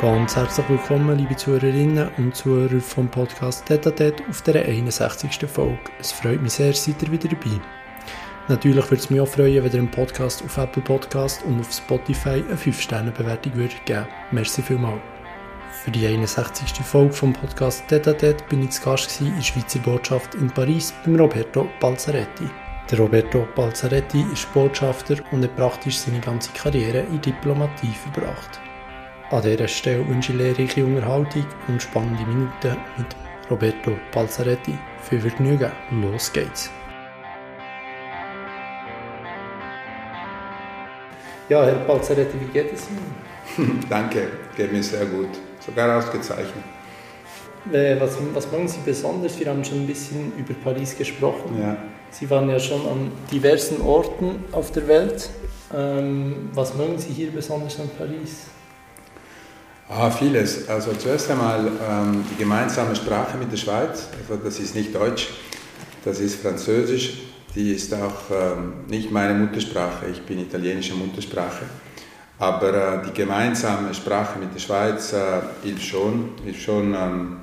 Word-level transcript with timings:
Ganz 0.00 0.36
herzlich 0.36 0.68
willkommen, 0.68 1.16
liebe 1.16 1.34
Zuhörerinnen 1.36 2.10
und 2.18 2.36
Zuhörer 2.36 2.80
vom 2.80 3.08
Podcast 3.08 3.64
Tete 3.64 4.12
auf 4.28 4.42
der 4.42 4.66
61. 4.66 5.48
Folge. 5.48 5.78
Es 5.98 6.12
freut 6.12 6.42
mich 6.42 6.52
sehr, 6.52 6.74
seid 6.74 7.02
ihr 7.02 7.10
wieder 7.10 7.30
dabei. 7.30 7.58
Natürlich 8.48 8.84
würde 8.84 8.96
es 9.02 9.08
mich 9.08 9.22
auch 9.22 9.26
freuen, 9.26 9.56
wenn 9.56 9.64
ihr 9.64 9.70
den 9.70 9.90
Podcast 9.90 10.44
auf 10.44 10.58
Apple 10.58 10.82
Podcast 10.82 11.42
und 11.46 11.60
auf 11.60 11.72
Spotify 11.72 12.44
eine 12.46 12.56
5-Sterne-Bewertung 12.56 13.54
würdet 13.54 13.86
geben. 13.86 14.06
Merci 14.32 14.60
vielmals. 14.60 15.00
Für 15.82 15.90
die 15.90 16.06
61. 16.06 16.74
Folge 16.84 17.14
vom 17.14 17.32
Podcast 17.32 17.88
Tete 17.88 18.36
bin 18.50 18.64
ich 18.64 18.72
zu 18.72 18.82
Gast 18.82 19.18
in 19.22 19.34
der 19.34 19.42
Schweizer 19.42 19.78
Botschaft 19.78 20.34
in 20.34 20.48
Paris 20.48 20.92
beim 21.06 21.16
Roberto 21.16 21.66
Balzaretti. 21.80 22.50
Der 22.90 22.98
Roberto 22.98 23.48
Balzaretti 23.56 24.26
ist 24.30 24.52
Botschafter 24.52 25.16
und 25.32 25.42
hat 25.42 25.56
praktisch 25.56 25.96
seine 26.00 26.20
ganze 26.20 26.52
Karriere 26.52 26.98
in 26.98 27.22
Diplomatie 27.22 27.94
verbracht. 27.94 28.60
An 29.28 29.42
dieser 29.42 29.66
Stelle 29.66 30.06
wünsche 30.06 30.30
ich 30.30 30.38
lehrreiche 30.38 30.86
Unterhaltung 30.86 31.44
und 31.66 31.82
spannende 31.82 32.24
Minuten 32.26 32.76
mit 32.96 33.08
Roberto 33.50 33.96
Balzaretti. 34.12 34.78
Viel 35.02 35.20
Vergnügen, 35.20 35.72
los 35.90 36.32
geht's! 36.32 36.70
Ja, 41.48 41.64
Herr 41.64 41.74
Balzaretti, 41.74 42.40
wie 42.40 42.52
geht 42.52 42.72
es 42.72 42.86
Ihnen? 42.88 43.84
Danke, 43.90 44.28
geht 44.56 44.72
mir 44.72 44.82
sehr 44.84 45.06
gut. 45.06 45.30
Sogar 45.58 45.98
ausgezeichnet. 45.98 46.64
Äh, 47.72 47.98
was, 47.98 48.16
was 48.32 48.52
machen 48.52 48.68
Sie 48.68 48.78
besonders? 48.84 49.40
Wir 49.40 49.48
haben 49.48 49.64
schon 49.64 49.80
ein 49.80 49.86
bisschen 49.88 50.34
über 50.38 50.54
Paris 50.54 50.96
gesprochen. 50.96 51.60
Ja. 51.60 51.76
Sie 52.12 52.30
waren 52.30 52.48
ja 52.48 52.60
schon 52.60 52.86
an 52.86 53.10
diversen 53.32 53.80
Orten 53.80 54.44
auf 54.52 54.70
der 54.70 54.86
Welt. 54.86 55.30
Ähm, 55.74 56.48
was 56.52 56.76
mögen 56.76 56.96
Sie 56.98 57.12
hier 57.12 57.32
besonders 57.32 57.80
an 57.80 57.90
Paris? 57.98 58.46
Ah, 59.88 60.10
vieles. 60.10 60.68
Also 60.68 60.92
zuerst 60.94 61.30
einmal 61.30 61.60
ähm, 61.88 62.24
die 62.28 62.36
gemeinsame 62.36 62.96
Sprache 62.96 63.38
mit 63.38 63.52
der 63.52 63.56
Schweiz. 63.56 64.08
Also 64.18 64.42
das 64.42 64.58
ist 64.58 64.74
nicht 64.74 64.92
Deutsch, 64.92 65.28
das 66.04 66.18
ist 66.18 66.42
Französisch. 66.42 67.18
Die 67.54 67.72
ist 67.72 67.94
auch 67.94 68.30
ähm, 68.32 68.84
nicht 68.88 69.12
meine 69.12 69.32
Muttersprache. 69.34 70.06
Ich 70.10 70.22
bin 70.22 70.40
italienische 70.40 70.94
Muttersprache. 70.94 71.66
Aber 72.38 72.74
äh, 72.74 73.06
die 73.06 73.12
gemeinsame 73.12 73.94
Sprache 73.94 74.40
mit 74.40 74.52
der 74.52 74.58
Schweiz 74.58 75.12
äh, 75.12 75.40
hilft 75.62 75.84
schon, 75.84 76.30
hilft 76.44 76.62
schon 76.62 76.92
ähm, 76.92 77.36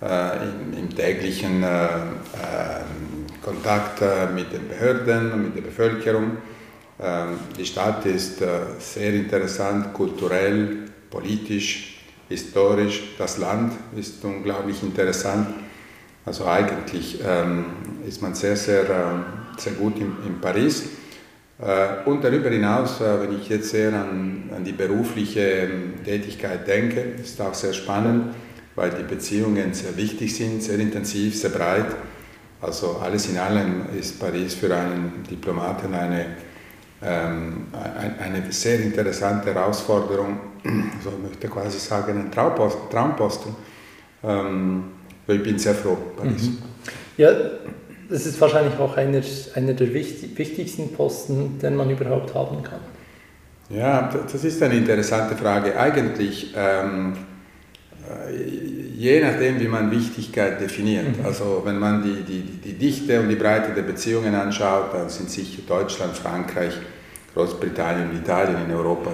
äh, 0.00 0.44
im, 0.44 0.78
im, 0.78 0.94
täglichen 0.94 1.64
äh, 1.64 1.66
ähm, 1.66 3.26
Kontakt 3.42 4.00
äh, 4.00 4.32
mit 4.32 4.52
den 4.52 4.68
Behörden 4.68 5.32
und 5.32 5.42
mit 5.46 5.56
der 5.56 5.62
Bevölkerung. 5.62 6.36
Ähm, 7.02 7.38
die 7.58 7.66
Stadt 7.66 8.06
ist 8.06 8.40
äh, 8.40 8.46
sehr 8.78 9.12
interessant, 9.12 9.92
kulturell, 9.92 10.83
politisch, 11.14 12.00
historisch. 12.28 13.14
Das 13.16 13.38
Land 13.38 13.72
ist 13.96 14.24
unglaublich 14.24 14.82
interessant. 14.82 15.46
Also 16.26 16.46
eigentlich 16.46 17.20
ähm, 17.24 17.66
ist 18.06 18.20
man 18.20 18.34
sehr, 18.34 18.56
sehr, 18.56 18.82
äh, 18.82 19.60
sehr 19.60 19.74
gut 19.74 19.96
in, 19.98 20.16
in 20.26 20.40
Paris. 20.40 20.84
Äh, 21.60 22.08
und 22.08 22.24
darüber 22.24 22.50
hinaus, 22.50 23.00
äh, 23.00 23.20
wenn 23.20 23.38
ich 23.38 23.48
jetzt 23.48 23.70
sehr 23.70 23.92
an, 23.92 24.50
an 24.54 24.64
die 24.64 24.72
berufliche 24.72 25.40
ähm, 25.40 25.94
Tätigkeit 26.04 26.66
denke, 26.66 27.00
ist 27.22 27.40
auch 27.40 27.54
sehr 27.54 27.74
spannend, 27.74 28.34
weil 28.74 28.90
die 28.90 29.04
Beziehungen 29.04 29.72
sehr 29.72 29.96
wichtig 29.96 30.34
sind, 30.34 30.62
sehr 30.62 30.78
intensiv, 30.78 31.36
sehr 31.36 31.50
breit. 31.50 31.94
Also 32.60 32.98
alles 33.02 33.28
in 33.28 33.36
allem 33.36 33.84
ist 33.96 34.18
Paris 34.18 34.54
für 34.54 34.74
einen 34.74 35.22
Diplomaten 35.30 35.94
eine 35.94 36.26
ähm, 37.02 37.66
eine 37.72 38.50
sehr 38.50 38.80
interessante 38.80 39.52
Herausforderung, 39.52 40.38
so 41.02 41.10
möchte 41.22 41.48
quasi 41.48 41.78
sagen, 41.78 42.18
ein 42.18 42.30
Traumposten. 42.30 42.90
Traumposten. 42.90 43.54
Ähm, 44.22 44.84
ich 45.26 45.42
bin 45.42 45.58
sehr 45.58 45.74
froh, 45.74 45.96
Paris. 46.16 46.48
Mhm. 46.48 46.58
Ja, 47.16 47.30
das 48.08 48.26
ist 48.26 48.40
wahrscheinlich 48.40 48.78
auch 48.78 48.96
einer, 48.96 49.22
einer 49.54 49.72
der 49.72 49.92
wichtigsten 49.92 50.92
Posten, 50.92 51.58
den 51.58 51.76
man 51.76 51.90
überhaupt 51.90 52.34
haben 52.34 52.62
kann. 52.62 52.80
Ja, 53.70 54.10
das 54.30 54.44
ist 54.44 54.62
eine 54.62 54.74
interessante 54.74 55.36
Frage. 55.36 55.78
Eigentlich, 55.78 56.54
ähm, 56.56 57.14
äh, 58.08 58.34
je 58.94 59.22
nachdem, 59.22 59.58
wie 59.60 59.68
man 59.68 59.90
Wichtigkeit 59.90 60.60
definiert. 60.60 61.18
Mhm. 61.18 61.24
Also 61.24 61.62
wenn 61.64 61.78
man 61.78 62.02
die, 62.02 62.22
die, 62.22 62.42
die 62.42 62.74
Dichte 62.74 63.20
und 63.20 63.28
die 63.28 63.36
Breite 63.36 63.72
der 63.72 63.82
Beziehungen 63.82 64.34
anschaut, 64.34 64.92
dann 64.92 65.08
sind 65.08 65.30
sicher 65.30 65.62
Deutschland, 65.66 66.14
Frankreich, 66.16 66.74
Großbritannien 67.34 68.10
und 68.10 68.16
Italien 68.16 68.56
in 68.68 68.74
Europa 68.74 69.12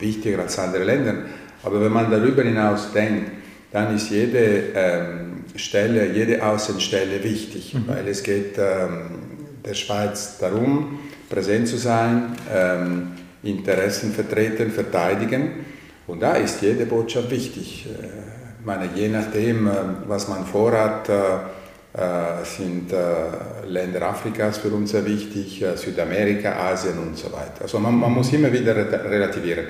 wichtiger 0.00 0.40
als 0.40 0.58
andere 0.58 0.84
Länder. 0.84 1.14
Aber 1.62 1.80
wenn 1.80 1.92
man 1.92 2.10
darüber 2.10 2.42
hinaus 2.42 2.92
denkt, 2.92 3.30
dann 3.72 3.94
ist 3.94 4.10
jede 4.10 4.72
ähm, 4.74 5.44
Stelle, 5.56 6.12
jede 6.12 6.44
Außenstelle 6.44 7.22
wichtig, 7.22 7.74
mhm. 7.74 7.84
weil 7.86 8.08
es 8.08 8.22
geht 8.22 8.58
ähm, 8.58 9.10
der 9.64 9.74
Schweiz 9.74 10.38
darum, 10.38 10.98
präsent 11.28 11.68
zu 11.68 11.76
sein, 11.76 12.36
ähm, 12.52 13.12
Interessen 13.42 14.12
vertreten, 14.12 14.70
verteidigen. 14.70 15.64
Und 16.06 16.20
da 16.20 16.34
ist 16.34 16.62
jede 16.62 16.86
Botschaft 16.86 17.30
wichtig. 17.30 17.86
Äh, 17.86 18.30
meine, 18.64 18.88
je 18.94 19.08
nachdem, 19.08 19.66
äh, 19.66 19.72
was 20.06 20.28
man 20.28 20.44
vorhat, 20.44 21.08
äh, 21.08 21.12
sind 22.44 22.92
äh, 22.92 23.66
Länder 23.66 24.02
Afrikas 24.02 24.58
für 24.58 24.68
uns 24.68 24.92
sehr 24.92 25.04
wichtig, 25.04 25.60
äh, 25.62 25.76
Südamerika, 25.76 26.52
Asien 26.52 26.96
und 26.98 27.16
so 27.18 27.32
weiter. 27.32 27.62
Also 27.62 27.80
man, 27.80 27.98
man, 27.98 28.12
muss 28.12 28.32
immer 28.32 28.52
wieder 28.52 28.76
relativieren. 28.76 29.66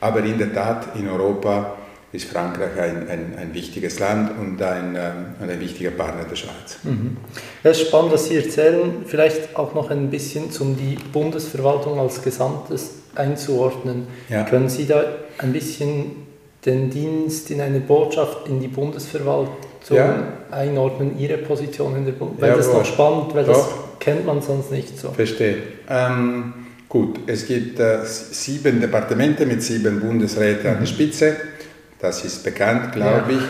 Aber 0.00 0.20
in 0.20 0.38
der 0.38 0.52
Tat, 0.52 0.94
in 0.94 1.08
Europa 1.08 1.76
ist 2.12 2.26
Frankreich 2.26 2.78
ein, 2.78 3.08
ein, 3.08 3.34
ein 3.36 3.54
wichtiges 3.54 3.98
Land 3.98 4.38
und 4.38 4.62
ein, 4.62 4.94
ähm, 4.94 5.34
ein 5.40 5.60
wichtiger 5.60 5.90
Partner 5.90 6.24
der 6.24 6.36
Schweiz. 6.36 6.78
Mhm. 6.84 7.16
Es 7.64 7.80
ist 7.80 7.88
spannend, 7.88 8.12
dass 8.12 8.26
Sie 8.26 8.36
erzählen, 8.36 9.04
vielleicht 9.04 9.56
auch 9.56 9.74
noch 9.74 9.90
ein 9.90 10.10
bisschen, 10.10 10.44
um 10.60 10.76
die 10.76 10.96
Bundesverwaltung 11.12 11.98
als 11.98 12.22
Gesamtes 12.22 12.90
einzuordnen. 13.16 14.06
Ja. 14.28 14.44
Können 14.44 14.68
Sie 14.68 14.86
da 14.86 15.04
ein 15.38 15.52
bisschen 15.52 16.24
den 16.64 16.88
Dienst 16.88 17.50
in 17.50 17.60
einer 17.60 17.80
Botschaft 17.80 18.48
in 18.48 18.60
die 18.60 18.68
Bundesverwaltung 18.68 19.56
zum 19.84 19.96
ja. 19.98 20.32
Einordnen 20.50 21.18
Ihrer 21.18 21.36
Position 21.36 21.96
in 21.96 22.06
der 22.06 22.12
Bundesverwaltung? 22.12 22.40
Weil 22.40 22.50
ja, 22.50 22.56
das 22.56 22.66
ist 22.66 22.72
noch 22.72 22.84
spannend, 22.84 23.34
weil 23.34 23.44
Doch. 23.44 23.52
das 23.52 23.98
kennt 24.00 24.26
man 24.26 24.40
sonst 24.40 24.72
nicht 24.72 24.98
so. 24.98 25.10
Verstehe. 25.10 25.58
Ähm, 25.88 26.54
gut, 26.88 27.20
es 27.26 27.46
gibt 27.46 27.78
äh, 27.78 27.98
sieben 28.04 28.80
Departemente 28.80 29.44
mit 29.44 29.62
sieben 29.62 30.00
Bundesräten 30.00 30.62
mhm. 30.62 30.68
an 30.68 30.74
der 30.74 30.80
mhm. 30.80 30.86
Spitze. 30.86 31.36
Das 32.00 32.24
ist 32.24 32.42
bekannt, 32.42 32.92
glaube 32.92 33.32
ja. 33.32 33.38
ich. 33.38 33.44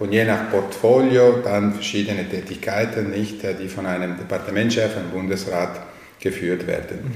Und 0.00 0.12
je 0.12 0.24
nach 0.24 0.50
Portfolio 0.50 1.38
dann 1.44 1.74
verschiedene 1.74 2.28
Tätigkeiten, 2.28 3.10
nicht, 3.10 3.44
äh, 3.44 3.54
die 3.54 3.68
von 3.68 3.84
einem 3.84 4.16
Departementschef, 4.16 4.96
einem 4.96 5.10
Bundesrat 5.10 5.80
geführt 6.18 6.66
werden. 6.66 6.98
Mhm. 7.04 7.12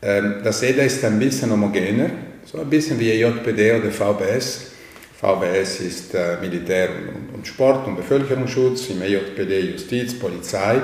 Ähm, 0.00 0.34
das 0.42 0.62
EDA 0.62 0.82
ist 0.82 1.04
ein 1.04 1.18
bisschen 1.18 1.50
homogener, 1.50 2.10
so 2.44 2.60
ein 2.60 2.70
bisschen 2.70 2.98
wie 2.98 3.12
JPD 3.12 3.72
oder 3.74 3.90
VBS. 3.90 4.72
VBS 5.20 5.80
ist 5.80 6.14
äh, 6.14 6.36
Militär 6.42 6.90
und, 7.34 7.46
Sport 7.46 7.86
und 7.86 7.96
Bevölkerungsschutz, 7.96 8.90
im 8.90 9.00
EJPD 9.00 9.60
Justiz, 9.72 10.18
Polizei, 10.18 10.76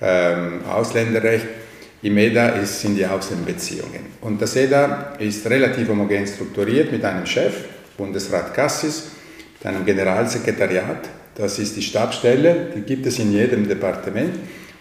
ähm, 0.00 0.60
Ausländerrecht. 0.64 1.46
Im 2.02 2.16
EDA 2.18 2.64
sind 2.64 2.96
die 2.96 3.06
Ausländerbeziehungen. 3.06 4.14
Und 4.20 4.40
das 4.40 4.54
EDA 4.54 5.14
ist 5.18 5.44
relativ 5.46 5.88
homogen 5.88 6.26
strukturiert 6.26 6.92
mit 6.92 7.04
einem 7.04 7.26
Chef, 7.26 7.64
Bundesrat 7.96 8.54
Cassis, 8.54 9.10
mit 9.58 9.66
einem 9.66 9.84
Generalsekretariat, 9.84 11.08
das 11.34 11.58
ist 11.58 11.76
die 11.76 11.82
Stabsstelle, 11.82 12.68
die 12.76 12.82
gibt 12.82 13.06
es 13.06 13.18
in 13.18 13.32
jedem 13.32 13.66
Departement, 13.66 14.34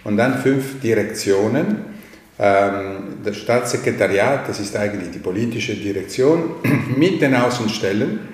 und 0.03 0.17
dann 0.17 0.37
fünf 0.39 0.81
Direktionen. 0.81 1.93
Ähm, 2.37 3.17
das 3.23 3.37
Staatssekretariat, 3.37 4.47
das 4.47 4.59
ist 4.59 4.75
eigentlich 4.75 5.11
die 5.11 5.19
politische 5.19 5.75
Direktion, 5.75 6.55
mit 6.97 7.21
den 7.21 7.33
Außenstellen 7.35 8.32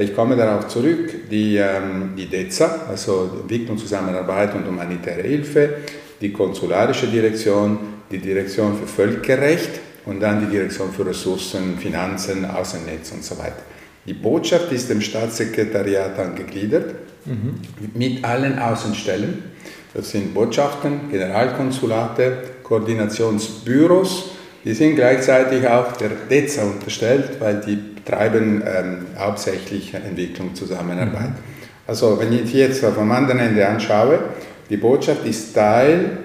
ich 0.00 0.14
komme 0.14 0.36
darauf 0.36 0.68
zurück, 0.68 1.28
die, 1.30 1.56
ähm, 1.56 2.14
die 2.16 2.26
DEZA, 2.26 2.86
also 2.88 3.30
Entwicklung, 3.42 3.78
Zusammenarbeit 3.78 4.54
und 4.54 4.66
humanitäre 4.66 5.22
Hilfe, 5.22 5.74
die 6.20 6.32
konsularische 6.32 7.06
Direktion, 7.06 7.78
die 8.10 8.18
Direktion 8.18 8.76
für 8.78 8.86
Völkerrecht 8.86 9.80
und 10.06 10.20
dann 10.20 10.40
die 10.40 10.50
Direktion 10.50 10.92
für 10.92 11.06
Ressourcen, 11.06 11.78
Finanzen, 11.78 12.44
Außennetz 12.44 13.12
und 13.12 13.24
so 13.24 13.38
weiter. 13.38 13.62
Die 14.06 14.14
Botschaft 14.14 14.72
ist 14.72 14.90
dem 14.90 15.00
Staatssekretariat 15.00 16.18
angegliedert 16.18 16.94
mhm. 17.26 17.54
mit 17.94 18.24
allen 18.24 18.58
Außenstellen. 18.58 19.42
Das 19.94 20.10
sind 20.10 20.34
Botschaften, 20.34 21.10
Generalkonsulate, 21.10 22.38
Koordinationsbüros, 22.62 24.30
die 24.64 24.74
sind 24.74 24.96
gleichzeitig 24.96 25.66
auch 25.66 25.92
der 25.92 26.10
DEZA 26.30 26.64
unterstellt, 26.64 27.40
weil 27.40 27.60
die 27.66 27.89
betreiben 28.10 28.62
ähm, 28.66 29.06
hauptsächlich 29.18 29.94
Entwicklung, 29.94 30.54
Zusammenarbeit. 30.54 31.30
Mhm. 31.30 31.34
Also 31.86 32.18
wenn 32.18 32.32
ich 32.32 32.52
jetzt 32.52 32.84
vom 32.84 33.10
anderen 33.10 33.40
Ende 33.40 33.66
anschaue, 33.66 34.20
die 34.68 34.76
Botschaft 34.76 35.24
ist 35.26 35.54
Teil 35.54 36.18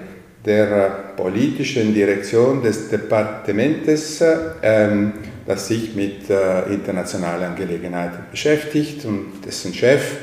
der 0.44 1.14
politischen 1.16 1.94
Direktion 1.94 2.62
des 2.62 2.88
Departementes 2.88 4.22
ähm, 4.62 5.12
das 5.46 5.68
sich 5.68 5.94
mit 5.94 6.28
äh, 6.28 6.64
internationalen 6.72 7.44
Angelegenheiten 7.44 8.24
beschäftigt 8.30 9.04
und 9.04 9.42
dessen 9.46 9.72
Chef 9.72 10.16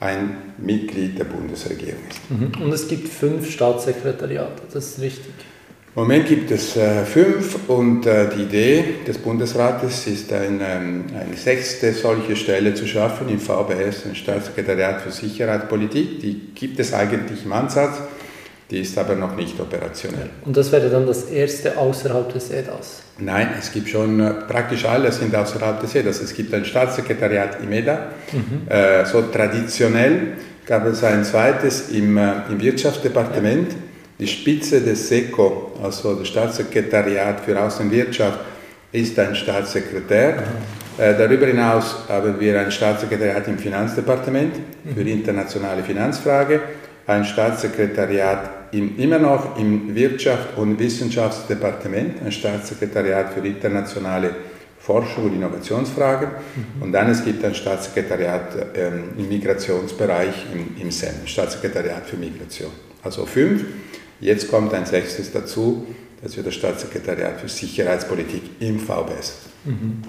ein 0.00 0.36
Mitglied 0.58 1.18
der 1.18 1.24
Bundesregierung 1.24 2.02
ist. 2.10 2.30
Mhm. 2.30 2.62
Und 2.62 2.72
es 2.72 2.86
gibt 2.86 3.08
fünf 3.08 3.50
Staatssekretariate, 3.50 4.62
das 4.70 4.88
ist 4.88 5.00
richtig. 5.00 5.32
Im 5.96 6.02
Moment 6.02 6.28
gibt 6.28 6.50
es 6.50 6.76
äh, 6.76 7.06
fünf 7.06 7.70
und 7.70 8.04
äh, 8.04 8.28
die 8.28 8.42
Idee 8.42 8.84
des 9.08 9.16
Bundesrates 9.16 10.06
ist, 10.06 10.30
ein, 10.30 10.60
ähm, 10.62 11.04
eine 11.18 11.34
sechste 11.34 11.94
solche 11.94 12.36
Stelle 12.36 12.74
zu 12.74 12.86
schaffen 12.86 13.30
im 13.30 13.40
VBS, 13.40 14.04
ein 14.04 14.14
Staatssekretariat 14.14 15.00
für 15.00 15.10
Sicherheitspolitik. 15.10 16.20
Die 16.20 16.52
gibt 16.54 16.78
es 16.80 16.92
eigentlich 16.92 17.46
im 17.46 17.52
Ansatz, 17.54 17.94
die 18.70 18.80
ist 18.80 18.98
aber 18.98 19.14
noch 19.14 19.36
nicht 19.36 19.58
operationell. 19.58 20.28
Und 20.44 20.54
das 20.54 20.70
wäre 20.70 20.90
dann 20.90 21.06
das 21.06 21.30
erste 21.30 21.78
außerhalb 21.78 22.30
des 22.30 22.50
EDAS? 22.50 23.02
Nein, 23.18 23.54
es 23.58 23.72
gibt 23.72 23.88
schon, 23.88 24.20
äh, 24.20 24.34
praktisch 24.46 24.84
alle 24.84 25.10
sind 25.12 25.34
außerhalb 25.34 25.80
des 25.80 25.94
EDAS. 25.94 26.20
Es 26.20 26.34
gibt 26.34 26.52
ein 26.52 26.66
Staatssekretariat 26.66 27.62
im 27.62 27.72
EDA, 27.72 28.08
mhm. 28.32 28.68
äh, 28.68 29.06
so 29.06 29.22
traditionell 29.22 30.34
gab 30.66 30.84
es 30.84 31.02
ein 31.02 31.24
zweites 31.24 31.88
im, 31.88 32.18
äh, 32.18 32.32
im 32.50 32.60
Wirtschaftsdepartement. 32.60 33.72
Ja 33.72 33.85
die 34.18 34.26
Spitze 34.26 34.80
des 34.80 35.08
SECO, 35.08 35.72
also 35.82 36.14
das 36.14 36.28
Staatssekretariat 36.28 37.40
für 37.40 37.60
Außenwirtschaft, 37.60 38.38
ist 38.92 39.18
ein 39.18 39.34
Staatssekretär. 39.34 40.42
Äh, 40.98 41.14
darüber 41.18 41.46
hinaus 41.46 41.96
haben 42.08 42.40
wir 42.40 42.58
ein 42.58 42.70
Staatssekretariat 42.70 43.46
im 43.48 43.58
Finanzdepartement 43.58 44.54
für 44.94 45.00
mhm. 45.00 45.06
internationale 45.06 45.82
Finanzfrage, 45.82 46.60
ein 47.06 47.24
Staatssekretariat 47.24 48.72
im, 48.72 48.98
immer 48.98 49.18
noch 49.18 49.58
im 49.58 49.94
Wirtschaft- 49.94 50.56
und 50.56 50.78
Wissenschaftsdepartement, 50.78 52.22
ein 52.24 52.32
Staatssekretariat 52.32 53.34
für 53.34 53.46
internationale 53.46 54.30
Forschung 54.78 55.24
und 55.24 55.34
Innovationsfragen 55.34 56.28
mhm. 56.28 56.82
und 56.82 56.92
dann 56.92 57.10
es 57.10 57.24
gibt 57.24 57.44
ein 57.44 57.54
Staatssekretariat 57.54 58.56
ähm, 58.74 59.10
im 59.18 59.28
Migrationsbereich 59.28 60.46
im, 60.54 60.80
im 60.80 60.90
SEM, 60.90 61.26
Staatssekretariat 61.26 62.06
für 62.06 62.16
Migration. 62.16 62.70
Also 63.02 63.26
fünf. 63.26 63.64
Jetzt 64.20 64.50
kommt 64.50 64.72
ein 64.74 64.86
sechstes 64.86 65.32
dazu, 65.32 65.86
das 66.22 66.36
wird 66.36 66.46
das 66.46 66.54
Staatssekretariat 66.54 67.40
für 67.40 67.48
Sicherheitspolitik 67.48 68.42
im 68.60 68.78
VBS. 68.78 69.36
Mhm. 69.64 70.02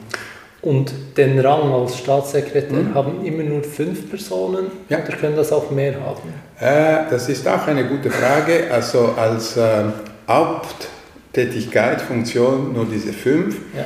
Und 0.62 0.92
den 1.16 1.40
Rang 1.40 1.72
als 1.72 1.98
Staatssekretär 1.98 2.80
mhm. 2.80 2.94
haben 2.96 3.26
immer 3.26 3.44
nur 3.44 3.64
fünf 3.64 4.10
Personen 4.10 4.68
ja. 4.90 4.98
oder 4.98 5.16
können 5.16 5.36
das 5.36 5.52
auch 5.52 5.70
mehr 5.70 5.94
haben? 6.02 6.34
Äh, 6.60 7.10
das 7.10 7.30
ist 7.30 7.48
auch 7.48 7.68
eine 7.68 7.86
gute 7.86 8.10
Frage. 8.10 8.72
Also 8.72 9.14
als 9.16 9.56
äh, 9.56 9.84
Haupttätigkeit, 10.28 12.02
Funktion 12.02 12.74
nur 12.74 12.86
diese 12.86 13.14
fünf. 13.14 13.58
Ja. 13.76 13.86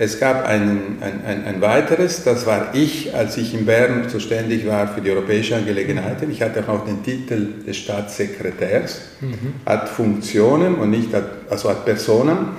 Es 0.00 0.20
gab 0.20 0.46
ein, 0.46 0.98
ein, 1.00 1.24
ein, 1.26 1.44
ein, 1.44 1.60
weiteres, 1.60 2.22
das 2.22 2.46
war 2.46 2.72
ich, 2.72 3.16
als 3.16 3.36
ich 3.36 3.52
in 3.52 3.66
Bern 3.66 4.08
zuständig 4.08 4.64
war 4.64 4.86
für 4.86 5.00
die 5.00 5.10
europäischen 5.10 5.54
Angelegenheiten. 5.54 6.30
Ich 6.30 6.40
hatte 6.40 6.62
auch 6.68 6.84
den 6.84 7.02
Titel 7.02 7.64
des 7.66 7.78
Staatssekretärs, 7.78 9.00
mhm. 9.20 9.54
hat 9.66 9.88
Funktionen 9.88 10.76
und 10.76 10.90
nicht, 10.90 11.12
hat, 11.12 11.24
also 11.50 11.68
hat 11.68 11.84
Personen 11.84 12.50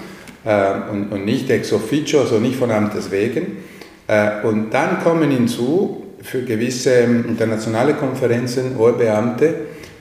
äh, 0.44 0.92
und, 0.92 1.14
und, 1.14 1.24
nicht 1.24 1.50
ex 1.50 1.72
officio, 1.72 2.20
also 2.20 2.40
nicht 2.40 2.58
von 2.58 2.72
Amtes 2.72 3.10
wegen. 3.10 3.60
Äh, 4.08 4.46
und 4.46 4.72
dann 4.72 5.02
kommen 5.02 5.32
hinzu 5.32 6.08
für 6.22 6.42
gewisse 6.42 7.04
internationale 7.04 7.94
Konferenzen 7.94 8.78
hohe 8.78 8.92
Beamte, 8.92 9.54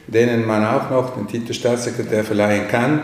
denen 0.09 0.45
man 0.45 0.67
auch 0.67 0.91
noch 0.91 1.15
den 1.15 1.29
Titel 1.29 1.53
Staatssekretär 1.53 2.25
verleihen 2.25 2.67
kann 2.67 3.03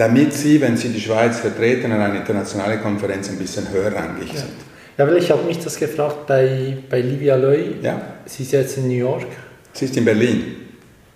damit 0.00 0.32
sie, 0.32 0.58
wenn 0.62 0.78
sie 0.78 0.88
die 0.88 1.00
Schweiz 1.00 1.40
vertreten, 1.40 1.92
an 1.92 2.00
einer 2.00 2.14
internationalen 2.14 2.80
Konferenz 2.80 3.28
ein 3.28 3.36
bisschen 3.36 3.70
höherrangig 3.70 4.32
ja. 4.32 4.40
sind. 4.40 4.52
Ja, 4.96 5.06
weil 5.06 5.18
ich 5.18 5.30
habe 5.30 5.42
mich 5.44 5.58
das 5.58 5.78
gefragt 5.78 6.26
bei, 6.26 6.78
bei 6.88 7.02
Livia 7.02 7.36
Loy. 7.36 7.76
Ja. 7.82 8.00
Sie 8.24 8.44
ist 8.44 8.52
jetzt 8.52 8.78
in 8.78 8.88
New 8.88 8.94
York. 8.94 9.26
Sie 9.74 9.84
ist 9.84 9.96
in 9.98 10.06
Berlin. 10.06 10.56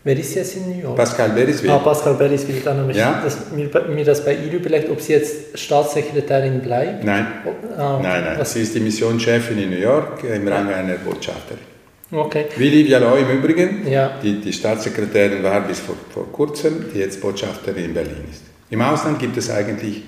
Wer 0.05 0.19
ist 0.19 0.35
jetzt 0.35 0.57
in 0.57 0.69
New 0.69 0.83
York? 0.83 0.97
Pascal 0.97 1.31
Beriswil. 1.31 1.71
Ah, 1.71 1.79
Pascal 1.79 2.13
Beriswil. 2.13 2.61
Dann 2.63 2.77
habe 2.77 2.91
ich 2.91 2.99
ja? 2.99 3.23
das, 3.25 3.39
mir, 3.57 3.71
mir, 3.89 4.05
das 4.05 4.23
bei 4.23 4.35
ihr 4.35 4.53
überlegt, 4.53 4.91
ob 4.91 5.01
sie 5.01 5.15
jetzt 5.15 5.59
Staatssekretärin 5.59 6.61
bleibt. 6.61 7.05
Nein, 7.05 7.27
oh, 7.47 7.81
ah, 7.81 8.01
nein, 8.03 8.23
nein. 8.23 8.39
Was? 8.39 8.53
Sie 8.53 8.61
ist 8.61 8.75
die 8.75 8.81
Missionschefin 8.81 9.63
in 9.63 9.71
New 9.71 9.79
York 9.79 10.23
im 10.25 10.47
Rang 10.47 10.71
einer 10.71 10.97
Botschafterin. 10.97 11.65
Okay. 12.13 12.47
Wie 12.59 12.69
Livia 12.69 12.99
Loy 12.99 13.23
im 13.23 13.39
Übrigen, 13.39 13.91
ja. 13.91 14.19
die, 14.23 14.43
die 14.43 14.53
Staatssekretärin 14.53 15.43
war 15.43 15.63
bis 15.63 15.81
vor, 15.81 15.97
vor 16.13 16.31
kurzem, 16.31 16.85
die 16.93 16.99
jetzt 16.99 17.23
Botschafterin 17.23 17.87
in 17.87 17.95
Berlin 17.95 18.25
ist. 18.31 18.54
Im 18.71 18.81
Ausland 18.81 19.19
gibt 19.19 19.37
es 19.37 19.51
eigentlich 19.51 20.03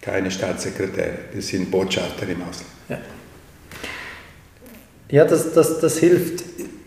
keine 0.00 0.30
Staatssekretäre, 0.30 1.18
das 1.34 1.48
sind 1.48 1.70
Botschafter 1.70 2.28
im 2.28 2.42
Ausland. 2.42 2.70
Ja, 2.88 2.98
ja 5.10 5.24
das, 5.24 5.52
das, 5.52 5.80
das 5.80 5.98
hilft. 5.98 6.44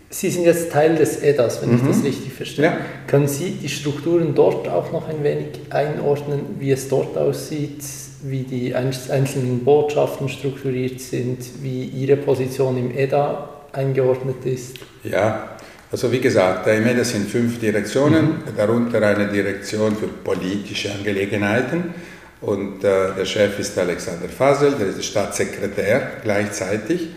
Sie 0.10 0.30
sind 0.30 0.46
jetzt 0.46 0.72
Teil 0.72 0.96
des 0.96 1.22
EDAS, 1.22 1.62
wenn 1.62 1.72
mhm. 1.72 1.76
ich 1.76 1.88
das 1.88 2.04
richtig 2.04 2.34
verstehe. 2.34 2.66
Ja. 2.66 2.78
Können 3.08 3.28
Sie 3.28 3.52
die 3.52 3.68
Strukturen 3.70 4.34
dort 4.34 4.68
auch 4.68 4.92
noch 4.92 5.10
ein 5.10 5.24
wenig 5.24 5.48
einordnen, 5.72 6.42
wie 6.60 6.72
es 6.72 6.88
dort 6.88 7.18
aussieht, 7.18 7.84
wie 8.24 8.44
die 8.44 8.74
einzelnen 8.76 9.64
Botschaften 9.66 10.30
strukturiert 10.30 11.02
sind, 11.02 11.40
wie 11.62 11.84
Ihre 11.84 12.18
Position 12.18 12.78
im 12.78 12.96
EDA 12.96 13.50
eingeordnet 13.74 14.46
ist? 14.46 14.78
Ja, 15.04 15.55
also 15.96 16.12
wie 16.12 16.20
gesagt, 16.20 16.66
der 16.66 16.74
EMEDA 16.74 17.06
sind 17.06 17.32
fünf 17.32 17.58
Direktionen, 17.58 18.26
mhm. 18.26 18.58
darunter 18.58 19.02
eine 19.02 19.28
Direktion 19.28 19.96
für 19.96 20.08
politische 20.08 20.92
Angelegenheiten 20.92 21.94
und 22.42 22.84
äh, 22.84 23.14
der 23.18 23.24
Chef 23.24 23.58
ist 23.60 23.80
Alexander 23.80 24.28
Fasel, 24.28 24.74
der 24.74 24.88
ist 24.88 24.98
der 24.98 25.04
Staatssekretär 25.04 26.18
gleichzeitig. 26.22 27.08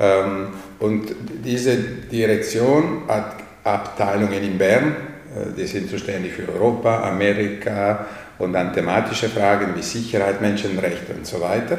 Ähm, 0.00 0.48
und 0.80 1.14
diese 1.44 1.76
Direktion 1.76 3.02
hat 3.06 3.36
Abteilungen 3.62 4.42
in 4.42 4.58
Bern, 4.58 4.96
äh, 5.36 5.56
die 5.56 5.68
sind 5.68 5.88
zuständig 5.88 6.32
für 6.32 6.52
Europa, 6.52 7.08
Amerika 7.08 8.04
und 8.40 8.52
dann 8.52 8.72
thematische 8.72 9.28
Fragen 9.28 9.76
wie 9.76 9.82
Sicherheit, 9.82 10.40
Menschenrechte 10.40 11.12
und 11.12 11.24
so 11.24 11.40
weiter. 11.40 11.78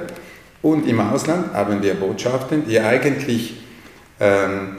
Und 0.61 0.87
im 0.87 1.01
Ausland 1.01 1.53
haben 1.53 1.83
wir 1.83 1.95
Botschaften, 1.95 2.65
die 2.65 2.79
eigentlich 2.79 3.57
ähm, 4.21 4.77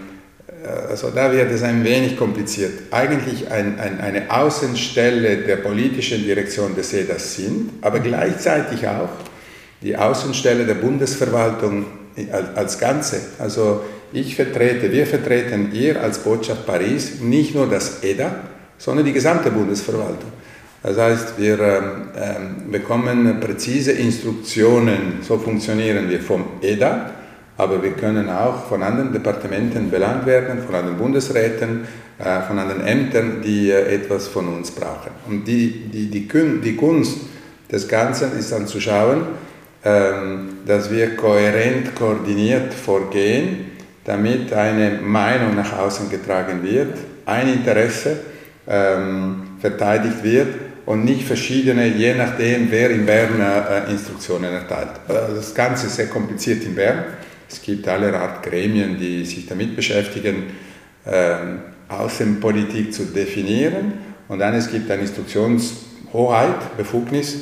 also 0.65 1.11
da 1.11 1.33
wird 1.33 1.51
es 1.51 1.63
ein 1.63 1.85
wenig 1.85 2.17
kompliziert, 2.17 2.73
eigentlich 2.91 3.51
ein, 3.51 3.79
ein, 3.79 4.01
eine 4.01 4.31
Außenstelle 4.31 5.39
der 5.39 5.57
politischen 5.57 6.23
Direktion 6.23 6.75
des 6.75 6.93
EDAS 6.93 7.37
sind, 7.37 7.71
aber 7.81 8.01
gleichzeitig 8.01 8.87
auch 8.87 9.09
die 9.83 9.97
Außenstelle 9.97 10.67
der 10.67 10.75
Bundesverwaltung 10.75 11.87
als 12.55 12.79
Ganze. 12.79 13.21
Also 13.39 13.83
ich 14.13 14.37
vertrete, 14.37 14.93
wir 14.93 15.07
vertreten 15.07 15.71
hier 15.73 16.03
als 16.03 16.19
Botschaft 16.19 16.67
Paris 16.67 17.21
nicht 17.21 17.55
nur 17.55 17.69
das 17.69 18.03
EDA, 18.03 18.35
sondern 18.77 19.07
die 19.07 19.13
gesamte 19.13 19.51
Bundesverwaltung. 19.51 20.31
Das 20.83 20.99
heißt, 20.99 21.39
wir 21.39 21.59
ähm, 21.61 22.09
ähm 22.17 22.73
bekommen 22.73 23.39
präzise 23.41 23.93
Instruktionen, 23.93 25.19
so 25.23 25.39
funktionieren 25.39 26.09
wir 26.09 26.21
vom 26.21 26.45
EDA, 26.63 27.11
aber 27.61 27.83
wir 27.83 27.93
können 27.93 28.31
auch 28.31 28.67
von 28.67 28.83
anderen 28.83 29.13
Departementen 29.13 29.91
belangt 29.91 30.25
werden, 30.25 30.63
von 30.63 30.75
anderen 30.75 30.97
Bundesräten, 30.97 31.87
äh, 32.19 32.41
von 32.41 32.59
anderen 32.59 32.87
Ämtern, 32.87 33.43
die 33.45 33.71
äh, 33.71 33.97
etwas 33.97 34.29
von 34.29 34.49
uns 34.49 34.71
brauchen. 34.71 35.11
Und 35.29 35.47
die, 35.47 35.91
die, 35.93 36.11
die, 36.11 36.77
Kunst 36.77 37.19
des 37.71 37.87
Ganzen 37.87 38.39
ist 38.39 38.51
dann 38.51 38.67
zu 38.67 38.81
schauen, 38.81 39.27
ähm, 39.85 40.61
dass 40.65 40.91
wir 40.91 41.17
kohärent, 41.17 41.95
koordiniert 41.95 42.73
vorgehen, 42.73 43.73
damit 44.05 44.53
eine 44.55 44.99
Meinung 45.03 45.55
nach 45.55 45.79
außen 45.79 46.09
getragen 46.09 46.63
wird, 46.63 46.97
ein 47.27 47.53
Interesse 47.53 48.21
ähm, 48.67 49.43
verteidigt 49.61 50.25
wird 50.25 50.49
und 50.87 51.05
nicht 51.05 51.27
verschiedene, 51.27 51.89
je 51.89 52.15
nachdem, 52.15 52.71
wer 52.71 52.91
in 52.91 53.05
Bern 53.05 53.39
äh, 53.39 53.91
Instruktionen 53.91 54.51
erteilt. 54.51 54.93
Das 55.07 55.55
Ganze 55.55 55.89
ist 55.89 55.97
sehr 55.97 56.09
kompliziert 56.09 56.65
in 56.65 56.75
Bern. 56.75 57.05
Es 57.51 57.61
gibt 57.61 57.89
alle 57.89 58.17
Art 58.17 58.45
Gremien, 58.45 58.97
die 58.97 59.25
sich 59.25 59.47
damit 59.47 59.75
beschäftigen, 59.75 60.45
ähm, 61.05 61.61
Außenpolitik 61.89 62.95
zu 62.95 63.07
definieren. 63.07 63.95
Und 64.29 64.39
dann 64.39 64.55
es 64.55 64.71
gibt 64.71 64.89
eine 64.91 65.03
Instruktionshoheit, 65.03 66.77
Befugnis, 66.77 67.39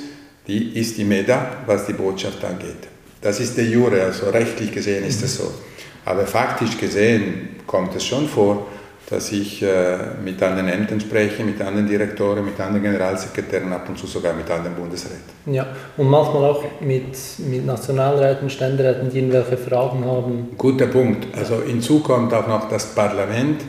die 0.46 0.78
ist 0.78 0.96
die 0.96 1.04
MEDA, 1.04 1.58
was 1.66 1.86
die 1.86 1.92
Botschaft 1.92 2.42
angeht. 2.42 2.88
Das 3.20 3.38
ist 3.40 3.56
der 3.58 3.66
Jure, 3.66 4.02
also 4.02 4.30
rechtlich 4.30 4.72
gesehen 4.72 5.04
ist 5.04 5.22
es 5.22 5.36
so. 5.36 5.52
Aber 6.06 6.26
faktisch 6.26 6.78
gesehen 6.78 7.56
kommt 7.66 7.94
es 7.94 8.06
schon 8.06 8.26
vor, 8.26 8.66
dass 9.10 9.32
ich 9.32 9.62
äh, 9.62 9.96
mit 10.22 10.42
anderen 10.42 10.68
Ämtern 10.68 11.00
spreche, 11.00 11.42
mit 11.42 11.60
anderen 11.62 11.88
Direktoren, 11.88 12.44
mit 12.44 12.60
anderen 12.60 12.82
Generalsekretären, 12.82 13.72
ab 13.72 13.88
und 13.88 13.98
zu 13.98 14.06
sogar 14.06 14.34
mit 14.34 14.50
anderen 14.50 14.76
Bundesräten. 14.76 15.22
Ja, 15.46 15.66
und 15.96 16.08
manchmal 16.08 16.44
auch 16.44 16.62
mit, 16.80 17.16
mit 17.38 17.64
Nationalräten, 17.64 18.50
Ständeräten, 18.50 19.10
die 19.10 19.18
irgendwelche 19.18 19.56
Fragen 19.56 20.04
haben. 20.04 20.48
Guter 20.58 20.88
Punkt. 20.88 21.26
Also 21.36 21.62
hinzu 21.62 22.00
kommt 22.00 22.34
auch 22.34 22.46
noch 22.46 22.68
das 22.68 22.94
Parlament. 22.94 23.62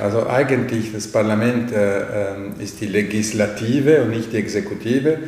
Also 0.00 0.26
eigentlich 0.28 0.92
das 0.92 1.10
Parlament 1.10 1.72
äh, 1.72 2.00
ähm, 2.00 2.54
ist 2.58 2.80
die 2.80 2.86
Legislative 2.86 4.02
und 4.02 4.10
nicht 4.10 4.32
die 4.32 4.36
Exekutive. 4.36 5.18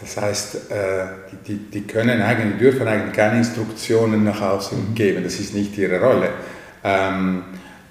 Das 0.00 0.20
heißt, 0.20 0.72
äh, 0.72 1.04
die, 1.46 1.58
die, 1.70 1.82
können 1.82 2.20
eigentlich, 2.20 2.58
dürfen 2.58 2.88
eigentlich 2.88 3.14
keine 3.14 3.38
Instruktionen 3.38 4.24
nach 4.24 4.40
außen 4.40 4.90
mhm. 4.90 4.94
geben, 4.96 5.22
das 5.22 5.38
ist 5.38 5.54
nicht 5.54 5.78
ihre 5.78 6.00
Rolle. 6.00 6.30
Ähm, 6.82 7.44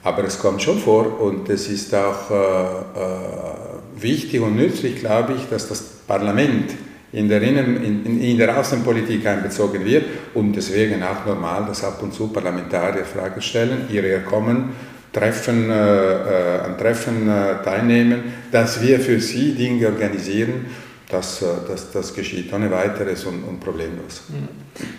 aber 0.04 0.24
es 0.24 0.40
kommt 0.40 0.62
schon 0.62 0.80
vor 0.80 1.22
und 1.22 1.50
es 1.50 1.68
ist 1.68 1.94
auch 1.94 2.32
äh, 2.32 2.34
äh, 2.34 4.02
wichtig 4.02 4.42
und 4.42 4.56
nützlich, 4.56 4.98
glaube 5.00 5.34
ich, 5.34 5.48
dass 5.50 5.68
das 5.68 5.82
Parlament 6.08 6.72
in 7.12 7.28
der, 7.28 7.42
Innen-, 7.42 7.84
in, 7.84 8.22
in 8.22 8.38
der 8.38 8.58
Außenpolitik 8.58 9.26
einbezogen 9.28 9.86
wird 9.86 10.06
und 10.34 10.54
deswegen 10.56 11.04
auch 11.04 11.26
normal, 11.26 11.66
dass 11.68 11.84
ab 11.84 12.02
und 12.02 12.14
zu 12.14 12.28
Parlamentarier 12.30 13.06
Fragen 13.06 13.42
stellen, 13.42 13.86
hierher 13.90 14.22
kommen, 14.22 14.70
Treffen, 15.12 15.70
äh, 15.70 15.74
äh, 15.76 16.60
an 16.62 16.78
Treffen 16.78 17.28
äh, 17.28 17.62
teilnehmen, 17.64 18.34
dass 18.52 18.82
wir 18.82 19.00
für 19.00 19.20
sie 19.20 19.54
Dinge 19.54 19.88
organisieren, 19.88 20.68
das, 21.12 21.42
äh, 21.42 21.46
das, 21.68 21.92
das 21.92 22.14
geschieht 22.14 22.54
ohne 22.54 22.72
weiteres 22.72 23.26
und, 23.26 23.44
und, 23.44 23.60
problemlos. 23.60 24.24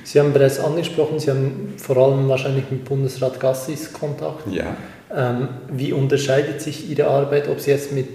Sie 0.04 0.20
haben 0.20 0.32
bereits 0.32 0.60
angesprochen, 0.60 1.18
Sie 1.18 1.30
haben 1.30 1.74
vor 1.76 1.96
allem 1.96 2.28
wahrscheinlich 2.28 2.70
mit 2.70 2.84
Bundesrat 2.84 3.40
Gassis 3.40 3.92
Kontakt. 3.92 4.46
Ja. 4.50 4.76
Ähm, 5.14 5.48
wie 5.70 5.92
unterscheidet 5.92 6.60
sich 6.60 6.88
Ihre 6.88 7.06
Arbeit, 7.06 7.48
ob 7.48 7.60
Sie 7.60 7.70
jetzt 7.70 7.92
mit, 7.92 8.08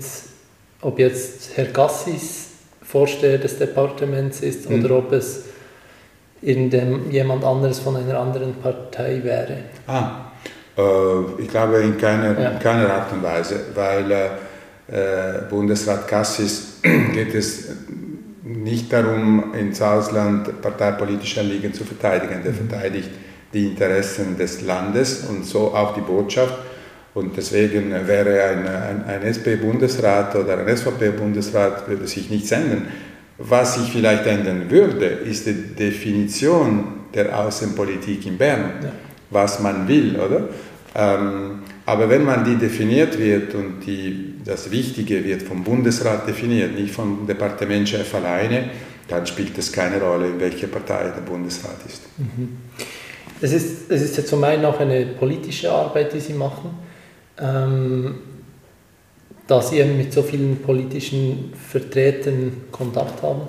ob 0.81 0.99
jetzt 0.99 1.55
Herr 1.55 1.65
Gassis 1.65 2.45
Vorsteher 2.81 3.37
des 3.37 3.57
Departements 3.59 4.39
ist 4.39 4.69
mhm. 4.69 4.85
oder 4.85 4.97
ob 4.99 5.11
es 5.11 5.43
jemand 6.41 7.43
anderes 7.43 7.79
von 7.79 7.97
einer 7.97 8.17
anderen 8.17 8.55
Partei 8.55 9.19
wäre? 9.23 9.57
Ah, 9.87 10.31
äh, 10.77 11.41
ich 11.41 11.49
glaube 11.49 11.81
in 11.81 11.97
keiner, 11.97 12.39
ja. 12.39 12.49
in 12.51 12.59
keiner 12.59 12.93
Art 12.93 13.11
und 13.11 13.23
Weise, 13.23 13.59
weil 13.75 14.11
äh, 14.11 14.25
äh 14.89 15.41
Bundesrat 15.49 16.07
Cassis 16.07 16.76
geht 17.13 17.33
es 17.33 17.69
nicht 18.43 18.91
darum, 18.91 19.53
ins 19.53 19.81
Ausland 19.81 20.61
parteipolitische 20.61 21.41
Anliegen 21.41 21.73
zu 21.73 21.83
verteidigen. 21.83 22.41
Der 22.43 22.51
mhm. 22.51 22.69
verteidigt 22.69 23.09
die 23.53 23.67
Interessen 23.67 24.37
des 24.37 24.61
Landes 24.61 25.25
und 25.29 25.45
so 25.45 25.73
auch 25.73 25.93
die 25.93 26.01
Botschaft. 26.01 26.55
Und 27.13 27.35
deswegen 27.35 27.91
wäre 28.07 28.43
ein, 28.43 28.67
ein, 28.67 29.05
ein 29.05 29.23
SP-Bundesrat 29.23 30.35
oder 30.35 30.59
ein 30.59 30.77
SVP-Bundesrat 30.77 31.87
würde 31.87 32.07
sich 32.07 32.29
nichts 32.29 32.51
ändern. 32.51 32.87
Was 33.39 33.75
sich 33.75 33.91
vielleicht 33.91 34.25
ändern 34.25 34.69
würde, 34.69 35.05
ist 35.05 35.45
die 35.45 35.75
Definition 35.75 37.07
der 37.13 37.37
Außenpolitik 37.37 38.25
in 38.25 38.37
Bern, 38.37 38.71
ja. 38.83 38.91
was 39.29 39.59
man 39.59 39.87
will, 39.87 40.15
oder? 40.19 40.49
Ähm, 40.95 41.59
aber 41.87 42.09
wenn 42.09 42.23
man 42.23 42.45
die 42.45 42.55
definiert 42.55 43.17
wird 43.17 43.55
und 43.55 43.79
die, 43.85 44.35
das 44.45 44.69
Wichtige 44.69 45.23
wird 45.23 45.41
vom 45.41 45.63
Bundesrat 45.63 46.27
definiert, 46.27 46.75
nicht 46.75 46.93
vom 46.93 47.25
Departementchef 47.25 48.13
alleine, 48.13 48.69
dann 49.07 49.25
spielt 49.25 49.57
es 49.57 49.71
keine 49.71 49.99
Rolle, 49.99 50.27
in 50.27 50.39
welcher 50.39 50.67
Partei 50.67 51.05
der 51.15 51.21
Bundesrat 51.21 51.77
ist. 51.87 52.03
Mhm. 52.17 52.57
Es 53.41 53.53
ist, 53.53 53.89
es 53.89 54.01
ist 54.01 54.17
ja 54.17 54.25
zum 54.25 54.43
einen 54.43 54.65
auch 54.65 54.79
eine 54.79 55.05
politische 55.05 55.71
Arbeit, 55.71 56.13
die 56.13 56.19
Sie 56.19 56.33
machen 56.33 56.71
ähm, 57.39 58.15
da 59.45 59.61
Sie 59.61 59.83
mit 59.83 60.11
so 60.11 60.23
vielen 60.23 60.57
politischen 60.57 61.53
Vertretern 61.53 62.63
Kontakt 62.71 63.21
haben, 63.21 63.43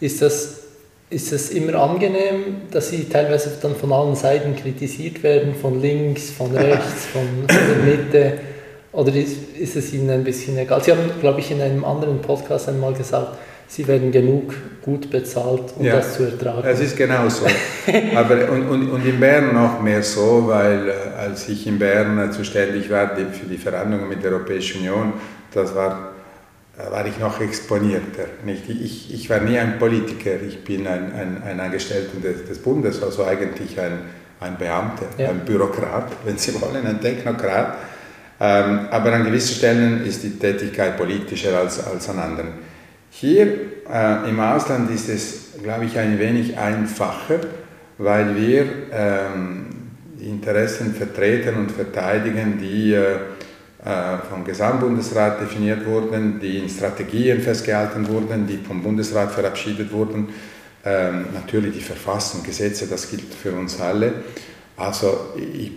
ist 0.00 0.20
das, 0.20 0.67
ist 1.10 1.32
es 1.32 1.50
immer 1.50 1.74
angenehm, 1.80 2.62
dass 2.70 2.90
Sie 2.90 3.08
teilweise 3.08 3.52
dann 3.62 3.74
von 3.74 3.92
allen 3.92 4.14
Seiten 4.14 4.54
kritisiert 4.56 5.22
werden, 5.22 5.54
von 5.54 5.80
links, 5.80 6.30
von 6.30 6.54
rechts, 6.54 7.06
von, 7.12 7.46
der 7.48 7.96
Mitte? 7.96 8.32
Oder 8.92 9.14
ist, 9.14 9.56
ist 9.58 9.76
es 9.76 9.92
Ihnen 9.92 10.10
ein 10.10 10.24
bisschen 10.24 10.58
egal? 10.58 10.82
Sie 10.82 10.90
haben, 10.90 11.10
glaube 11.20 11.40
ich, 11.40 11.50
in 11.50 11.60
einem 11.60 11.84
anderen 11.84 12.20
Podcast 12.20 12.68
einmal 12.68 12.92
gesagt, 12.92 13.38
sie 13.68 13.86
werden 13.86 14.10
genug 14.10 14.54
gut 14.82 15.10
bezahlt, 15.10 15.74
um 15.76 15.84
ja, 15.84 15.96
das 15.96 16.14
zu 16.14 16.24
ertragen. 16.24 16.66
Es 16.66 16.80
ist 16.80 16.96
genau 16.96 17.28
so. 17.28 17.46
Aber, 18.16 18.50
und, 18.50 18.68
und, 18.68 18.90
und 18.90 19.06
in 19.06 19.20
Bern 19.20 19.54
noch 19.54 19.80
mehr 19.80 20.02
so, 20.02 20.44
weil 20.46 20.88
äh, 20.88 20.92
als 21.18 21.48
ich 21.48 21.66
in 21.66 21.78
Bern 21.78 22.18
äh, 22.18 22.30
zuständig 22.30 22.90
war 22.90 23.14
für 23.14 23.46
die 23.46 23.58
Verhandlungen 23.58 24.08
mit 24.08 24.24
der 24.24 24.32
Europäischen 24.32 24.80
Union, 24.80 25.12
das 25.52 25.74
war, 25.74 26.14
war 26.90 27.06
ich 27.06 27.18
noch 27.18 27.40
exponierter. 27.40 28.26
Nicht? 28.44 28.68
Ich, 28.68 29.12
ich 29.12 29.28
war 29.28 29.40
nie 29.40 29.58
ein 29.58 29.78
Politiker, 29.78 30.40
ich 30.46 30.62
bin 30.64 30.86
ein, 30.86 31.12
ein, 31.12 31.42
ein 31.44 31.60
Angestellter 31.60 32.18
des, 32.20 32.46
des 32.46 32.58
Bundes, 32.58 33.02
also 33.02 33.24
eigentlich 33.24 33.78
ein, 33.80 34.00
ein 34.40 34.56
Beamter, 34.56 35.06
ja. 35.18 35.30
ein 35.30 35.40
Bürokrat, 35.44 36.10
wenn 36.24 36.38
Sie 36.38 36.54
wollen, 36.60 36.86
ein 36.86 37.00
Technokrat. 37.00 37.76
Ähm, 38.40 38.86
aber 38.90 39.12
an 39.12 39.24
gewissen 39.24 39.56
Stellen 39.56 40.06
ist 40.06 40.22
die 40.22 40.38
Tätigkeit 40.38 40.96
politischer 40.96 41.58
als, 41.58 41.84
als 41.84 42.08
an 42.08 42.20
anderen. 42.20 42.48
Hier 43.10 43.46
äh, 43.92 44.28
im 44.28 44.38
Ausland 44.38 44.90
ist 44.92 45.08
es, 45.08 45.54
glaube 45.60 45.86
ich, 45.86 45.98
ein 45.98 46.20
wenig 46.20 46.56
einfacher, 46.56 47.40
weil 47.96 48.36
wir 48.36 48.66
ähm, 48.92 49.66
Interessen 50.20 50.94
vertreten 50.94 51.56
und 51.56 51.72
verteidigen, 51.72 52.58
die 52.60 52.92
äh, 52.92 53.16
vom 54.28 54.44
Gesamtbundesrat 54.44 55.40
definiert 55.40 55.86
wurden, 55.86 56.38
die 56.40 56.58
in 56.58 56.68
Strategien 56.68 57.40
festgehalten 57.40 58.06
wurden, 58.06 58.46
die 58.46 58.58
vom 58.58 58.82
Bundesrat 58.82 59.32
verabschiedet 59.32 59.90
wurden. 59.90 60.28
Ähm, 60.84 61.26
natürlich 61.32 61.74
die 61.74 61.80
Verfassung, 61.80 62.42
Gesetze, 62.42 62.86
das 62.86 63.10
gilt 63.10 63.32
für 63.34 63.52
uns 63.52 63.80
alle. 63.80 64.12
Also 64.76 65.32
ich 65.36 65.72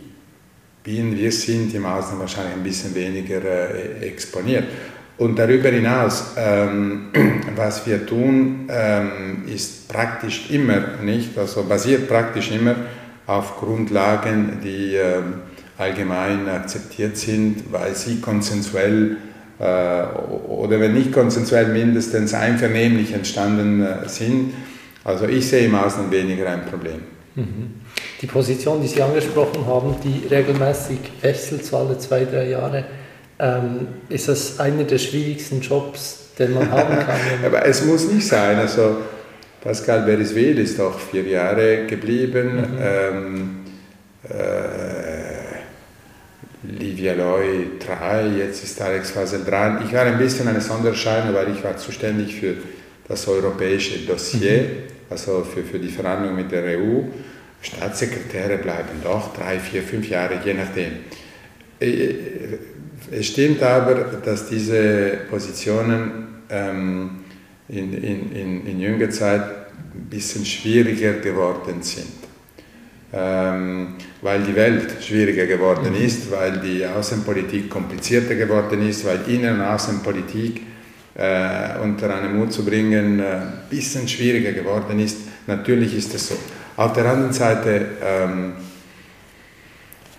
bin, 0.83 1.17
wir 1.17 1.31
sind 1.31 1.73
im 1.73 1.85
Ausland 1.85 2.19
wahrscheinlich 2.19 2.53
ein 2.53 2.63
bisschen 2.63 2.93
weniger 2.93 3.43
äh, 3.43 4.05
exponiert. 4.07 4.65
Und 5.17 5.37
darüber 5.37 5.69
hinaus, 5.69 6.33
ähm, 6.37 7.09
was 7.55 7.85
wir 7.85 8.05
tun, 8.05 8.67
ähm, 8.69 9.43
ist 9.47 9.87
praktisch 9.87 10.49
immer 10.49 10.97
nicht, 11.03 11.37
also 11.37 11.63
basiert 11.63 12.07
praktisch 12.07 12.51
immer 12.51 12.75
auf 13.27 13.57
Grundlagen, 13.57 14.59
die 14.63 14.95
äh, 14.95 15.21
allgemein 15.81 16.47
akzeptiert 16.47 17.17
sind, 17.17 17.71
weil 17.71 17.95
sie 17.95 18.21
konsensuell 18.21 19.17
äh, 19.59 19.63
oder 20.47 20.79
wenn 20.79 20.93
nicht 20.93 21.11
konsensuell 21.11 21.67
mindestens 21.67 22.33
einvernehmlich 22.33 23.13
entstanden 23.13 23.83
äh, 23.83 24.07
sind. 24.07 24.53
Also 25.03 25.27
ich 25.27 25.47
sehe 25.47 25.65
im 25.65 25.75
Ausland 25.75 26.11
weniger 26.11 26.49
ein 26.49 26.65
Problem. 26.65 27.01
Mhm. 27.35 27.81
Die 28.21 28.27
Position, 28.27 28.81
die 28.81 28.87
Sie 28.87 29.01
angesprochen 29.01 29.65
haben, 29.65 29.95
die 30.03 30.27
regelmäßig 30.27 30.99
wechselt, 31.21 31.65
so 31.65 31.77
alle 31.77 31.97
zwei, 31.97 32.25
drei 32.25 32.49
Jahre, 32.49 32.85
ähm, 33.39 33.87
ist 34.09 34.27
das 34.27 34.59
einer 34.59 34.83
der 34.83 34.99
schwierigsten 34.99 35.61
Jobs, 35.61 36.27
den 36.37 36.53
man 36.53 36.69
haben 36.69 36.95
kann. 37.05 37.19
Aber 37.45 37.65
es 37.65 37.83
muss 37.83 38.07
nicht 38.11 38.27
sein. 38.27 38.57
Also 38.57 38.97
Pascal 39.61 40.03
Beriswil 40.03 40.59
ist 40.59 40.79
auch 40.79 40.99
vier 40.99 41.23
Jahre 41.23 41.85
geblieben. 41.87 42.57
Mhm. 42.57 42.77
Ähm, 42.79 43.49
äh, 44.29 45.10
Livia 46.63 47.13
Loy 47.13 47.71
drei, 47.79 48.27
jetzt 48.37 48.63
ist 48.63 48.79
Alex 48.81 49.11
Fasel 49.11 49.43
dran. 49.43 49.83
Ich 49.85 49.93
war 49.93 50.03
ein 50.03 50.17
bisschen 50.17 50.47
eine 50.47 50.61
Sonderscheine, 50.61 51.33
weil 51.33 51.51
ich 51.51 51.63
war 51.63 51.75
zuständig 51.77 52.35
für 52.35 52.55
das 53.07 53.27
europäische 53.27 53.99
Dossier, 54.05 54.61
mhm. 54.61 54.67
also 55.09 55.43
für, 55.43 55.63
für 55.63 55.79
die 55.79 55.89
Verhandlungen 55.89 56.35
mit 56.35 56.51
der 56.51 56.77
EU. 56.77 57.01
Staatssekretäre 57.61 58.57
bleiben 58.57 59.01
doch 59.03 59.33
drei, 59.35 59.59
vier, 59.59 59.83
fünf 59.83 60.07
Jahre, 60.09 60.39
je 60.43 60.53
nachdem. 60.53 60.91
Äh, 61.79 62.13
es 63.11 63.27
stimmt 63.27 63.61
aber, 63.63 63.95
dass 64.23 64.47
diese 64.47 65.19
Positionen 65.29 66.27
ähm, 66.49 67.21
in, 67.67 67.93
in, 67.93 68.31
in, 68.31 68.67
in 68.67 68.79
jüngerer 68.79 69.09
Zeit 69.09 69.41
ein 69.41 70.07
bisschen 70.09 70.45
schwieriger 70.45 71.13
geworden 71.13 71.81
sind. 71.81 72.30
Ähm, 73.13 73.95
weil 74.21 74.41
die 74.43 74.55
Welt 74.55 75.03
schwieriger 75.03 75.45
geworden 75.45 75.89
mhm. 75.89 76.05
ist, 76.05 76.31
weil 76.31 76.59
die 76.59 76.85
Außenpolitik 76.85 77.69
komplizierter 77.69 78.35
geworden 78.35 78.87
ist, 78.87 79.05
weil 79.05 79.19
Innen- 79.27 79.55
und 79.55 79.61
Außenpolitik 79.61 80.61
äh, 81.15 81.79
unter 81.83 82.15
einen 82.15 82.37
Mut 82.37 82.53
zu 82.53 82.63
bringen 82.63 83.19
äh, 83.19 83.23
ein 83.23 83.53
bisschen 83.69 84.07
schwieriger 84.07 84.53
geworden 84.53 84.99
ist. 84.99 85.17
Natürlich 85.45 85.97
ist 85.97 86.13
es 86.13 86.29
so. 86.29 86.35
Auf 86.77 86.93
der 86.93 87.05
anderen 87.05 87.33
Seite 87.33 87.85
ähm, 88.01 88.53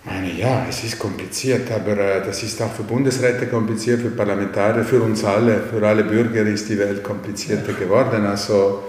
meine, 0.05 0.31
ja, 0.33 0.65
es 0.69 0.83
ist 0.83 0.99
kompliziert, 0.99 1.71
aber 1.71 1.97
äh, 1.97 2.25
das 2.25 2.43
ist 2.43 2.61
auch 2.61 2.71
für 2.71 2.83
Bundesräte 2.83 3.47
kompliziert, 3.47 4.01
für 4.01 4.09
Parlamentarier, 4.09 4.83
für 4.83 5.01
uns 5.01 5.23
alle, 5.23 5.61
für 5.61 5.85
alle 5.85 6.03
Bürger 6.03 6.43
ist 6.43 6.69
die 6.69 6.77
Welt 6.77 7.03
komplizierter 7.03 7.73
geworden. 7.73 8.25
Also 8.25 8.83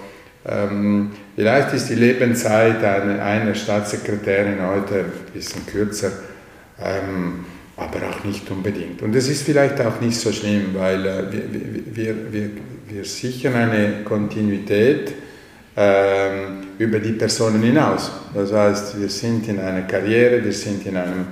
vielleicht 1.36 1.72
ist 1.72 1.88
die 1.88 1.94
Lebenszeit 1.94 2.82
einer, 2.84 3.54
Staatssekretärin 3.54 4.58
heute 4.66 5.00
ein 5.00 5.32
bisschen 5.32 5.64
kürzer, 5.66 6.12
ähm, 6.78 7.46
aber 7.76 8.08
auch 8.08 8.24
nicht 8.24 8.50
unbedingt. 8.50 9.00
Und 9.02 9.14
es 9.16 9.28
ist 9.28 9.42
vielleicht 9.42 9.80
auch 9.80 10.00
nicht 10.00 10.18
so 10.18 10.30
schlimm, 10.32 10.74
weil 10.74 11.06
äh, 11.06 11.32
wir, 11.32 11.44
wir, 11.96 12.32
wir, 12.32 12.50
wir 12.88 13.04
sichern 13.04 13.54
eine 13.54 14.04
Kontinuität 14.04 15.14
ähm, 15.76 16.66
über 16.78 16.98
die 16.98 17.12
Personen 17.12 17.62
hinaus. 17.62 18.12
Das 18.34 18.52
heißt, 18.52 19.00
wir 19.00 19.08
sind 19.08 19.48
in 19.48 19.58
einer 19.58 19.82
Karriere, 19.82 20.44
wir 20.44 20.52
sind 20.52 20.86
in 20.86 20.96
einem, 20.96 21.26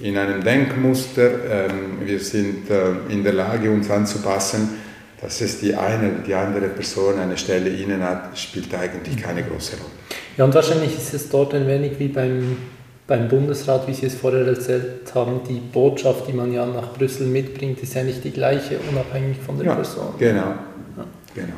in 0.00 0.16
einem 0.16 0.42
Denkmuster, 0.42 1.30
ähm, 1.48 1.98
wir 2.04 2.18
sind 2.18 2.70
äh, 2.70 3.12
in 3.12 3.22
der 3.22 3.34
Lage, 3.34 3.70
uns 3.70 3.90
anzupassen. 3.90 4.83
Dass 5.24 5.40
es 5.40 5.58
die 5.58 5.74
eine 5.74 6.10
oder 6.10 6.18
die 6.18 6.34
andere 6.34 6.68
Person 6.68 7.18
eine 7.18 7.38
Stelle 7.38 7.70
innen 7.70 8.02
hat, 8.02 8.38
spielt 8.38 8.74
eigentlich 8.74 9.16
keine 9.16 9.42
große 9.42 9.76
Rolle. 9.76 9.90
Ja, 10.36 10.44
und 10.44 10.54
wahrscheinlich 10.54 10.94
ist 10.94 11.14
es 11.14 11.30
dort 11.30 11.54
ein 11.54 11.66
wenig 11.66 11.92
wie 11.98 12.08
beim, 12.08 12.58
beim 13.06 13.26
Bundesrat, 13.28 13.88
wie 13.88 13.94
Sie 13.94 14.04
es 14.04 14.16
vorher 14.16 14.46
erzählt 14.46 15.14
haben, 15.14 15.40
die 15.48 15.60
Botschaft, 15.60 16.28
die 16.28 16.34
man 16.34 16.52
ja 16.52 16.66
nach 16.66 16.92
Brüssel 16.92 17.26
mitbringt, 17.26 17.82
ist 17.82 17.94
ja 17.94 18.02
nicht 18.02 18.22
die 18.22 18.32
gleiche, 18.32 18.78
unabhängig 18.90 19.38
von 19.38 19.56
der 19.56 19.68
ja, 19.68 19.74
Person. 19.74 20.08
Genau, 20.18 20.40
ja. 20.40 21.06
genau. 21.34 21.54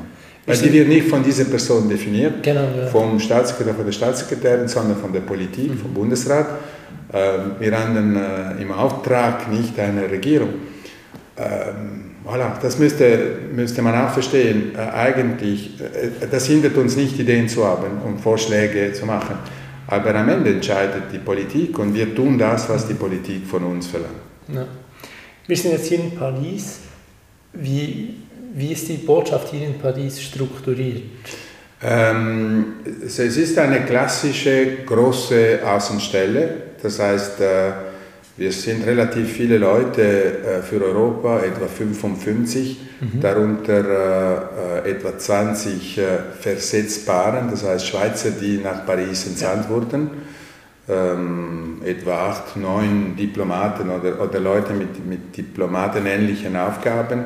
Weil 0.47 0.59
die 0.59 0.73
wird 0.73 0.87
nicht 0.87 1.09
von 1.09 1.25
dieser 1.25 1.47
Person 1.47 1.89
definiert, 1.89 2.45
genau, 2.45 2.69
ja. 2.81 2.87
vom 2.87 3.19
Staatssekretär, 3.19 3.75
von 3.75 3.85
der 3.85 3.93
Staatssekretärin, 3.93 4.69
sondern 4.69 4.97
von 4.97 5.13
der 5.13 5.21
Politik, 5.23 5.73
mhm. 5.73 5.79
vom 5.79 5.93
Bundesrat. 5.93 6.47
Ähm, 7.13 7.57
wir 7.59 7.77
haben 7.77 8.15
äh, 8.15 8.63
im 8.63 8.71
Auftrag 8.71 9.51
nicht 9.51 9.77
eine 9.77 10.09
Regierung. 10.09 10.51
Ähm, 11.37 12.06
voilà, 12.27 12.59
das 12.61 12.79
müsste, 12.79 13.39
müsste 13.53 13.83
man 13.83 13.95
auch 13.95 14.11
verstehen. 14.11 14.73
Äh, 14.75 14.81
eigentlich, 14.81 15.81
äh, 15.81 16.27
das 16.31 16.47
hindert 16.47 16.77
uns 16.77 16.97
nicht, 16.97 17.19
Ideen 17.19 17.49
zu 17.49 17.65
haben 17.65 18.03
und 18.05 18.21
Vorschläge 18.21 18.93
zu 18.93 19.07
machen. 19.07 19.37
Aber 19.87 20.15
am 20.15 20.29
Ende 20.29 20.51
entscheidet 20.51 21.05
die 21.13 21.19
Politik 21.19 21.79
und 21.79 21.95
wir 21.95 22.13
tun 22.15 22.37
das, 22.37 22.69
was 22.69 22.89
die 22.89 22.95
Politik 22.95 23.47
von 23.47 23.63
uns 23.63 23.87
verlangt. 23.87 24.15
Ja. 24.53 24.67
Wir 25.47 25.57
sind 25.57 25.73
jetzt 25.73 25.87
hier 25.87 26.01
in 26.01 26.17
Paris. 26.17 26.81
Wie, 27.53 28.15
wie 28.55 28.73
ist 28.73 28.89
die 28.89 28.95
Botschaft 28.95 29.53
hier 29.53 29.69
in 29.69 29.79
Paris 29.79 30.21
strukturiert? 30.21 31.03
Ähm, 31.83 32.75
es 33.05 33.19
ist 33.19 33.57
eine 33.59 33.83
klassische 33.83 34.79
große 34.85 35.61
Außenstelle. 35.65 36.55
Das 36.83 36.99
heißt, 36.99 37.41
äh, 37.41 37.71
wir 38.37 38.53
sind 38.53 38.87
relativ 38.87 39.33
viele 39.33 39.59
Leute 39.59 40.03
äh, 40.03 40.63
für 40.63 40.85
Europa, 40.85 41.41
etwa 41.41 41.67
55, 41.67 42.79
mhm. 43.01 43.21
darunter 43.21 44.85
äh, 44.85 44.91
etwa 44.91 45.19
20 45.19 46.01
Versetzbaren, 46.41 47.51
das 47.51 47.65
heißt 47.65 47.87
Schweizer, 47.87 48.31
die 48.31 48.59
nach 48.59 48.87
Paris 48.87 49.27
entsandt 49.27 49.65
ja. 49.65 49.71
wurden. 49.71 50.11
Ähm, 50.89 51.83
etwa 51.85 52.29
acht, 52.29 52.57
neun 52.57 53.17
Diplomaten 53.17 53.91
oder, 53.91 54.21
oder 54.21 54.39
Leute 54.39 54.73
mit, 54.73 55.05
mit 55.05 55.37
diplomatenähnlichen 55.37 56.57
Aufgaben. 56.57 57.25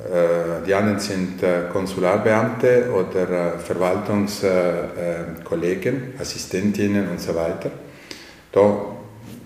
Äh, 0.00 0.64
die 0.66 0.74
anderen 0.74 0.98
sind 0.98 1.40
äh, 1.42 1.64
Konsularbeamte 1.72 2.90
oder 2.92 3.30
äh, 3.30 3.58
Verwaltungskollegen, 3.58 6.14
Assistentinnen 6.18 7.08
und 7.10 7.20
so 7.20 7.34
weiter. 7.34 7.70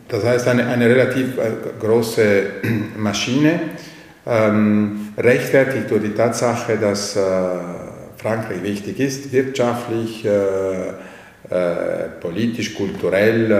Das 0.08 0.24
heißt, 0.24 0.48
eine, 0.48 0.66
eine 0.66 0.88
relativ 0.88 1.38
große 1.80 2.42
Maschine, 2.96 3.60
ähm, 4.26 5.12
rechtfertigt 5.18 5.90
durch 5.90 6.02
die 6.02 6.14
Tatsache, 6.14 6.76
dass 6.76 7.18
Frankreich 8.16 8.62
wichtig 8.62 9.00
ist, 9.00 9.32
wirtschaftlich, 9.32 10.26
politisch, 12.20 12.74
kulturell, 12.74 13.50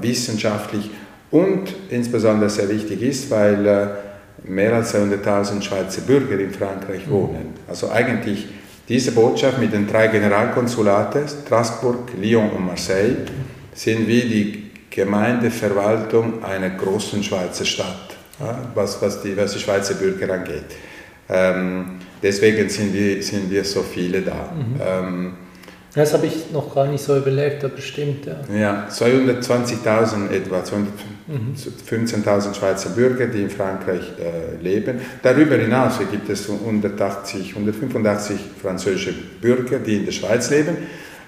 wissenschaftlich 0.00 0.90
und 1.30 1.74
insbesondere 1.90 2.48
sehr 2.48 2.70
wichtig 2.70 3.02
ist, 3.02 3.30
weil 3.30 3.98
mehr 4.44 4.74
als 4.74 4.94
200.000 4.94 5.62
Schweizer 5.62 6.02
Bürger 6.02 6.38
in 6.38 6.50
Frankreich 6.50 7.08
wohnen. 7.08 7.54
Also 7.68 7.90
eigentlich 7.90 8.46
diese 8.88 9.12
Botschaft 9.12 9.58
mit 9.58 9.72
den 9.72 9.86
drei 9.86 10.08
Generalkonsulaten, 10.08 11.26
Strasbourg, 11.26 12.10
Lyon 12.20 12.50
und 12.50 12.66
Marseille, 12.66 13.16
sind 13.74 14.06
wie 14.06 14.20
die 14.20 14.63
Gemeindeverwaltung 14.94 16.44
einer 16.44 16.70
großen 16.70 17.22
Schweizer 17.22 17.64
Stadt, 17.64 18.16
was, 18.74 19.02
was, 19.02 19.22
die, 19.22 19.36
was 19.36 19.52
die 19.52 19.58
Schweizer 19.58 19.94
Bürger 19.94 20.32
angeht. 20.32 20.64
Ähm, 21.28 21.98
deswegen 22.22 22.68
sind 22.68 22.94
wir, 22.94 23.22
sind 23.22 23.50
wir 23.50 23.64
so 23.64 23.82
viele 23.82 24.22
da. 24.22 24.52
Mhm. 24.54 24.80
Ähm, 24.80 25.32
das 25.94 26.12
habe 26.12 26.26
ich 26.26 26.50
noch 26.52 26.74
gar 26.74 26.86
nicht 26.86 27.04
so 27.04 27.16
überlegt, 27.16 27.64
aber 27.64 27.78
stimmt, 27.78 28.26
ja. 28.26 28.40
Ja, 28.52 28.88
220.000 28.90 30.30
etwa, 30.30 30.60
215.000 30.60 32.54
Schweizer 32.54 32.90
Bürger, 32.90 33.26
die 33.26 33.42
in 33.42 33.50
Frankreich 33.50 34.02
äh, 34.18 34.60
leben. 34.60 35.00
Darüber 35.22 35.54
hinaus 35.54 36.00
gibt 36.10 36.28
es 36.28 36.50
180, 36.50 37.50
185 37.50 38.40
französische 38.60 39.14
Bürger, 39.40 39.78
die 39.78 39.98
in 39.98 40.04
der 40.04 40.12
Schweiz 40.12 40.50
leben. 40.50 40.76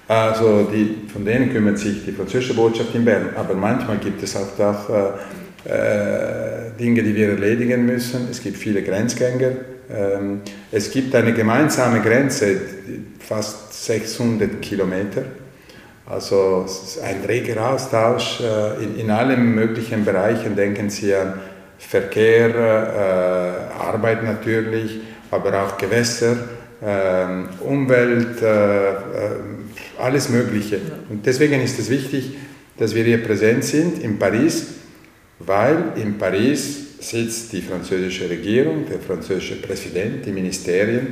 Also 0.07 0.63
die, 0.71 1.07
von 1.11 1.25
denen 1.25 1.51
kümmert 1.51 1.79
sich 1.79 2.05
die 2.05 2.11
französische 2.11 2.53
Botschaft 2.53 2.95
in 2.95 3.03
Bern. 3.03 3.31
Aber 3.35 3.53
manchmal 3.53 3.97
gibt 3.97 4.23
es 4.23 4.35
auch, 4.35 4.59
auch 4.59 4.89
äh, 4.89 5.11
äh, 5.69 6.71
Dinge, 6.79 7.03
die 7.03 7.13
wir 7.13 7.29
erledigen 7.29 7.85
müssen. 7.85 8.27
Es 8.31 8.41
gibt 8.41 8.57
viele 8.57 8.83
Grenzgänger. 8.83 9.51
Ähm, 9.89 10.41
es 10.71 10.91
gibt 10.91 11.13
eine 11.15 11.33
gemeinsame 11.33 12.01
Grenze, 12.01 12.61
fast 13.19 13.85
600 13.85 14.61
Kilometer. 14.61 15.23
Also 16.05 16.63
es 16.65 16.95
ist 16.95 17.03
ein 17.03 17.25
reger 17.27 17.69
Austausch 17.69 18.39
äh, 18.39 18.83
in, 18.83 18.97
in 18.97 19.11
allen 19.11 19.53
möglichen 19.53 20.05
Bereichen. 20.05 20.55
Denken 20.55 20.89
Sie 20.89 21.13
an 21.13 21.33
Verkehr, 21.77 22.49
äh, 22.55 23.83
Arbeit 23.83 24.23
natürlich, 24.23 25.01
aber 25.31 25.63
auch 25.63 25.77
Gewässer, 25.77 26.37
äh, 26.81 27.63
Umwelt, 27.63 28.41
äh, 28.41 28.89
äh, 28.89 28.95
alles 29.99 30.29
Mögliche. 30.29 30.79
Und 31.09 31.25
deswegen 31.25 31.61
ist 31.61 31.79
es 31.79 31.89
wichtig, 31.89 32.37
dass 32.77 32.93
wir 32.93 33.03
hier 33.03 33.23
präsent 33.23 33.63
sind 33.63 34.01
in 34.01 34.19
Paris, 34.19 34.67
weil 35.39 35.93
in 35.95 36.17
Paris 36.17 36.87
sitzt 36.99 37.53
die 37.53 37.61
französische 37.61 38.29
Regierung, 38.29 38.85
der 38.89 38.99
französische 38.99 39.61
Präsident, 39.61 40.25
die 40.25 40.31
Ministerien. 40.31 41.07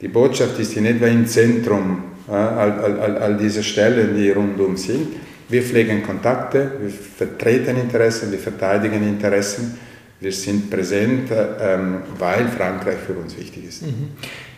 Die 0.00 0.08
Botschaft 0.08 0.58
ist 0.58 0.76
in 0.76 0.86
etwa 0.86 1.06
im 1.06 1.26
Zentrum 1.26 2.04
all, 2.28 2.72
all, 3.00 3.18
all 3.18 3.36
diese 3.36 3.62
Stellen, 3.62 4.16
die 4.16 4.30
rundum 4.30 4.76
sind. 4.76 5.08
Wir 5.48 5.62
pflegen 5.62 6.02
Kontakte, 6.02 6.72
wir 6.80 6.90
vertreten 6.90 7.76
Interessen, 7.76 8.32
wir 8.32 8.38
verteidigen 8.38 9.06
Interessen. 9.06 9.78
Wir 10.20 10.32
sind 10.32 10.70
präsent, 10.70 11.30
ähm, 11.30 11.98
weil 12.18 12.48
Frankreich 12.48 12.96
für 13.06 13.12
uns 13.14 13.36
wichtig 13.36 13.68
ist. 13.68 13.82
Mhm. 13.82 14.10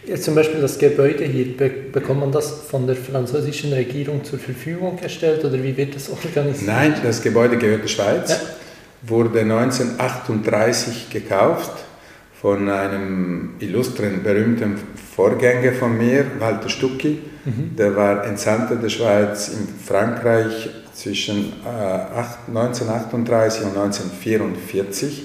Jetzt 0.06 0.24
zum 0.24 0.34
Beispiel 0.34 0.60
das 0.60 0.78
Gebäude 0.78 1.24
hier, 1.24 1.56
bekommt 1.92 2.20
man 2.20 2.32
das 2.32 2.62
von 2.70 2.86
der 2.86 2.96
französischen 2.96 3.72
Regierung 3.72 4.24
zur 4.24 4.38
Verfügung 4.38 4.96
gestellt 4.96 5.44
oder 5.44 5.62
wie 5.62 5.76
wird 5.76 5.96
das 5.96 6.08
organisiert? 6.08 6.66
Nein, 6.66 6.94
das 7.02 7.20
Gebäude 7.20 7.58
gehört 7.58 7.82
der 7.82 7.88
Schweiz, 7.88 8.30
ja. 8.30 8.36
wurde 9.02 9.40
1938 9.40 11.10
gekauft 11.10 11.84
von 12.40 12.70
einem 12.70 13.50
illustren, 13.58 14.22
berühmten 14.22 14.78
Vorgänger 15.14 15.72
von 15.72 15.98
mir, 15.98 16.24
Walter 16.38 16.68
Stucki. 16.68 17.18
Mhm. 17.44 17.76
Der 17.76 17.94
war 17.96 18.24
Entsandter 18.24 18.76
der 18.76 18.88
Schweiz 18.88 19.48
in 19.48 19.66
Frankreich 19.84 20.70
zwischen 20.94 21.52
äh, 21.66 22.48
1938 22.48 23.62
und 23.64 23.76
1944. 23.76 25.24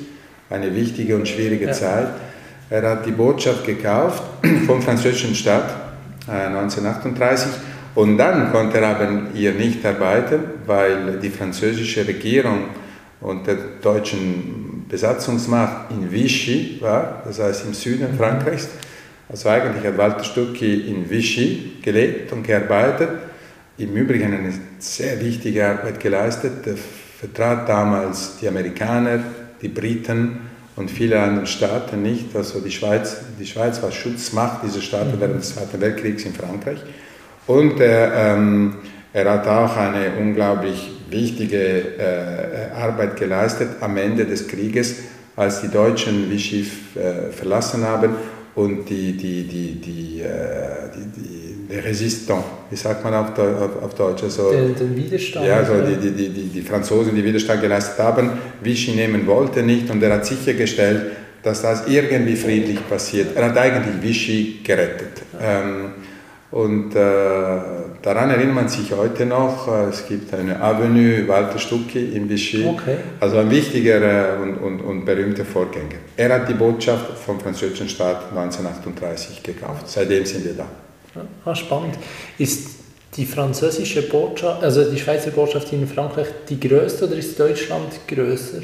Eine 0.53 0.75
wichtige 0.75 1.15
und 1.15 1.27
schwierige 1.27 1.65
ja. 1.65 1.71
Zeit. 1.71 2.09
Er 2.69 2.87
hat 2.87 3.07
die 3.07 3.11
Botschaft 3.11 3.65
gekauft 3.65 4.21
vom 4.67 4.83
französischen 4.83 5.33
Staat 5.33 5.67
äh, 6.27 6.45
1938 6.45 7.51
und 7.95 8.19
dann 8.19 8.51
konnte 8.51 8.77
er 8.77 8.89
aber 8.89 9.07
hier 9.33 9.53
nicht 9.53 9.83
arbeiten, 9.83 10.41
weil 10.67 11.17
die 11.19 11.31
französische 11.31 12.07
Regierung 12.07 12.65
und 13.19 13.47
der 13.47 13.57
deutschen 13.81 14.85
Besatzungsmacht 14.87 15.89
in 15.89 16.11
Vichy 16.11 16.77
war, 16.81 17.23
das 17.25 17.39
heißt 17.39 17.65
im 17.65 17.73
Süden 17.73 18.11
mhm. 18.11 18.17
Frankreichs. 18.17 18.67
Also 19.29 19.49
eigentlich 19.49 19.83
hat 19.83 19.97
Walter 19.97 20.23
Stucki 20.23 20.81
in 20.87 21.09
Vichy 21.09 21.77
gelebt 21.81 22.31
und 22.31 22.43
gearbeitet, 22.43 23.09
im 23.79 23.95
Übrigen 23.95 24.31
eine 24.31 24.53
sehr 24.77 25.19
wichtige 25.19 25.65
Arbeit 25.65 25.99
geleistet. 25.99 26.67
Er 26.67 26.75
vertrat 27.19 27.67
damals 27.67 28.37
die 28.39 28.47
Amerikaner, 28.47 29.19
die 29.63 29.69
Briten 29.69 30.41
und 30.75 30.91
viele 30.91 31.19
andere 31.19 31.47
Staaten 31.47 32.01
nicht. 32.01 32.35
Also 32.35 32.59
die 32.59 32.71
Schweiz, 32.71 33.17
die 33.39 33.45
Schweiz 33.45 33.81
war 33.81 33.91
Schutzmacht 33.91 34.63
dieser 34.63 34.81
Staaten 34.81 35.15
mhm. 35.15 35.21
während 35.21 35.39
des 35.39 35.55
Zweiten 35.55 35.81
Weltkriegs 35.81 36.25
in 36.25 36.33
Frankreich. 36.33 36.79
Und 37.47 37.79
er, 37.79 38.35
ähm, 38.35 38.75
er 39.11 39.31
hat 39.31 39.47
auch 39.47 39.75
eine 39.75 40.15
unglaublich 40.19 40.91
wichtige 41.09 41.97
äh, 41.97 42.71
Arbeit 42.75 43.17
geleistet 43.17 43.69
am 43.81 43.97
Ende 43.97 44.25
des 44.25 44.47
Krieges, 44.47 44.95
als 45.35 45.61
die 45.61 45.69
Deutschen 45.69 46.29
Vichy 46.29 46.67
äh, 46.95 47.31
verlassen 47.31 47.83
haben 47.83 48.15
und 48.55 48.89
die, 48.89 49.13
die, 49.13 49.43
die, 49.43 49.75
die, 49.81 50.21
äh, 50.21 50.89
die, 50.95 51.21
die 51.21 51.53
die 51.73 51.79
Resistants, 51.79 52.45
wie 52.69 52.75
sagt 52.75 53.03
man 53.03 53.13
auf, 53.13 53.37
auf, 53.37 53.83
auf 53.83 53.95
Deutsch? 53.95 54.23
Also, 54.23 54.51
den, 54.51 54.75
den 54.75 54.95
Widerstand. 54.95 55.45
Ja, 55.45 55.57
also 55.57 55.73
die, 55.81 56.11
die, 56.11 56.29
die, 56.29 56.43
die 56.43 56.61
Franzosen, 56.61 57.15
die 57.15 57.23
Widerstand 57.23 57.61
geleistet 57.61 57.99
haben, 57.99 58.31
Vichy 58.61 58.91
nehmen 58.91 59.25
wollte 59.27 59.63
nicht 59.63 59.89
und 59.89 60.01
er 60.03 60.13
hat 60.13 60.25
sichergestellt, 60.25 61.11
dass 61.41 61.61
das 61.61 61.87
irgendwie 61.87 62.35
friedlich 62.35 62.87
passiert. 62.87 63.35
Er 63.35 63.45
hat 63.45 63.57
eigentlich 63.57 64.01
Vichy 64.01 64.59
gerettet. 64.63 65.21
Ähm, 65.41 65.91
Und 66.53 66.95
äh, 66.95 66.99
daran 68.03 68.29
erinnert 68.29 68.53
man 68.53 68.67
sich 68.67 68.91
heute 68.91 69.25
noch. 69.25 69.67
Äh, 69.67 69.89
es 69.89 70.07
gibt 70.07 70.31
eine 70.35 70.61
Avenue 70.61 71.27
Walter 71.27 71.57
Stucki 71.57 72.15
in 72.15 72.29
Vichy, 72.29 72.63
okay. 72.67 72.97
also 73.19 73.37
ein 73.37 73.49
wichtiger 73.49 74.35
äh, 74.35 74.39
und, 74.39 74.57
und, 74.57 74.81
und, 74.81 75.03
berühmter 75.03 75.45
Vorgänger. 75.45 75.97
Er 76.15 76.31
hat 76.31 76.47
die 76.47 76.53
Botschaft 76.53 77.17
vom 77.17 77.39
französischen 77.39 77.89
Staat 77.89 78.29
1938 78.29 79.41
gekauft. 79.41 79.89
Seitdem 79.89 80.23
sind 80.25 80.45
wir 80.45 80.53
da. 80.53 80.67
Ah, 81.43 81.55
spannend. 81.55 81.97
Ist 82.37 82.69
die 83.17 83.25
französische 83.25 84.03
Botschaft, 84.03 84.63
also 84.63 84.83
die 84.91 84.99
Schweizer 84.99 85.31
Botschaft 85.31 85.73
in 85.73 85.87
Frankreich 85.87 86.27
die 86.47 86.59
größte 86.59 87.07
oder 87.07 87.15
ist 87.15 87.39
Deutschland 87.39 88.07
größer? 88.07 88.61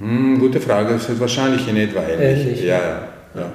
Hm, 0.00 0.40
gute 0.40 0.60
Frage. 0.60 0.94
Es 0.94 1.08
ist 1.08 1.20
wahrscheinlich 1.20 1.68
in 1.68 1.76
etwa 1.76 2.00
ähnlich. 2.02 2.40
ähnlich 2.40 2.64
ja, 2.64 2.78
ja. 2.78 3.08
ja. 3.36 3.52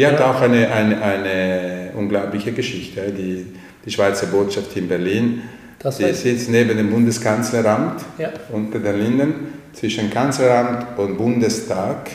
Die 0.00 0.06
hat 0.06 0.18
auch 0.22 0.40
eine, 0.40 0.72
eine, 0.72 1.02
eine 1.02 1.90
unglaubliche 1.94 2.52
Geschichte. 2.52 3.12
Die, 3.12 3.44
die 3.84 3.90
Schweizer 3.90 4.28
Botschaft 4.28 4.74
in 4.74 4.88
Berlin, 4.88 5.42
das 5.78 5.98
die 5.98 6.10
sitzt 6.14 6.48
neben 6.48 6.74
dem 6.74 6.88
Bundeskanzleramt 6.88 8.00
ja. 8.16 8.30
unter 8.50 8.78
den 8.78 8.98
Linden 8.98 9.34
zwischen 9.74 10.08
Kanzleramt 10.08 10.98
und 10.98 11.18
Bundestag 11.18 12.12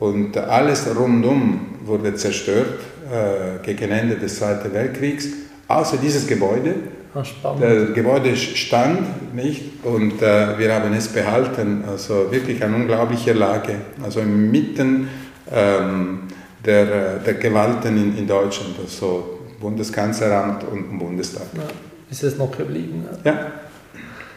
und 0.00 0.36
alles 0.36 0.84
rundum 0.96 1.76
wurde 1.84 2.12
zerstört 2.16 2.80
äh, 3.08 3.64
gegen 3.64 3.92
Ende 3.92 4.16
des 4.16 4.38
Zweiten 4.38 4.74
Weltkriegs, 4.74 5.28
außer 5.68 5.98
dieses 5.98 6.26
Gebäude. 6.26 6.74
Ah, 7.14 7.22
das 7.60 7.94
Gebäude 7.94 8.34
stand 8.34 9.32
nicht 9.32 9.84
und 9.84 10.20
äh, 10.20 10.58
wir 10.58 10.74
haben 10.74 10.92
es 10.92 11.06
behalten. 11.06 11.84
Also 11.88 12.32
wirklich 12.32 12.64
eine 12.64 12.74
unglaubliche 12.74 13.32
Lage. 13.32 13.76
Also 14.02 14.18
inmitten 14.18 15.06
ähm, 15.52 16.22
der, 16.64 16.82
äh, 16.82 17.24
der 17.24 17.34
Gewalten 17.34 17.96
in, 17.96 18.16
in 18.18 18.26
Deutschland, 18.26 18.74
also 18.82 19.40
Bundeskanzleramt 19.60 20.64
und 20.64 20.98
Bundestag. 20.98 21.46
Ja, 21.54 21.62
ist 22.10 22.22
es 22.22 22.36
noch 22.36 22.50
geblieben? 22.50 23.06
Ja. 23.24 23.52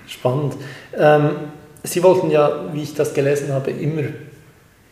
Spannend. 0.07 0.55
Ähm, 0.97 1.29
Sie 1.83 2.01
wollten 2.01 2.31
ja, 2.31 2.73
wie 2.73 2.81
ich 2.81 2.95
das 2.95 3.13
gelesen 3.13 3.51
habe, 3.53 3.71
immer 3.71 4.03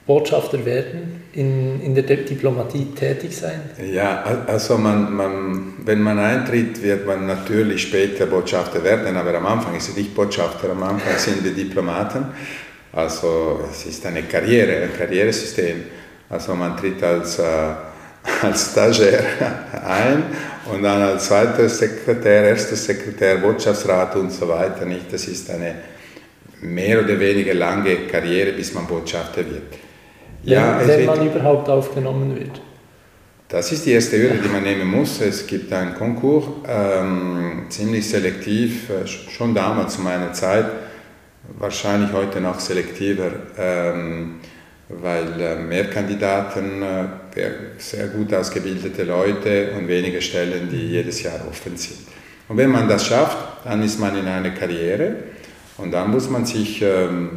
Botschafter 0.05 0.63
werden, 0.65 1.23
in, 1.33 1.81
in 1.81 1.95
der 1.95 2.03
Diplomatie 2.03 2.87
tätig 2.93 3.35
sein? 3.35 3.61
Ja, 3.91 4.23
also 4.47 4.77
man, 4.77 5.13
man, 5.13 5.73
wenn 5.85 6.01
man 6.01 6.19
eintritt, 6.19 6.81
wird 6.83 7.07
man 7.07 7.25
natürlich 7.25 7.83
später 7.83 8.25
Botschafter 8.25 8.83
werden, 8.83 9.15
aber 9.15 9.33
am 9.35 9.45
Anfang 9.45 9.75
ist 9.75 9.89
es 9.89 9.95
nicht 9.95 10.13
Botschafter, 10.13 10.69
am 10.71 10.83
Anfang 10.83 11.17
sind 11.17 11.43
wir 11.43 11.53
Diplomaten. 11.53 12.25
Also 12.91 13.61
es 13.71 13.85
ist 13.85 14.05
eine 14.05 14.23
Karriere, 14.23 14.83
ein 14.83 14.95
Karrieresystem. 14.95 15.83
Also 16.29 16.55
man 16.55 16.75
tritt 16.77 17.01
als, 17.03 17.39
äh, 17.39 17.43
als 18.41 18.71
Stagiaire 18.71 19.23
ein 19.85 20.23
und 20.71 20.83
dann 20.83 21.01
als 21.01 21.25
zweiter 21.25 21.67
Sekretär, 21.69 22.43
erster 22.49 22.75
Sekretär, 22.75 23.37
Botschaftsrat 23.37 24.15
und 24.15 24.31
so 24.31 24.47
weiter. 24.47 24.85
Nicht? 24.85 25.11
Das 25.11 25.27
ist 25.27 25.49
eine 25.49 25.75
mehr 26.61 27.03
oder 27.03 27.19
weniger 27.19 27.53
lange 27.53 28.07
Karriere, 28.07 28.53
bis 28.53 28.73
man 28.73 28.87
Botschafter 28.87 29.45
wird. 29.45 29.73
Ja, 30.43 30.79
wenn, 30.79 30.87
wenn 30.87 31.05
man 31.05 31.25
überhaupt 31.25 31.69
aufgenommen 31.69 32.35
wird. 32.35 32.61
Das 33.53 33.71
ist 33.71 33.85
die 33.85 33.91
erste 33.91 34.17
Hürde, 34.17 34.39
die 34.43 34.49
man 34.49 34.63
nehmen 34.63 34.87
muss. 34.87 35.21
Es 35.21 35.45
gibt 35.45 35.71
einen 35.71 35.93
Konkurs, 35.93 36.45
ähm, 36.67 37.67
ziemlich 37.69 38.09
selektiv, 38.09 38.89
äh, 38.89 39.05
schon 39.05 39.53
damals 39.53 39.95
zu 39.95 40.01
meiner 40.01 40.33
Zeit, 40.33 40.65
wahrscheinlich 41.59 42.11
heute 42.13 42.41
noch 42.41 42.59
selektiver. 42.59 43.31
Ähm, 43.57 44.39
weil 45.01 45.39
äh, 45.39 45.55
mehr 45.55 45.89
Kandidaten, 45.89 46.81
äh, 46.81 47.49
sehr 47.77 48.07
gut 48.07 48.33
ausgebildete 48.33 49.03
Leute 49.03 49.71
und 49.77 49.87
wenige 49.87 50.21
Stellen, 50.21 50.69
die 50.69 50.87
jedes 50.87 51.23
Jahr 51.23 51.39
offen 51.49 51.75
sind. 51.77 51.99
Und 52.47 52.57
wenn 52.57 52.69
man 52.69 52.87
das 52.87 53.05
schafft, 53.05 53.37
dann 53.65 53.81
ist 53.81 53.99
man 53.99 54.17
in 54.17 54.27
einer 54.27 54.51
Karriere 54.51 55.15
und 55.77 55.91
dann 55.91 56.11
muss 56.11 56.29
man 56.29 56.45
sich 56.45 56.81
ähm, 56.81 57.29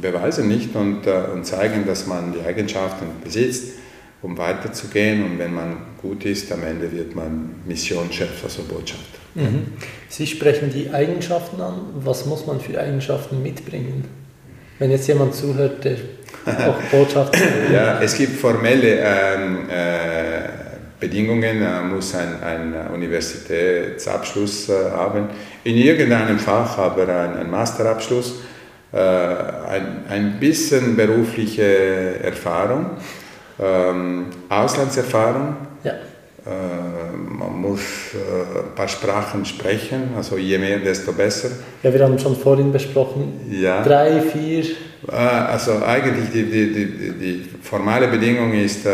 beweisen 0.00 0.48
nicht 0.48 0.74
und, 0.74 1.06
äh, 1.06 1.24
und 1.32 1.44
zeigen, 1.44 1.86
dass 1.86 2.06
man 2.06 2.32
die 2.32 2.40
Eigenschaften 2.40 3.06
besitzt, 3.22 3.74
um 4.22 4.38
weiterzugehen 4.38 5.24
und 5.24 5.38
wenn 5.38 5.52
man 5.52 5.76
gut 6.00 6.24
ist, 6.24 6.50
am 6.52 6.62
Ende 6.62 6.90
wird 6.90 7.14
man 7.14 7.56
Missionschef, 7.66 8.42
also 8.44 8.62
Botschafter. 8.62 9.18
Mhm. 9.34 9.66
Sie 10.08 10.26
sprechen 10.26 10.70
die 10.72 10.90
Eigenschaften 10.90 11.60
an. 11.60 11.80
Was 11.96 12.26
muss 12.26 12.46
man 12.46 12.60
für 12.60 12.78
Eigenschaften 12.78 13.42
mitbringen? 13.42 14.04
Wenn 14.78 14.90
jetzt 14.90 15.08
jemand 15.08 15.34
zuhört, 15.34 15.84
der 15.84 15.96
auch 16.46 16.82
Botschafter. 16.90 17.38
ja, 17.72 18.00
es 18.00 18.16
gibt 18.16 18.38
formelle 18.40 18.98
ähm, 18.98 19.68
äh, 19.68 20.62
Bedingungen, 21.02 21.60
man 21.60 21.94
muss 21.94 22.14
einen 22.14 22.42
ein 22.42 22.94
Universitätsabschluss 22.94 24.68
äh, 24.68 24.90
haben, 24.92 25.28
in 25.64 25.76
irgendeinem 25.76 26.38
Fach 26.38 26.78
aber 26.78 27.08
einen 27.08 27.50
Masterabschluss, 27.50 28.40
äh, 28.92 28.98
ein, 28.98 30.04
ein 30.08 30.38
bisschen 30.38 30.96
berufliche 30.96 32.20
Erfahrung, 32.22 32.90
ähm, 33.60 34.26
Auslandserfahrung. 34.48 35.56
Ja. 35.82 35.92
Äh, 35.92 37.16
man 37.16 37.60
muss 37.60 37.80
äh, 38.14 38.58
ein 38.58 38.74
paar 38.74 38.88
Sprachen 38.88 39.44
sprechen, 39.44 40.10
also 40.16 40.36
je 40.36 40.58
mehr, 40.58 40.78
desto 40.78 41.12
besser. 41.12 41.50
Ja, 41.82 41.92
wir 41.92 42.02
haben 42.02 42.18
schon 42.18 42.36
vorhin 42.36 42.70
besprochen, 42.72 43.40
ja. 43.50 43.82
drei, 43.82 44.20
vier. 44.20 44.64
Äh, 45.08 45.14
also 45.14 45.82
eigentlich 45.84 46.30
die, 46.32 46.44
die, 46.44 46.72
die, 46.72 47.12
die 47.12 47.44
formale 47.62 48.08
Bedingung 48.08 48.52
ist 48.52 48.86
äh, 48.86 48.90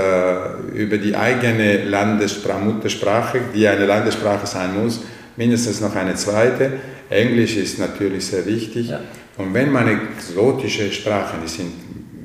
über 0.74 0.98
die 0.98 1.14
eigene 1.14 1.84
Landessprache, 1.84 2.60
Muttersprache, 2.60 3.40
die 3.54 3.66
eine 3.66 3.86
Landessprache 3.86 4.46
sein 4.46 4.74
muss, 4.82 5.04
mindestens 5.36 5.80
noch 5.80 5.94
eine 5.94 6.14
zweite. 6.14 6.72
Englisch 7.10 7.56
ist 7.56 7.78
natürlich 7.78 8.26
sehr 8.26 8.44
wichtig. 8.46 8.88
Ja. 8.90 9.00
Und 9.36 9.54
wenn 9.54 9.70
man 9.70 9.88
exotische 9.88 10.92
Sprachen, 10.92 11.38
die 11.44 11.48
sind 11.48 11.72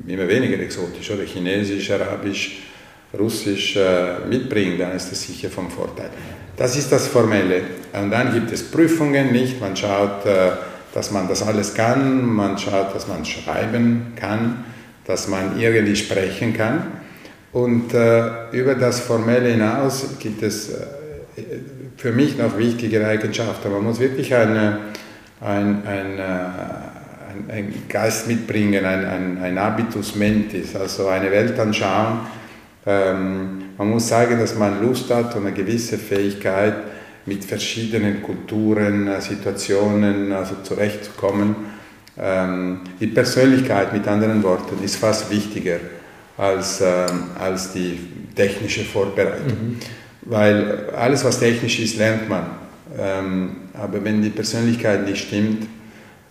immer 0.08 0.28
weniger 0.28 0.60
exotisch, 0.60 1.12
oder 1.12 1.24
Chinesisch, 1.24 1.92
Arabisch, 1.92 2.64
Russisch 3.18 3.76
äh, 3.76 4.26
mitbringt, 4.28 4.80
dann 4.80 4.96
ist 4.96 5.12
das 5.12 5.22
sicher 5.22 5.50
vom 5.50 5.70
Vorteil. 5.70 6.10
Das 6.58 6.76
ist 6.76 6.92
das 6.92 7.08
Formelle. 7.08 7.62
Und 7.94 8.10
dann 8.10 8.34
gibt 8.34 8.52
es 8.52 8.64
Prüfungen 8.64 9.32
nicht. 9.32 9.62
Man 9.62 9.76
schaut, 9.76 10.26
äh, 10.26 10.52
dass 10.94 11.12
man 11.12 11.28
das 11.28 11.44
alles 11.44 11.74
kann. 11.74 12.26
Man 12.26 12.58
schaut, 12.58 12.96
dass 12.96 13.08
man 13.08 13.26
schreiben 13.26 14.14
kann, 14.16 14.66
dass 15.06 15.28
man 15.28 15.60
irgendwie 15.60 15.96
sprechen 15.96 16.54
kann. 16.54 16.84
Und 17.52 17.94
äh, 17.94 18.50
über 18.52 18.76
das 18.76 19.00
Formelle 19.00 19.50
hinaus 19.50 20.18
gibt 20.20 20.42
es 20.42 20.70
äh, 20.70 20.86
für 21.98 22.12
mich 22.12 22.38
noch 22.38 22.58
wichtige 22.58 23.06
Eigenschaften. 23.06 23.72
Man 23.72 23.84
muss 23.84 24.00
wirklich 24.00 24.34
eine, 24.34 24.80
ein, 25.42 25.84
ein, 25.86 26.20
äh, 26.20 26.22
ein, 26.22 27.50
ein 27.50 27.74
Geist 27.90 28.28
mitbringen, 28.28 28.86
ein, 28.86 29.06
ein, 29.06 29.38
ein 29.44 29.60
Habitus 29.60 30.16
mentis, 30.16 30.76
also 30.76 31.08
eine 31.08 31.30
Weltanschauung, 31.32 32.22
ähm, 32.86 33.64
man 33.78 33.90
muss 33.90 34.08
sagen, 34.08 34.40
dass 34.40 34.56
man 34.56 34.82
Lust 34.82 35.10
hat 35.14 35.36
und 35.36 35.46
eine 35.46 35.56
gewisse 35.56 35.98
Fähigkeit, 35.98 36.76
mit 37.26 37.46
verschiedenen 37.46 38.22
Kulturen, 38.22 39.08
äh, 39.08 39.22
Situationen 39.22 40.32
also 40.32 40.56
zurechtzukommen. 40.64 41.56
Ähm, 42.18 42.82
die 43.00 43.08
Persönlichkeit, 43.08 43.94
mit 43.94 44.08
anderen 44.08 44.44
Worten, 44.44 44.84
ist 44.84 44.98
fast 44.98 45.32
wichtiger 45.32 45.80
als, 46.38 46.82
ähm, 46.82 47.32
als 47.40 47.74
die 47.74 48.00
technische 48.36 48.84
Vorbereitung. 48.84 49.48
Mhm. 49.48 49.78
Weil 50.22 50.90
alles, 50.96 51.24
was 51.24 51.40
technisch 51.40 51.80
ist, 51.80 51.98
lernt 51.98 52.30
man. 52.30 52.46
Ähm, 52.98 53.50
aber 53.74 54.04
wenn 54.04 54.22
die 54.22 54.30
Persönlichkeit 54.30 55.06
nicht 55.08 55.28
stimmt, 55.28 55.68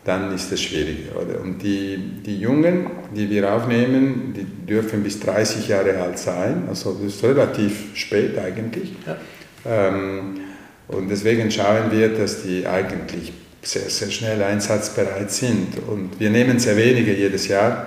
dann 0.04 0.34
ist 0.34 0.50
es 0.52 0.62
schwieriger. 0.62 1.16
Oder? 1.20 1.40
Und 1.40 1.62
die, 1.62 1.96
die 2.24 2.38
Jungen, 2.40 2.86
die 3.14 3.30
wir 3.30 3.52
aufnehmen, 3.52 4.34
die 4.36 4.66
dürfen 4.66 5.02
bis 5.02 5.20
30 5.20 5.68
Jahre 5.68 5.98
alt 6.00 6.18
sein, 6.18 6.64
also 6.68 6.92
das 6.92 7.14
ist 7.14 7.24
relativ 7.24 7.94
spät 7.94 8.38
eigentlich. 8.38 8.94
Ja. 9.06 9.16
Ähm, 9.64 10.40
und 10.88 11.08
deswegen 11.08 11.50
schauen 11.50 11.90
wir, 11.90 12.10
dass 12.10 12.42
die 12.42 12.66
eigentlich 12.66 13.32
sehr, 13.62 13.88
sehr 13.88 14.10
schnell 14.10 14.42
einsatzbereit 14.42 15.30
sind. 15.30 15.78
Und 15.88 16.18
wir 16.18 16.30
nehmen 16.30 16.58
sehr 16.58 16.76
wenige 16.76 17.14
jedes 17.14 17.48
Jahr. 17.48 17.86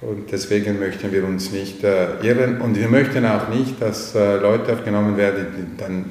Und 0.00 0.32
deswegen 0.32 0.78
möchten 0.78 1.12
wir 1.12 1.24
uns 1.24 1.52
nicht 1.52 1.84
äh, 1.84 2.20
irren. 2.22 2.60
Und 2.60 2.78
wir 2.78 2.88
möchten 2.88 3.24
auch 3.26 3.48
nicht, 3.48 3.80
dass 3.80 4.14
äh, 4.14 4.36
Leute 4.36 4.72
aufgenommen 4.72 5.16
werden, 5.16 5.46
die 5.56 5.80
dann 5.80 6.04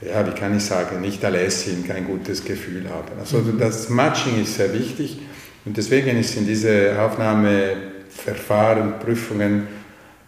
ja, 0.00 0.26
wie 0.26 0.32
kann 0.32 0.56
ich 0.56 0.64
sagen, 0.64 1.00
nicht 1.00 1.24
alle 1.24 1.50
sind, 1.50 1.88
kein 1.88 2.06
gutes 2.06 2.44
Gefühl 2.44 2.88
haben. 2.88 3.18
Also 3.18 3.38
mhm. 3.38 3.58
das 3.58 3.88
Matching 3.88 4.40
ist 4.42 4.54
sehr 4.56 4.72
wichtig 4.72 5.18
und 5.64 5.76
deswegen 5.76 6.22
sind 6.22 6.46
diese 6.46 7.00
Aufnahmeverfahren, 7.00 9.00
Prüfungen 9.00 9.66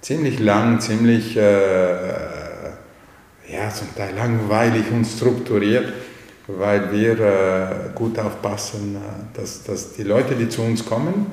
ziemlich 0.00 0.40
lang, 0.40 0.80
ziemlich, 0.80 1.36
äh, 1.36 1.42
ja, 3.60 3.70
zum 3.70 3.94
Teil 3.94 4.14
langweilig 4.16 4.90
und 4.90 5.04
strukturiert, 5.04 5.92
weil 6.46 6.92
wir 6.92 7.20
äh, 7.20 7.68
gut 7.94 8.18
aufpassen, 8.18 8.96
äh, 8.96 9.38
dass, 9.38 9.62
dass 9.64 9.92
die 9.92 10.02
Leute, 10.02 10.34
die 10.34 10.48
zu 10.48 10.62
uns 10.62 10.84
kommen, 10.84 11.26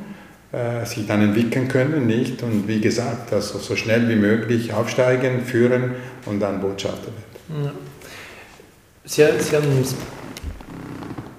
äh, 0.51 0.85
sich 0.85 1.07
dann 1.07 1.21
entwickeln 1.21 1.67
können, 1.67 2.05
nicht? 2.05 2.43
Und 2.43 2.67
wie 2.67 2.81
gesagt, 2.81 3.33
also 3.33 3.59
so 3.59 3.75
schnell 3.75 4.07
wie 4.09 4.15
möglich 4.15 4.73
aufsteigen, 4.73 5.41
führen 5.41 5.95
und 6.25 6.39
dann 6.39 6.61
Botschafter 6.61 7.07
werden. 7.07 7.65
Ja. 7.65 7.71
Sie, 9.05 9.23
Sie 9.39 9.55
haben 9.55 9.85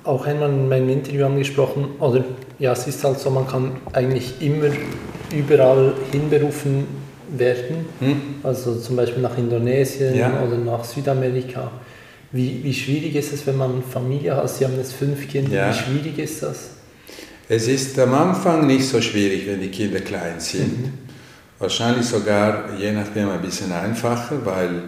auch 0.05 0.27
einmal 0.27 0.49
in 0.49 0.69
meinem 0.69 0.89
Interview 0.89 1.27
angesprochen, 1.27 1.97
oder 1.99 2.25
ja, 2.59 2.73
es 2.73 2.87
ist 2.87 3.05
halt 3.05 3.21
so, 3.21 3.31
man 3.31 3.47
kann 3.47 3.73
eigentlich 3.93 4.41
immer 4.41 4.71
überall 5.31 5.93
hinberufen 6.11 7.08
werden, 7.37 7.87
hm? 8.01 8.21
also 8.43 8.77
zum 8.77 8.97
Beispiel 8.97 9.23
nach 9.23 9.37
Indonesien 9.37 10.17
ja. 10.17 10.43
oder 10.43 10.57
nach 10.57 10.85
Südamerika. 10.85 11.71
Wie, 12.31 12.63
wie 12.63 12.75
schwierig 12.75 13.15
ist 13.15 13.33
es, 13.33 13.47
wenn 13.47 13.57
man 13.57 13.83
Familie 13.83 14.37
hat? 14.37 14.51
Sie 14.51 14.65
haben 14.65 14.77
jetzt 14.77 14.93
fünf 14.93 15.29
Kinder, 15.29 15.57
ja. 15.57 15.71
wie 15.71 15.75
schwierig 15.75 16.19
ist 16.19 16.43
das? 16.43 16.71
Es 17.49 17.67
ist 17.67 17.99
am 17.99 18.13
Anfang 18.13 18.67
nicht 18.67 18.87
so 18.87 19.01
schwierig, 19.01 19.47
wenn 19.47 19.61
die 19.61 19.71
Kinder 19.71 20.01
klein 20.01 20.39
sind. 20.39 20.79
Mhm. 20.79 20.93
Wahrscheinlich 21.59 22.07
sogar 22.07 22.77
je 22.79 22.93
nachdem 22.93 23.31
ein 23.31 23.41
bisschen 23.41 23.73
einfacher, 23.73 24.37
weil 24.45 24.83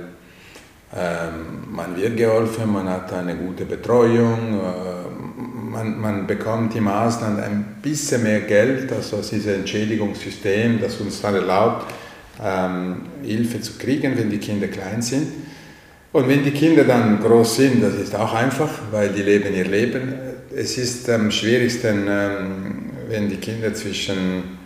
ähm, 0.95 1.73
man 1.73 1.97
wird 1.97 2.17
geholfen, 2.17 2.73
man 2.73 2.89
hat 2.89 3.13
eine 3.13 3.37
gute 3.37 3.65
Betreuung, 3.65 4.61
äh, 4.61 5.71
man, 5.71 6.01
man 6.01 6.27
bekommt 6.27 6.75
im 6.77 6.89
Ausland 6.89 7.41
ein 7.41 7.77
bisschen 7.81 8.25
mehr 8.25 8.41
Geld, 8.41 8.93
also 8.93 9.19
dieses 9.19 9.55
Entschädigungssystem, 9.55 10.81
das 10.81 10.97
uns 10.97 11.23
dann 11.23 11.37
erlaubt, 11.37 11.87
ähm, 12.43 13.03
Hilfe 13.23 13.61
zu 13.61 13.75
kriegen, 13.79 14.17
wenn 14.17 14.31
die 14.31 14.39
Kinder 14.39 14.69
klein 14.69 15.03
sind. 15.03 15.29
Und 16.13 16.29
wenn 16.29 16.43
die 16.43 16.51
Kinder 16.51 16.85
dann 16.85 17.21
groß 17.23 17.57
sind, 17.57 17.83
das 17.83 17.95
ist 17.95 18.15
auch 18.17 18.35
einfach, 18.35 18.71
weil 18.91 19.11
die 19.11 19.23
leben 19.23 19.55
ihr 19.55 19.67
Leben. 19.67 20.15
Es 20.55 20.77
ist 20.77 21.09
am 21.09 21.31
schwierigsten, 21.31 22.07
ähm, 22.09 22.91
wenn 23.09 23.29
die 23.29 23.37
Kinder 23.37 23.73
zwischen 23.75 24.59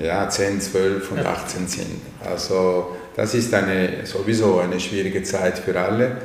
ja, 0.00 0.28
10, 0.28 0.60
12 0.60 1.12
und 1.12 1.18
18 1.18 1.66
sind. 1.66 2.00
Also 2.24 2.96
das 3.14 3.34
ist 3.34 3.52
eine, 3.52 4.06
sowieso 4.06 4.60
eine 4.60 4.80
schwierige 4.80 5.22
Zeit 5.22 5.58
für 5.58 5.78
alle. 5.78 6.16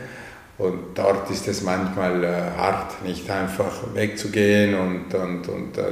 Und 0.58 0.98
dort 0.98 1.30
ist 1.30 1.48
es 1.48 1.62
manchmal 1.62 2.24
äh, 2.24 2.28
hart, 2.58 3.04
nicht 3.04 3.30
einfach 3.30 3.94
wegzugehen 3.94 4.74
und, 4.74 5.14
und, 5.14 5.48
und 5.50 5.78
äh, 5.78 5.84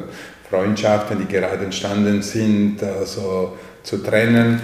Freundschaften, 0.49 1.19
die 1.19 1.31
gerade 1.31 1.65
entstanden 1.65 2.21
sind, 2.21 2.81
also 2.81 3.57
zu 3.85 3.97
trennen. 3.97 4.59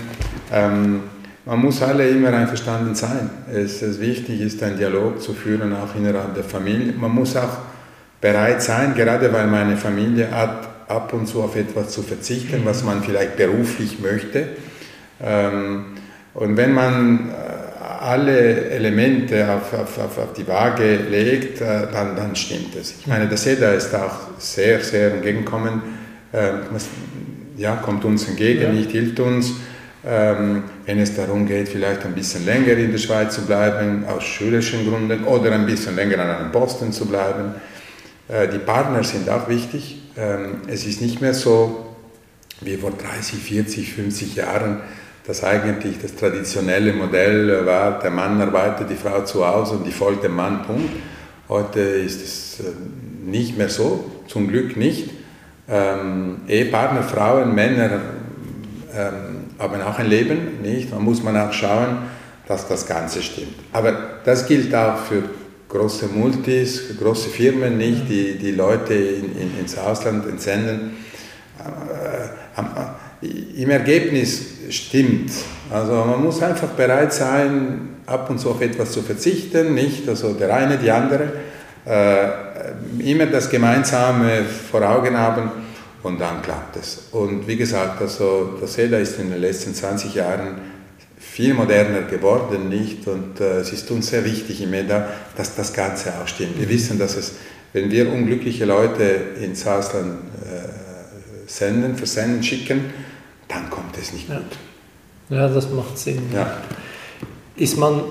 Ähm, 0.51 1.03
man 1.45 1.59
muss 1.59 1.81
alle 1.81 2.07
immer 2.07 2.33
einverstanden 2.33 2.93
sein. 2.93 3.29
Es 3.51 3.81
ist 3.81 3.99
wichtig, 3.99 4.41
ist 4.41 4.61
ein 4.61 4.77
Dialog 4.77 5.21
zu 5.21 5.33
führen, 5.33 5.73
auch 5.73 5.95
innerhalb 5.95 6.35
der 6.35 6.43
Familie. 6.43 6.93
Man 6.93 7.11
muss 7.11 7.35
auch 7.35 7.57
bereit 8.19 8.61
sein, 8.61 8.93
gerade 8.93 9.31
weil 9.33 9.47
meine 9.47 9.77
Familie 9.77 10.29
hat 10.29 10.67
ab 10.87 11.13
und 11.13 11.27
zu 11.27 11.41
auf 11.41 11.55
etwas 11.55 11.89
zu 11.89 12.03
verzichten, 12.03 12.61
was 12.63 12.83
man 12.83 13.01
vielleicht 13.01 13.37
beruflich 13.37 13.99
möchte. 13.99 14.49
Ähm, 15.23 15.85
und 16.33 16.57
wenn 16.57 16.73
man 16.73 17.29
äh, 17.29 17.33
alle 18.01 18.69
Elemente 18.69 19.47
auf, 19.51 19.73
auf, 19.73 19.97
auf, 19.97 20.17
auf 20.17 20.33
die 20.33 20.47
Waage 20.47 20.95
legt, 20.95 21.61
äh, 21.61 21.87
dann, 21.91 22.15
dann 22.15 22.35
stimmt 22.35 22.75
es. 22.75 22.95
Ich 22.99 23.07
meine, 23.07 23.27
der 23.27 23.37
SEDA 23.37 23.71
ist 23.71 23.93
auch 23.95 24.19
sehr, 24.37 24.79
sehr 24.81 25.13
entgegenkommen, 25.13 25.81
ähm, 26.33 26.61
ja, 27.61 27.75
kommt 27.75 28.03
uns 28.03 28.27
entgegen, 28.27 28.61
ja. 28.61 28.71
nicht 28.71 28.91
hilft 28.91 29.19
uns. 29.19 29.53
Ähm, 30.03 30.63
wenn 30.85 30.99
es 30.99 31.15
darum 31.15 31.45
geht, 31.45 31.69
vielleicht 31.69 32.03
ein 32.05 32.15
bisschen 32.15 32.43
länger 32.43 32.73
in 32.73 32.91
der 32.91 32.97
Schweiz 32.97 33.35
zu 33.35 33.41
bleiben, 33.41 34.03
aus 34.05 34.23
schulischen 34.23 34.89
Gründen, 34.89 35.25
oder 35.25 35.51
ein 35.51 35.67
bisschen 35.67 35.95
länger 35.95 36.17
an 36.19 36.29
einem 36.29 36.51
Posten 36.51 36.91
zu 36.91 37.05
bleiben. 37.05 37.53
Äh, 38.27 38.47
die 38.47 38.57
Partner 38.57 39.03
sind 39.03 39.29
auch 39.29 39.47
wichtig. 39.47 40.01
Ähm, 40.17 40.61
es 40.67 40.87
ist 40.87 41.01
nicht 41.01 41.21
mehr 41.21 41.35
so 41.35 41.85
wie 42.61 42.77
vor 42.77 42.91
30, 42.91 43.39
40, 43.39 43.93
50 43.93 44.35
Jahren, 44.35 44.79
dass 45.27 45.43
eigentlich 45.43 45.97
das 46.01 46.15
traditionelle 46.15 46.93
Modell 46.93 47.63
war, 47.67 47.99
der 47.99 48.09
Mann 48.09 48.41
arbeitet, 48.41 48.89
die 48.89 48.95
Frau 48.95 49.23
zu 49.23 49.45
Hause 49.45 49.75
und 49.75 49.85
die 49.85 49.91
folgt 49.91 50.23
dem 50.23 50.35
Mann, 50.35 50.63
Punkt. 50.63 50.89
Heute 51.47 51.79
ist 51.79 52.23
es 52.23 52.65
äh, 52.65 52.71
nicht 53.23 53.55
mehr 53.55 53.69
so, 53.69 54.09
zum 54.27 54.47
Glück 54.47 54.77
nicht. 54.77 55.20
Ähm, 55.71 56.41
Ehepartner, 56.49 57.01
Frauen, 57.01 57.55
Männer 57.55 58.01
ähm, 58.93 59.45
haben 59.57 59.81
auch 59.81 59.97
ein 59.99 60.07
Leben, 60.07 60.61
nicht? 60.61 60.91
Man 60.91 61.01
muss 61.01 61.23
man 61.23 61.37
auch 61.37 61.53
schauen, 61.53 61.97
dass 62.45 62.67
das 62.67 62.85
Ganze 62.85 63.21
stimmt. 63.21 63.55
Aber 63.71 63.93
das 64.25 64.45
gilt 64.47 64.75
auch 64.75 64.97
für 64.97 65.23
große 65.69 66.07
Multis, 66.07 66.97
große 66.99 67.29
Firmen 67.29 67.77
nicht, 67.77 68.09
die 68.09 68.37
die 68.37 68.51
Leute 68.51 68.93
in, 68.93 69.37
in, 69.37 69.59
ins 69.59 69.77
Ausland 69.77 70.27
entsenden. 70.27 70.97
Äh, 71.57 73.25
äh, 73.25 73.61
Im 73.63 73.69
Ergebnis 73.69 74.45
stimmt. 74.69 75.31
Also 75.71 75.93
man 75.93 76.21
muss 76.21 76.43
einfach 76.43 76.69
bereit 76.69 77.13
sein, 77.13 77.91
ab 78.05 78.29
und 78.29 78.39
zu 78.39 78.49
auf 78.49 78.59
etwas 78.59 78.91
zu 78.91 79.01
verzichten, 79.01 79.73
nicht 79.73 80.09
also 80.09 80.33
der 80.33 80.53
eine, 80.53 80.77
die 80.77 80.91
andere. 80.91 81.31
Äh, 81.85 82.27
immer 82.99 83.27
das 83.27 83.49
Gemeinsame 83.49 84.43
vor 84.69 84.81
Augen 84.83 85.17
haben 85.17 85.60
und 86.03 86.19
dann 86.19 86.41
klappt 86.41 86.77
es. 86.77 87.07
Und 87.11 87.47
wie 87.47 87.55
gesagt, 87.55 88.01
also 88.01 88.57
das 88.59 88.73
SEDA 88.73 88.97
ist 88.97 89.19
in 89.19 89.29
den 89.29 89.41
letzten 89.41 89.73
20 89.73 90.15
Jahren 90.15 90.59
viel 91.17 91.53
moderner 91.53 92.01
geworden, 92.01 92.69
nicht? 92.69 93.07
Und 93.07 93.39
äh, 93.39 93.59
es 93.59 93.71
ist 93.71 93.89
uns 93.91 94.09
sehr 94.09 94.25
wichtig 94.25 94.61
im 94.61 94.73
EDA, 94.73 95.07
dass 95.37 95.55
das 95.55 95.73
Ganze 95.73 96.13
auch 96.19 96.27
stimmt. 96.27 96.59
Wir 96.59 96.67
wissen, 96.67 96.99
dass 96.99 97.15
es, 97.15 97.33
wenn 97.73 97.91
wir 97.91 98.11
unglückliche 98.11 98.65
Leute 98.65 99.03
ins 99.39 99.65
Ausland 99.65 100.19
äh, 100.43 101.49
senden, 101.49 101.95
versenden, 101.95 102.43
schicken, 102.43 102.85
dann 103.47 103.69
kommt 103.69 103.97
es 103.97 104.13
nicht 104.13 104.29
ja. 104.29 104.35
gut. 104.35 104.57
Ja, 105.29 105.47
das 105.47 105.69
macht 105.69 105.97
Sinn. 105.97 106.21
Ja. 106.33 106.57
Ist 107.55 107.77
man, 107.77 108.01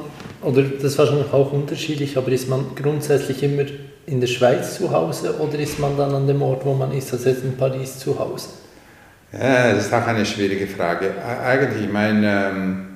oder 0.43 0.63
das 0.63 0.93
ist 0.93 0.99
wahrscheinlich 0.99 1.33
auch 1.33 1.53
unterschiedlich, 1.53 2.17
aber 2.17 2.31
ist 2.31 2.49
man 2.49 2.67
grundsätzlich 2.75 3.43
immer 3.43 3.65
in 4.07 4.21
der 4.21 4.27
Schweiz 4.27 4.77
zu 4.77 4.91
Hause 4.91 5.39
oder 5.39 5.59
ist 5.59 5.79
man 5.79 5.97
dann 5.97 6.15
an 6.15 6.27
dem 6.27 6.43
Ort, 6.43 6.65
wo 6.65 6.75
man 6.75 6.93
ist, 6.93 7.13
also 7.13 7.29
jetzt 7.29 7.45
in 7.45 7.57
Paris 7.57 7.99
zu 7.99 8.19
Hause? 8.19 8.49
Ja, 9.33 9.73
das 9.73 9.87
ist 9.87 9.95
auch 9.95 10.07
eine 10.07 10.27
schwierige 10.27 10.67
Frage. 10.67 11.15
Eigentlich, 11.45 11.91
mein, 11.91 12.25
ähm, 12.25 12.87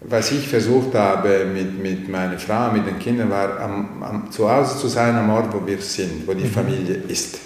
was 0.00 0.30
ich 0.30 0.46
versucht 0.46 0.94
habe 0.94 1.44
mit, 1.44 1.82
mit 1.82 2.08
meiner 2.08 2.38
Frau, 2.38 2.70
mit 2.70 2.86
den 2.86 2.98
Kindern, 2.98 3.30
war 3.30 3.58
am, 3.60 4.02
am, 4.02 4.30
zu 4.30 4.48
Hause 4.48 4.78
zu 4.78 4.88
sein 4.88 5.16
am 5.16 5.30
Ort, 5.30 5.52
wo 5.52 5.66
wir 5.66 5.78
sind, 5.78 6.26
wo 6.26 6.34
die 6.34 6.44
mhm. 6.44 6.50
Familie 6.50 7.02
ist. 7.08 7.38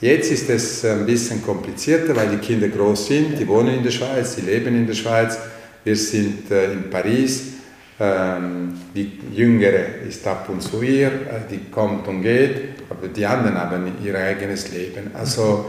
Jetzt 0.00 0.30
ist 0.30 0.48
es 0.48 0.84
ein 0.84 1.06
bisschen 1.06 1.42
komplizierter, 1.42 2.14
weil 2.16 2.28
die 2.28 2.36
Kinder 2.38 2.68
groß 2.68 3.06
sind, 3.06 3.38
die 3.38 3.48
wohnen 3.48 3.74
in 3.74 3.82
der 3.82 3.90
Schweiz, 3.90 4.36
die 4.36 4.42
leben 4.42 4.74
in 4.76 4.86
der 4.86 4.94
Schweiz. 4.94 5.38
Wir 5.84 5.96
sind 5.96 6.50
äh, 6.50 6.72
in 6.72 6.90
Paris. 6.90 7.55
Ähm, 7.98 8.74
die 8.94 9.18
Jüngere 9.32 10.02
ist 10.06 10.26
ab 10.26 10.48
und 10.50 10.60
zu 10.60 10.82
hier, 10.82 11.06
äh, 11.06 11.50
die 11.50 11.70
kommt 11.70 12.06
und 12.06 12.22
geht, 12.22 12.82
aber 12.90 13.08
die 13.08 13.24
anderen 13.24 13.58
haben 13.58 13.90
ihr 14.04 14.14
eigenes 14.14 14.70
Leben. 14.70 15.12
Also 15.14 15.64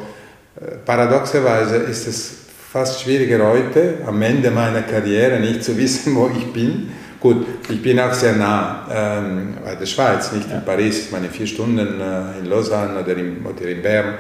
äh, 0.60 0.76
paradoxerweise 0.84 1.78
ist 1.78 2.06
es 2.06 2.36
fast 2.70 3.02
schwieriger 3.02 3.48
heute, 3.48 4.00
am 4.06 4.22
Ende 4.22 4.52
meiner 4.52 4.82
Karriere 4.82 5.40
nicht 5.40 5.64
zu 5.64 5.78
wissen, 5.78 6.16
wo 6.16 6.30
ich 6.38 6.52
bin. 6.52 6.90
Gut, 7.20 7.48
ich 7.70 7.82
bin 7.82 7.98
auch 8.00 8.14
sehr 8.14 8.34
nah 8.34 8.88
ähm, 8.92 9.56
bei 9.64 9.76
der 9.76 9.86
Schweiz, 9.86 10.34
nicht 10.34 10.50
ja. 10.50 10.58
in 10.58 10.66
Paris, 10.66 11.06
ich 11.06 11.12
meine 11.12 11.30
vier 11.30 11.48
Stunden 11.48 12.02
äh, 12.02 12.40
in 12.40 12.46
Lausanne 12.46 13.00
oder 13.00 13.16
in, 13.16 13.46
oder 13.46 13.66
in 13.70 13.82
Bern, 13.82 14.16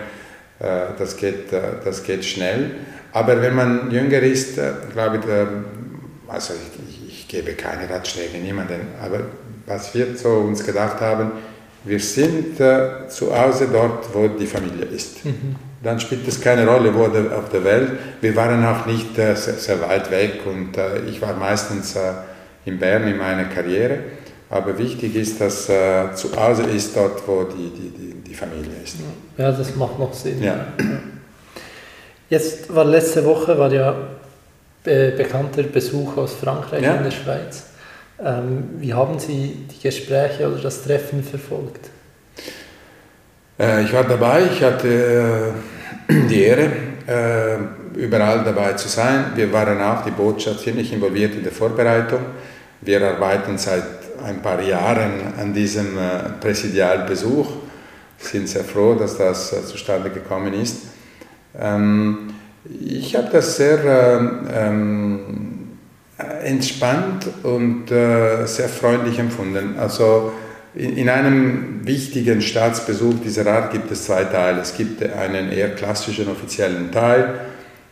äh, 0.59 0.65
das, 0.97 1.17
geht, 1.17 1.51
äh, 1.51 1.61
das 1.83 2.03
geht 2.03 2.23
schnell. 2.23 2.71
Aber 3.11 3.41
wenn 3.41 3.53
man 3.53 3.91
jünger 3.91 4.19
ist, 4.19 4.57
äh, 4.57 4.71
glaube 4.93 5.17
ich, 5.17 6.33
also 6.33 6.53
ich, 6.53 6.86
ich, 7.27 7.33
gebe 7.33 7.53
keine 7.53 7.89
Ratschläge 7.89 8.37
niemandem, 8.37 8.81
aber 9.01 9.21
was 9.65 9.93
wir 9.93 10.15
so 10.15 10.29
uns 10.29 10.65
gedacht 10.65 11.01
haben, 11.01 11.31
wir 11.83 11.99
sind 11.99 12.59
äh, 12.59 13.07
zu 13.07 13.37
Hause 13.37 13.67
dort, 13.71 14.13
wo 14.13 14.27
die 14.27 14.47
Familie 14.47 14.85
ist. 14.85 15.23
Mhm 15.25 15.55
dann 15.83 15.99
spielt 15.99 16.27
es 16.27 16.41
keine 16.41 16.67
Rolle, 16.67 16.93
wo 16.93 17.03
auf 17.03 17.49
der 17.51 17.63
Welt. 17.63 17.91
Wir 18.21 18.35
waren 18.35 18.65
auch 18.65 18.85
nicht 18.85 19.17
äh, 19.17 19.35
sehr, 19.35 19.53
sehr, 19.53 19.81
weit 19.81 20.09
weg 20.11 20.41
und 20.45 20.77
äh, 20.77 21.01
ich 21.07 21.21
war 21.21 21.33
meistens 21.35 21.95
äh, 21.95 22.13
in 22.65 22.79
Bern 22.79 23.07
in 23.07 23.17
meiner 23.17 23.45
Karriere. 23.45 23.99
Aber 24.49 24.77
wichtig 24.77 25.15
ist, 25.15 25.39
dass 25.41 25.69
äh, 25.69 26.13
zu 26.15 26.35
Hause 26.35 26.63
ist 26.63 26.95
dort, 26.95 27.27
wo 27.27 27.43
die, 27.43 27.69
die, 27.69 27.89
die, 27.89 28.13
die, 28.29 28.33
Familie 28.33 28.71
ist. 28.83 28.95
Ja, 29.37 29.51
das 29.51 29.75
macht 29.75 29.99
noch 29.99 30.13
Sinn. 30.13 30.41
Ja. 30.41 30.67
Jetzt 32.29 32.73
war 32.73 32.85
letzte 32.85 33.23
Woche 33.25 33.57
war 33.57 33.71
ja 33.71 33.95
äh, 34.87 35.11
bekannter 35.15 35.63
Besuch 35.63 36.17
aus 36.17 36.33
Frankreich 36.35 36.81
ja. 36.81 36.95
in 36.95 37.03
der 37.03 37.11
Schweiz. 37.11 37.65
Ähm, 38.23 38.69
wie 38.79 38.93
haben 38.93 39.19
Sie 39.19 39.67
die 39.69 39.81
Gespräche 39.81 40.47
oder 40.47 40.61
das 40.61 40.83
Treffen 40.83 41.23
verfolgt? 41.23 41.89
Äh, 43.59 43.83
ich 43.83 43.93
war 43.93 44.03
dabei, 44.03 44.43
ich 44.51 44.63
hatte 44.63 45.53
äh, 46.09 46.13
die 46.27 46.41
Ehre, 46.41 46.69
äh, 47.07 47.97
überall 47.99 48.43
dabei 48.43 48.73
zu 48.73 48.87
sein. 48.87 49.31
Wir 49.35 49.51
waren 49.51 49.81
auch, 49.81 50.03
die 50.03 50.11
Botschaft, 50.11 50.61
ziemlich 50.61 50.93
involviert 50.93 51.35
in 51.35 51.43
der 51.43 51.51
Vorbereitung. 51.51 52.19
Wir 52.81 53.01
arbeiten 53.01 53.57
seit 53.57 53.83
ein 54.23 54.41
paar 54.41 54.61
Jahren 54.61 55.33
an 55.39 55.53
diesem 55.53 55.97
Präsidialbesuch, 56.39 57.47
sind 58.17 58.47
sehr 58.47 58.63
froh, 58.63 58.95
dass 58.95 59.17
das 59.17 59.67
zustande 59.67 60.09
gekommen 60.09 60.53
ist. 60.53 60.87
Ähm, 61.59 62.33
ich 62.69 63.15
habe 63.15 63.29
das 63.31 63.57
sehr 63.57 63.79
ähm, 64.53 65.19
äh, 66.17 66.47
entspannt 66.47 67.27
und 67.43 67.91
äh, 67.91 68.45
sehr 68.45 68.69
freundlich 68.69 69.19
empfunden. 69.19 69.75
Also 69.79 70.33
in, 70.75 70.97
in, 70.97 71.09
einem 71.09 71.85
wichtigen 71.85 72.41
Staatsbesuch 72.41 73.15
dieser 73.23 73.45
Art 73.47 73.71
gibt 73.71 73.91
es 73.91 74.05
zwei 74.05 74.23
Teile. 74.23 74.61
Es 74.61 74.75
gibt 74.75 75.03
einen 75.03 75.51
eher 75.51 75.75
klassischen 75.75 76.27
offiziellen 76.29 76.91
Teil 76.91 77.35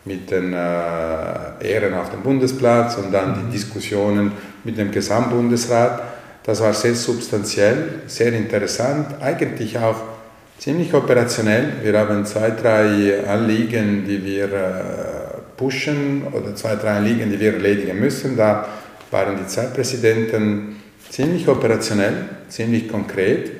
mit 0.05 0.29
den 0.29 0.53
äh, 0.53 0.57
Ehren 0.57 1.93
auf 1.95 2.11
dem 2.11 2.21
Bundesplatz 2.21 2.95
und 2.97 3.11
dann 3.11 3.45
die 3.45 3.51
Diskussionen 3.53 4.31
mit 4.63 4.77
dem 4.77 4.91
Gesamtbundesrat. 4.91 6.01
Das 6.43 6.61
war 6.61 6.73
sehr 6.73 6.93
substanziell, 6.93 8.01
sehr 8.05 8.33
interessant, 8.33 9.15
eigentlich 9.19 9.77
auch 9.79 10.14
ziemlich 10.57 10.93
operationell. 10.93 11.73
Wir 11.83 11.97
haben 11.97 12.25
zwei, 12.25 12.51
drei 12.51 13.25
Anliegen, 13.27 14.05
die 14.07 14.23
wir 14.23 14.45
äh, 14.45 15.35
pushen 15.57 16.23
oder 16.31 16.55
zwei, 16.55 16.75
drei 16.75 16.97
Anliegen, 16.97 17.31
die 17.31 17.39
wir 17.39 17.53
erledigen 17.53 17.99
müssen. 17.99 18.37
Da 18.37 18.67
waren 19.11 19.37
die 19.37 19.47
Zeitpräsidenten 19.47 20.81
ziemlich 21.09 21.47
operationell, 21.47 22.25
ziemlich 22.49 22.89
konkret. 22.89 23.51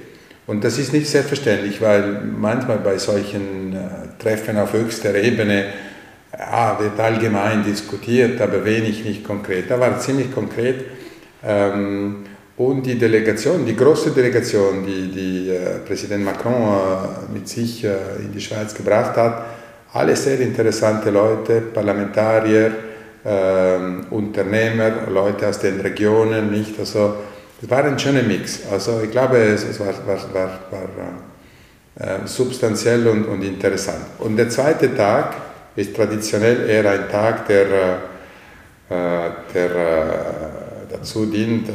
Und 0.47 0.63
das 0.63 0.77
ist 0.77 0.93
nicht 0.93 1.07
selbstverständlich, 1.07 1.81
weil 1.81 2.21
manchmal 2.21 2.77
bei 2.77 2.97
solchen 2.97 3.73
äh, 3.73 4.21
Treffen 4.21 4.57
auf 4.57 4.73
höchster 4.73 5.15
Ebene 5.15 5.65
ja, 6.37 6.77
wird 6.79 6.99
allgemein 6.99 7.63
diskutiert, 7.63 8.39
aber 8.41 8.63
wenig 8.65 9.05
nicht 9.05 9.23
konkret. 9.23 9.71
Da 9.71 9.79
war 9.79 9.99
ziemlich 9.99 10.31
konkret. 10.33 10.83
Ähm, 11.43 12.25
und 12.57 12.85
die 12.85 12.97
Delegation, 12.97 13.65
die 13.65 13.75
große 13.75 14.11
Delegation, 14.11 14.85
die, 14.85 15.11
die 15.11 15.49
äh, 15.49 15.79
Präsident 15.85 16.23
Macron 16.23 16.53
äh, 16.53 17.33
mit 17.33 17.49
sich 17.49 17.83
äh, 17.83 17.89
in 18.23 18.31
die 18.31 18.39
Schweiz 18.39 18.73
gebracht 18.73 19.17
hat, 19.17 19.45
alle 19.91 20.15
sehr 20.15 20.39
interessante 20.39 21.09
Leute, 21.09 21.61
Parlamentarier, 21.61 22.71
äh, 23.25 23.77
Unternehmer, 24.09 25.07
Leute 25.09 25.47
aus 25.47 25.59
den 25.59 25.81
Regionen, 25.81 26.51
nicht? 26.51 26.79
Also, 26.79 27.15
es 27.61 27.69
war 27.69 27.83
ein 27.83 27.99
schöner 27.99 28.23
Mix. 28.23 28.61
Also, 28.71 29.01
ich 29.03 29.11
glaube, 29.11 29.37
es, 29.37 29.63
es 29.65 29.79
war, 29.79 29.87
war, 30.05 30.19
war, 30.33 30.59
war 31.97 32.23
äh, 32.23 32.27
substanziell 32.27 33.07
und, 33.07 33.25
und 33.25 33.43
interessant. 33.43 34.05
Und 34.19 34.37
der 34.37 34.49
zweite 34.49 34.95
Tag 34.95 35.35
ist 35.75 35.93
traditionell 35.93 36.69
eher 36.69 36.89
ein 36.89 37.09
Tag, 37.09 37.47
der, 37.47 37.65
äh, 38.89 39.29
der 39.53 39.69
dazu 40.89 41.25
dient, 41.25 41.69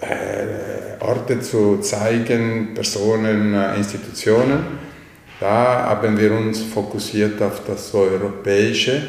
äh, 0.00 1.02
Orte 1.02 1.40
zu 1.40 1.78
zeigen, 1.78 2.74
Personen, 2.74 3.54
äh, 3.54 3.76
Institutionen. 3.76 4.90
Da 5.40 5.86
haben 5.88 6.18
wir 6.18 6.32
uns 6.32 6.62
fokussiert 6.62 7.40
auf 7.42 7.62
das 7.66 7.94
Europäische. 7.94 9.02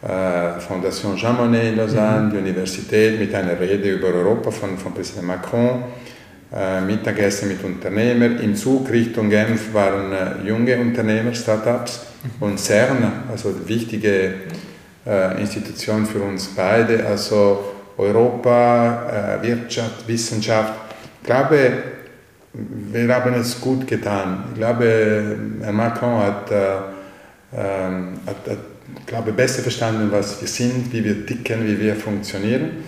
Äh, 0.00 0.60
Fondation 0.60 1.16
Jean 1.16 1.36
Monnet 1.36 1.64
in 1.64 1.76
Lausanne, 1.76 2.28
mhm. 2.28 2.30
die 2.30 2.38
Universität 2.38 3.18
mit 3.18 3.34
einer 3.34 3.58
Rede 3.58 3.90
über 3.90 4.08
Europa 4.08 4.50
von, 4.50 4.78
von 4.78 4.94
Präsident 4.94 5.26
Macron, 5.26 5.82
äh, 6.54 6.80
Mittagessen 6.80 7.48
mit 7.48 7.64
Unternehmern. 7.64 8.38
Im 8.38 8.54
Zug 8.54 8.88
Richtung 8.90 9.28
Genf 9.28 9.74
waren 9.74 10.12
äh, 10.12 10.48
junge 10.48 10.78
Unternehmer, 10.78 11.34
Startups 11.34 12.06
mhm. 12.22 12.42
und 12.42 12.60
CERN, 12.60 13.24
also 13.30 13.52
wichtige 13.66 14.34
äh, 15.04 15.40
Institution 15.40 16.06
für 16.06 16.20
uns 16.20 16.46
beide. 16.54 17.04
Also 17.04 17.77
Europa, 17.98 19.38
äh, 19.42 19.46
Wirtschaft, 19.46 20.06
Wissenschaft. 20.06 20.72
Ich 21.20 21.26
glaube, 21.26 21.72
wir 22.52 23.14
haben 23.14 23.34
es 23.34 23.60
gut 23.60 23.86
getan. 23.86 24.44
Ich 24.52 24.58
glaube, 24.58 25.36
Herr 25.60 25.72
Macron 25.72 26.18
hat, 26.18 26.50
äh, 26.50 26.56
ähm, 27.52 28.20
hat, 28.24 28.36
hat 28.48 28.58
glaube, 29.06 29.32
besser 29.32 29.62
verstanden, 29.62 30.08
was 30.10 30.40
wir 30.40 30.48
sind, 30.48 30.92
wie 30.92 31.04
wir 31.04 31.26
ticken, 31.26 31.66
wie 31.66 31.78
wir 31.78 31.96
funktionieren. 31.96 32.84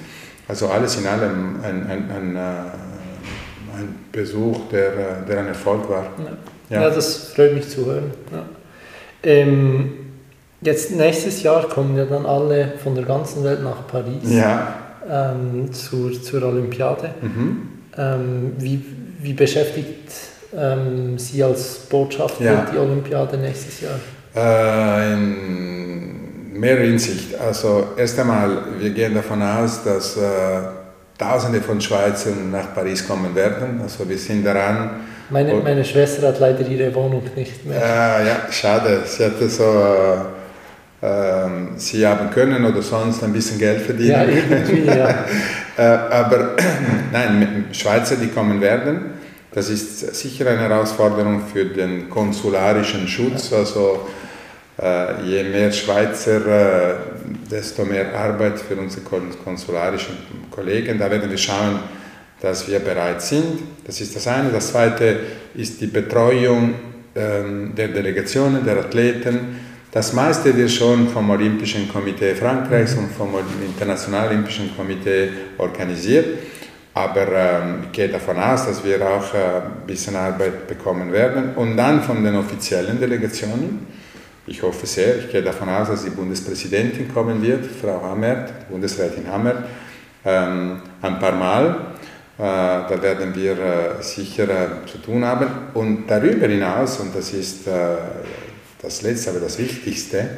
Also 0.48 0.68
alles 0.68 0.96
in 0.96 1.06
allem 1.06 1.60
ein, 1.62 1.86
ein, 1.86 2.10
ein, 2.10 2.36
äh, 2.36 3.78
ein 3.78 3.94
Besuch, 4.10 4.68
der, 4.70 5.22
der 5.28 5.40
ein 5.40 5.48
Erfolg 5.48 5.88
war. 5.88 6.04
Ja, 6.18 6.76
ja. 6.76 6.82
ja 6.82 6.90
das 6.90 7.32
freut 7.34 7.54
mich 7.54 7.68
zu 7.68 7.84
hören. 7.86 8.12
Ja. 8.32 8.44
Ähm, 9.22 9.92
jetzt 10.60 10.92
nächstes 10.92 11.42
Jahr 11.42 11.68
kommen 11.68 11.96
ja 11.96 12.04
dann 12.04 12.26
alle 12.26 12.74
von 12.82 12.94
der 12.94 13.04
ganzen 13.04 13.44
Welt 13.44 13.62
nach 13.62 13.86
Paris. 13.86 14.22
Ja 14.24 14.89
ähm, 15.10 15.72
zur, 15.72 16.22
zur 16.22 16.42
Olympiade. 16.42 17.10
Mhm. 17.20 17.68
Ähm, 17.96 18.52
wie, 18.58 18.82
wie 19.20 19.32
beschäftigt 19.32 20.12
ähm, 20.56 21.18
Sie 21.18 21.42
als 21.42 21.80
Botschafter 21.88 22.44
ja. 22.44 22.66
die 22.72 22.78
Olympiade 22.78 23.36
nächstes 23.36 23.80
Jahr? 23.80 23.98
Äh, 24.34 25.12
in 25.14 26.60
mehrerer 26.60 26.84
Hinsicht. 26.84 27.38
Also 27.38 27.88
erst 27.96 28.18
einmal, 28.18 28.58
wir 28.78 28.90
gehen 28.90 29.14
davon 29.14 29.42
aus, 29.42 29.82
dass 29.84 30.16
äh, 30.16 30.20
Tausende 31.18 31.60
von 31.60 31.78
Schweizern 31.78 32.50
nach 32.50 32.74
Paris 32.74 33.06
kommen 33.06 33.34
werden. 33.34 33.78
Also 33.82 34.08
wir 34.08 34.16
sind 34.16 34.42
daran. 34.42 35.00
Meine, 35.28 35.54
meine 35.56 35.84
Schwester 35.84 36.28
hat 36.28 36.40
leider 36.40 36.66
ihre 36.66 36.94
Wohnung 36.94 37.22
nicht 37.36 37.66
mehr. 37.66 37.76
Äh, 37.76 38.26
ja, 38.26 38.36
schade. 38.50 39.02
Sie 39.04 39.22
hatte 39.22 39.48
so 39.50 39.64
äh, 39.64 40.39
sie 41.76 42.06
haben 42.06 42.30
können 42.30 42.64
oder 42.64 42.82
sonst 42.82 43.24
ein 43.24 43.32
bisschen 43.32 43.58
Geld 43.58 43.80
verdienen. 43.80 44.10
Ja, 44.10 44.24
irgendwie, 44.24 44.84
ja. 44.86 45.24
Äh, 45.78 45.82
aber 45.82 46.56
nein, 47.12 47.66
Schweizer, 47.72 48.16
die 48.16 48.26
kommen 48.26 48.60
werden, 48.60 49.12
das 49.52 49.70
ist 49.70 50.14
sicher 50.14 50.48
eine 50.48 50.60
Herausforderung 50.60 51.42
für 51.52 51.64
den 51.64 52.10
konsularischen 52.10 53.08
Schutz. 53.08 53.52
Also 53.52 54.06
äh, 54.80 55.22
je 55.24 55.42
mehr 55.44 55.72
Schweizer, 55.72 56.46
äh, 56.46 56.94
desto 57.50 57.84
mehr 57.84 58.14
Arbeit 58.14 58.60
für 58.60 58.76
unsere 58.76 59.02
konsularischen 59.42 60.16
Kollegen. 60.50 60.98
Da 60.98 61.10
werden 61.10 61.30
wir 61.30 61.38
schauen, 61.38 61.80
dass 62.40 62.68
wir 62.68 62.78
bereit 62.78 63.22
sind. 63.22 63.60
Das 63.86 64.00
ist 64.00 64.14
das 64.14 64.26
eine. 64.28 64.50
Das 64.50 64.72
zweite 64.72 65.18
ist 65.54 65.80
die 65.80 65.86
Betreuung 65.86 66.74
ähm, 67.16 67.74
der 67.74 67.88
Delegationen, 67.88 68.64
der 68.64 68.78
Athleten 68.78 69.69
das 69.92 70.12
meiste 70.12 70.57
wird 70.57 70.70
schon 70.70 71.09
vom 71.09 71.31
Olympischen 71.31 71.88
Komitee 71.88 72.35
Frankreichs 72.35 72.94
und 72.94 73.11
vom 73.11 73.35
Internationalen 73.64 74.31
Olympischen 74.31 74.74
Komitee 74.76 75.31
organisiert. 75.59 76.26
Aber 76.94 77.26
ähm, 77.33 77.85
ich 77.85 77.92
gehe 77.92 78.09
davon 78.09 78.38
aus, 78.38 78.66
dass 78.66 78.85
wir 78.85 79.00
auch 79.00 79.33
äh, 79.35 79.38
ein 79.38 79.87
bisschen 79.87 80.16
Arbeit 80.16 80.66
bekommen 80.66 81.12
werden. 81.12 81.55
Und 81.55 81.76
dann 81.76 82.03
von 82.03 82.22
den 82.22 82.37
offiziellen 82.37 82.98
Delegationen. 82.98 83.87
Ich 84.46 84.62
hoffe 84.62 84.87
sehr, 84.87 85.18
ich 85.18 85.31
gehe 85.31 85.42
davon 85.42 85.68
aus, 85.68 85.88
dass 85.88 86.05
die 86.05 86.11
Bundespräsidentin 86.11 87.12
kommen 87.12 87.40
wird, 87.42 87.66
Frau 87.66 88.03
Hammert, 88.03 88.68
Bundesrätin 88.68 89.31
Hammert, 89.31 89.64
ähm, 90.24 90.83
ein 91.00 91.18
paar 91.20 91.33
Mal. 91.33 91.94
Äh, 92.37 92.42
da 92.42 92.98
werden 93.00 93.35
wir 93.35 93.53
äh, 93.53 94.03
sicher 94.03 94.44
äh, 94.44 94.87
zu 94.90 94.98
tun 94.98 95.24
haben. 95.24 95.46
Und 95.74 96.07
darüber 96.09 96.48
hinaus, 96.48 96.98
und 96.98 97.14
das 97.14 97.33
ist 97.33 97.68
äh, 97.68 97.70
das 98.82 99.02
letzte, 99.02 99.30
aber 99.30 99.40
das 99.40 99.58
Wichtigste, 99.58 100.28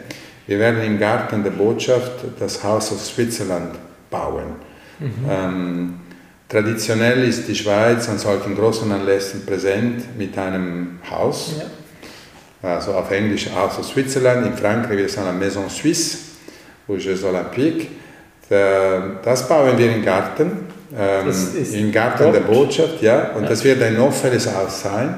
wir 0.46 0.58
werden 0.58 0.82
im 0.82 0.98
Garten 0.98 1.42
der 1.44 1.50
Botschaft 1.50 2.12
das 2.38 2.62
House 2.62 2.92
of 2.92 3.00
Switzerland 3.00 3.76
bauen. 4.10 4.56
Mhm. 4.98 5.10
Ähm, 5.30 5.94
traditionell 6.48 7.24
ist 7.24 7.48
die 7.48 7.54
Schweiz 7.54 8.08
an 8.08 8.18
solchen 8.18 8.56
großen 8.56 8.90
Anlässen 8.90 9.46
präsent 9.46 10.18
mit 10.18 10.36
einem 10.36 10.98
Haus, 11.08 11.54
ja. 12.62 12.74
also 12.74 12.92
auf 12.92 13.10
Englisch 13.10 13.48
House 13.54 13.78
of 13.78 13.86
Switzerland, 13.86 14.46
in 14.46 14.54
Frankreich 14.54 14.98
wir 14.98 15.08
sind 15.08 15.24
la 15.24 15.32
Maison 15.32 15.68
Suisse, 15.68 16.18
aux 16.88 16.96
Jeux 16.96 17.24
Olympiques. 17.24 17.86
Das 18.48 19.48
bauen 19.48 19.78
wir 19.78 19.94
im 19.94 20.04
Garten, 20.04 20.66
ähm, 20.94 21.32
im 21.72 21.90
Garten 21.90 22.24
top. 22.24 22.32
der 22.34 22.40
Botschaft, 22.40 23.00
ja, 23.00 23.30
und 23.30 23.44
ja. 23.44 23.48
das 23.48 23.64
wird 23.64 23.82
ein 23.82 23.98
offenes 23.98 24.52
Haus 24.52 24.82
sein. 24.82 25.14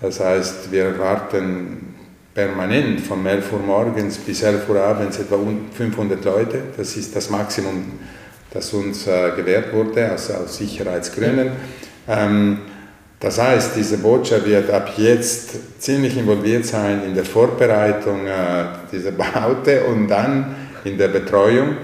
Das 0.00 0.20
heißt, 0.20 0.70
wir 0.70 0.84
erwarten 0.84 1.93
permanent 2.34 3.00
von 3.00 3.24
11 3.24 3.52
Uhr 3.52 3.60
morgens 3.60 4.18
bis 4.18 4.42
11 4.42 4.68
Uhr 4.68 4.80
abends 4.80 5.18
etwa 5.18 5.38
500 5.72 6.24
Leute. 6.24 6.62
Das 6.76 6.96
ist 6.96 7.14
das 7.14 7.30
Maximum, 7.30 7.92
das 8.52 8.72
uns 8.72 9.06
äh, 9.06 9.30
gewährt 9.36 9.72
wurde, 9.72 10.10
also 10.10 10.34
aus 10.34 10.56
Sicherheitsgründen. 10.56 11.52
Ähm, 12.08 12.58
das 13.20 13.40
heißt, 13.40 13.76
diese 13.76 13.98
Botschaft 13.98 14.46
wird 14.46 14.68
ab 14.70 14.94
jetzt 14.96 15.80
ziemlich 15.80 16.16
involviert 16.16 16.66
sein 16.66 17.02
in 17.06 17.14
der 17.14 17.24
Vorbereitung 17.24 18.26
äh, 18.26 18.64
dieser 18.92 19.12
Baute 19.12 19.84
und 19.84 20.08
dann 20.08 20.54
in 20.84 20.98
der 20.98 21.08
Betreuung. 21.08 21.76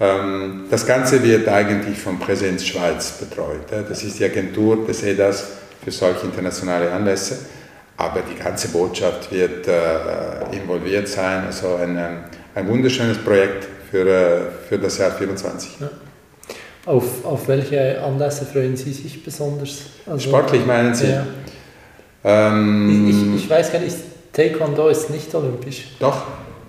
Ähm, 0.00 0.66
das 0.70 0.86
Ganze 0.86 1.22
wird 1.24 1.48
eigentlich 1.48 1.98
von 1.98 2.20
Präsenz 2.20 2.64
Schweiz 2.64 3.18
betreut. 3.18 3.66
Das 3.88 4.04
ist 4.04 4.20
die 4.20 4.24
Agentur 4.24 4.86
des 4.86 5.02
EDAS 5.02 5.44
für 5.84 5.90
solche 5.90 6.26
internationale 6.26 6.92
Anlässe 6.92 7.38
aber 7.98 8.20
die 8.22 8.40
ganze 8.40 8.68
Botschaft 8.68 9.30
wird 9.32 9.66
äh, 9.66 10.56
involviert 10.56 11.08
sein. 11.08 11.44
Also 11.46 11.74
ein, 11.74 11.98
ein 12.54 12.68
wunderschönes 12.68 13.18
Projekt 13.18 13.66
für, 13.90 14.06
äh, 14.06 14.40
für 14.68 14.78
das 14.78 14.98
Jahr 14.98 15.10
2024. 15.10 15.80
Ja. 15.80 15.90
Auf, 16.86 17.24
auf 17.24 17.48
welche 17.48 18.00
Anlässe 18.02 18.46
freuen 18.46 18.76
Sie 18.76 18.92
sich 18.92 19.22
besonders? 19.22 19.80
Also, 20.06 20.28
Sportlich 20.28 20.64
meinen 20.64 20.94
Sie? 20.94 21.10
Ja. 21.10 21.26
Ähm, 22.24 23.08
ich, 23.10 23.16
ich, 23.16 23.44
ich, 23.44 23.50
weiß 23.50 23.72
gar 23.72 23.80
nicht, 23.80 23.96
Taekwondo 24.32 24.88
ist 24.88 25.10
nicht 25.10 25.34
olympisch. 25.34 25.88
Doch, 25.98 26.22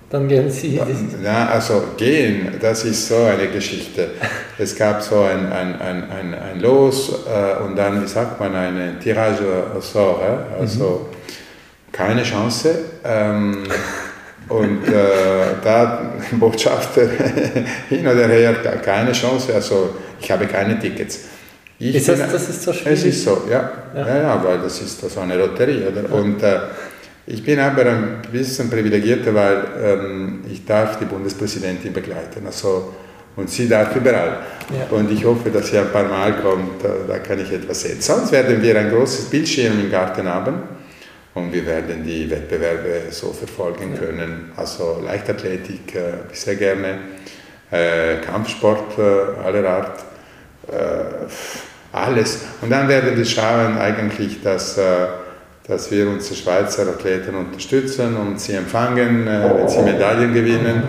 Dann 0.10 0.28
gehen 0.28 0.50
Sie. 0.50 0.82
Ja, 1.24 1.48
also 1.50 1.84
gehen, 1.96 2.56
das 2.60 2.84
ist 2.86 3.08
so 3.08 3.16
eine 3.16 3.48
Geschichte. 3.48 4.10
Es 4.62 4.76
gab 4.76 5.02
so 5.02 5.22
ein, 5.22 5.50
ein, 5.54 5.80
ein, 5.80 6.12
ein, 6.12 6.34
ein 6.34 6.60
Los 6.60 7.14
äh, 7.26 7.64
und 7.64 7.78
dann, 7.78 8.04
wie 8.04 8.08
sagt 8.08 8.42
man, 8.42 8.54
eine 8.54 9.00
Tirage 9.00 9.46
au 9.74 9.80
sort, 9.80 10.22
äh? 10.22 10.60
also 10.62 11.08
mhm. 11.10 11.19
Keine 11.92 12.24
Chance. 12.24 12.76
Ähm, 13.04 13.64
und 14.50 14.88
äh, 14.88 14.92
da 15.64 16.14
Botschafter 16.32 17.08
hin 17.90 18.08
oder 18.08 18.28
her, 18.28 18.54
keine 18.84 19.12
Chance, 19.12 19.54
also 19.54 19.96
ich 20.20 20.32
habe 20.32 20.48
keine 20.48 20.80
Tickets. 20.80 21.26
Ich 21.78 21.96
ist 21.96 22.10
das, 22.10 22.20
bin, 22.20 22.32
das 22.32 22.50
ist 22.50 22.64
so 22.64 22.74
schwierig? 22.74 23.00
Es 23.00 23.06
ist 23.06 23.24
so, 23.24 23.44
ja. 23.50 23.72
Ja, 23.96 24.08
ja, 24.08 24.22
ja 24.22 24.44
weil 24.44 24.58
das 24.60 24.82
ist 24.82 25.00
so 25.00 25.20
eine 25.20 25.38
Lotterie. 25.38 25.86
Oder? 25.88 26.02
Ja. 26.02 26.10
Und 26.10 26.44
äh, 26.44 26.60
ich 27.28 27.44
bin 27.44 27.60
aber 27.60 27.86
ein 27.86 28.22
bisschen 28.32 28.70
privilegierter, 28.70 29.34
weil 29.34 29.64
ähm, 29.82 30.40
ich 30.52 30.66
darf 30.66 30.98
die 30.98 31.06
Bundespräsidentin 31.06 31.94
begleiten. 31.94 32.46
Also, 32.46 32.96
und 33.36 33.50
sie 33.50 33.70
darf 33.70 33.96
überall. 33.96 34.40
Ja. 34.72 34.98
Und 34.98 35.10
ich 35.12 35.24
hoffe, 35.24 35.52
dass 35.52 35.70
sie 35.70 35.78
ein 35.78 35.92
paar 35.92 36.06
Mal 36.06 36.34
kommt, 36.42 36.84
äh, 36.84 37.08
da 37.08 37.20
kann 37.20 37.40
ich 37.40 37.52
etwas 37.52 37.82
sehen. 37.82 38.02
Sonst 38.02 38.32
werden 38.32 38.62
wir 38.62 38.78
ein 38.78 38.90
großes 38.90 39.26
Bildschirm 39.26 39.80
im 39.80 39.92
Garten 39.92 40.28
haben 40.28 40.79
und 41.40 41.54
wir 41.54 41.66
werden 41.66 42.04
die 42.04 42.30
Wettbewerbe 42.30 43.04
so 43.12 43.32
verfolgen 43.32 43.98
können. 43.98 44.52
Also 44.56 45.02
Leichtathletik 45.04 45.96
äh, 45.96 46.34
sehr 46.34 46.56
gerne, 46.56 47.00
äh, 47.72 48.18
Kampfsport 48.18 48.98
äh, 48.98 49.46
aller 49.46 49.70
Art, 49.70 50.00
äh, 50.72 51.28
alles. 51.92 52.40
Und 52.62 52.70
dann 52.70 52.88
werden 52.88 53.18
wir 53.18 53.26
schauen 53.26 53.78
eigentlich, 53.78 54.42
dass, 54.44 54.78
äh, 54.78 55.08
dass 55.68 55.90
wir 55.92 56.08
unsere 56.10 56.36
Schweizer 56.36 56.88
Athleten 56.88 57.36
unterstützen 57.36 58.16
und 58.18 58.40
sie 58.40 58.54
empfangen, 58.54 59.28
äh, 59.28 59.50
wenn 59.58 59.68
sie 59.68 59.82
Medaillen 59.82 60.34
gewinnen. 60.34 60.84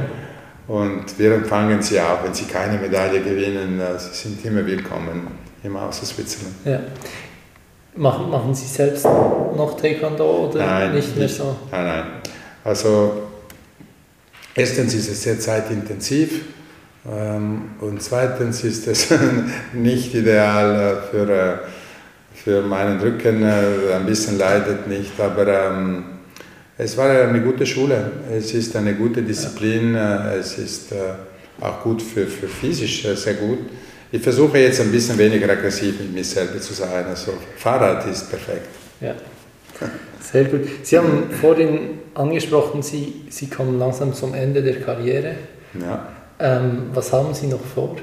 Und 0.69 1.19
wir 1.19 1.35
empfangen 1.35 1.83
sie 1.83 2.01
auch, 2.01 2.23
wenn 2.25 2.35
sie 2.35 2.45
keine 2.45 2.79
Medaille 2.79 3.21
gewinnen. 3.21 3.81
sie 3.99 4.15
sind 4.15 4.45
immer 4.45 4.65
willkommen 4.65 5.27
im 5.65 5.81
Haus 5.81 6.01
Switzerland. 6.01 6.55
Ja. 6.65 6.81
Machen, 7.97 8.31
machen 8.31 8.55
Sie 8.55 8.67
selbst 8.67 9.05
noch 9.05 9.77
Taekwondo 9.81 10.49
oder 10.49 10.65
nein, 10.65 10.95
nicht 10.95 11.17
mehr 11.17 11.29
so? 11.29 11.57
Nein, 11.73 11.85
nein. 11.85 12.05
Also 12.63 13.23
erstens 14.55 14.95
ist 14.95 15.11
es 15.11 15.23
sehr 15.23 15.41
zeitintensiv 15.41 16.43
ähm, 17.11 17.71
und 17.81 18.03
zweitens 18.03 18.63
ist 18.63 18.87
es 18.87 19.09
nicht 19.73 20.15
ideal 20.15 20.75
äh, 20.75 21.11
für, 21.11 21.31
äh, 21.31 21.57
für 22.35 22.63
meinen 22.63 23.01
Rücken, 23.01 23.43
äh, 23.43 23.95
ein 23.95 24.07
bisschen 24.07 24.39
leidet 24.39 24.87
nicht, 24.87 25.19
aber 25.19 25.49
ähm, 25.49 26.05
es 26.79 26.97
war 26.97 27.11
eine 27.11 27.41
gute 27.41 27.67
Schule, 27.67 28.13
es 28.33 28.55
ist 28.55 28.77
eine 28.77 28.95
gute 28.95 29.23
Disziplin, 29.23 29.95
es 29.95 30.57
ist 30.57 30.95
auch 31.61 31.83
gut 31.83 32.01
für, 32.01 32.27
für 32.27 32.49
physisch 32.49 33.07
sehr 33.17 33.35
gut. 33.35 33.59
Ich 34.13 34.23
versuche 34.23 34.59
jetzt 34.59 34.81
ein 34.81 34.91
bisschen 34.91 35.17
weniger 35.19 35.49
aggressiv 35.51 36.01
mit 36.01 36.13
mir 36.13 36.25
selber 36.25 36.61
zu 36.61 36.75
sein. 36.75 37.05
Also 37.07 37.33
Fahrrad 37.57 38.07
ist 38.07 38.29
perfekt. 38.29 38.67
Ja, 39.01 39.15
sehr 40.21 40.45
gut. 40.45 40.63
Sie 40.83 40.99
haben 40.99 41.31
vorhin 41.41 41.99
angesprochen, 42.15 42.83
Sie, 42.83 43.23
Sie 43.29 43.49
kommen 43.49 43.79
langsam 43.79 44.13
zum 44.13 44.35
Ende 44.35 44.63
der 44.63 44.81
Karriere. 44.81 45.37
Ja. 45.81 46.09
Ähm, 46.41 46.91
was 46.93 47.13
haben 47.13 47.33
Sie 47.35 47.47
noch 47.47 47.65
vor? 47.65 47.97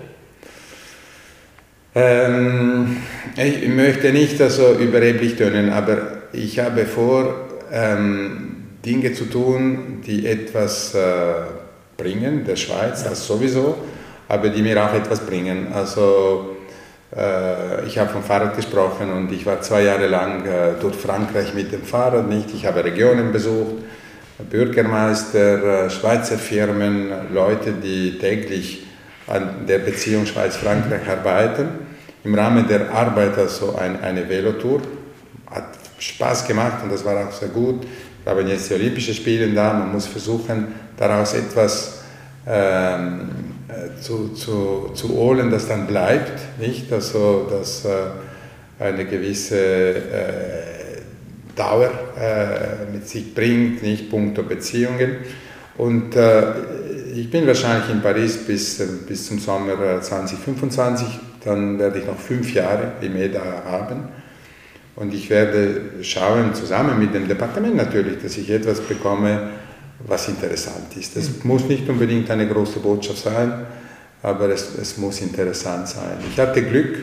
Ähm, 1.93 2.97
ich 3.35 3.67
möchte 3.67 4.13
nicht 4.13 4.39
also 4.41 4.75
überheblich 4.75 5.35
tönen, 5.35 5.71
aber 5.71 5.97
ich 6.31 6.59
habe 6.59 6.85
vor, 6.85 7.47
ähm, 7.71 8.57
Dinge 8.85 9.13
zu 9.13 9.25
tun, 9.25 10.01
die 10.05 10.25
etwas 10.27 10.93
äh, 10.95 11.01
bringen, 11.97 12.45
der 12.45 12.55
Schweiz, 12.55 13.03
das 13.03 13.27
sowieso 13.27 13.75
aber 14.27 14.49
die 14.49 14.61
mir 14.61 14.83
auch 14.83 14.93
etwas 14.93 15.19
bringen. 15.19 15.67
Also 15.73 16.57
äh, 17.15 17.85
ich 17.85 17.97
habe 17.97 18.09
vom 18.09 18.23
Fahrrad 18.23 18.55
gesprochen 18.55 19.11
und 19.11 19.31
ich 19.31 19.45
war 19.45 19.61
zwei 19.61 19.83
Jahre 19.83 20.07
lang 20.07 20.45
äh, 20.45 20.79
durch 20.79 20.95
Frankreich 20.95 21.53
mit 21.53 21.71
dem 21.71 21.83
Fahrrad 21.83 22.27
nicht. 22.27 22.53
Ich 22.53 22.65
habe 22.65 22.83
Regionen 22.83 23.31
besucht, 23.31 23.75
Bürgermeister, 24.49 25.85
äh, 25.85 25.89
Schweizer 25.89 26.37
Firmen, 26.37 27.33
Leute, 27.33 27.71
die 27.71 28.17
täglich 28.19 28.85
an 29.27 29.65
der 29.67 29.79
Beziehung 29.79 30.25
Schweiz-Frankreich 30.25 31.07
arbeiten. 31.09 31.67
Im 32.23 32.35
Rahmen 32.35 32.67
der 32.67 32.91
Arbeit 32.93 33.37
also 33.37 33.75
ein, 33.75 34.01
eine 34.01 34.27
Velotour. 34.27 34.81
Hat 35.49 35.69
Spaß 35.99 36.45
gemacht 36.47 36.83
und 36.83 36.91
das 36.91 37.03
war 37.03 37.27
auch 37.27 37.31
sehr 37.31 37.49
gut. 37.49 37.85
Wir 38.23 38.35
haben 38.35 38.47
jetzt 38.47 38.69
die 38.69 38.73
Olympischen 38.73 39.13
Spiele 39.13 39.47
da, 39.47 39.73
man 39.73 39.91
muss 39.91 40.05
versuchen, 40.05 40.67
daraus 40.97 41.33
etwas 41.33 42.01
ähm, 42.45 43.21
äh, 43.29 43.46
zu, 44.01 44.29
zu, 44.29 44.91
zu 44.93 45.09
holen, 45.09 45.51
das 45.51 45.67
dann 45.67 45.87
bleibt, 45.87 46.59
nicht? 46.59 46.91
Also, 46.91 47.47
dass 47.49 47.85
äh, 47.85 47.89
eine 48.79 49.05
gewisse 49.05 49.57
äh, 49.57 50.67
Dauer 51.55 51.89
äh, 52.19 52.91
mit 52.93 53.07
sich 53.07 53.33
bringt, 53.33 53.81
nicht 53.81 54.09
punkto 54.09 54.43
Beziehungen. 54.43 55.17
Und 55.77 56.15
äh, 56.15 56.53
ich 57.13 57.29
bin 57.29 57.47
wahrscheinlich 57.47 57.89
in 57.89 58.01
Paris 58.01 58.37
bis, 58.37 58.81
bis 59.07 59.27
zum 59.27 59.39
Sommer 59.39 60.01
2025, 60.01 61.07
dann 61.43 61.79
werde 61.79 61.99
ich 61.99 62.05
noch 62.05 62.19
fünf 62.19 62.53
Jahre 62.53 62.93
im 63.01 63.15
EDA 63.15 63.63
haben. 63.65 64.09
Und 64.95 65.13
ich 65.13 65.29
werde 65.29 65.81
schauen, 66.01 66.55
zusammen 66.55 66.97
mit 66.99 67.13
dem 67.13 67.27
Departement 67.27 67.75
natürlich, 67.75 68.21
dass 68.21 68.37
ich 68.37 68.49
etwas 68.49 68.81
bekomme, 68.81 69.51
was 70.07 70.27
interessant 70.29 70.95
ist. 70.97 71.15
Es 71.17 71.29
mhm. 71.29 71.35
muss 71.43 71.65
nicht 71.65 71.87
unbedingt 71.87 72.29
eine 72.31 72.47
große 72.47 72.79
Botschaft 72.79 73.19
sein, 73.19 73.65
aber 74.23 74.49
es, 74.49 74.75
es 74.81 74.97
muss 74.97 75.21
interessant 75.21 75.87
sein. 75.87 76.17
Ich 76.31 76.39
hatte 76.39 76.63
Glück, 76.63 76.97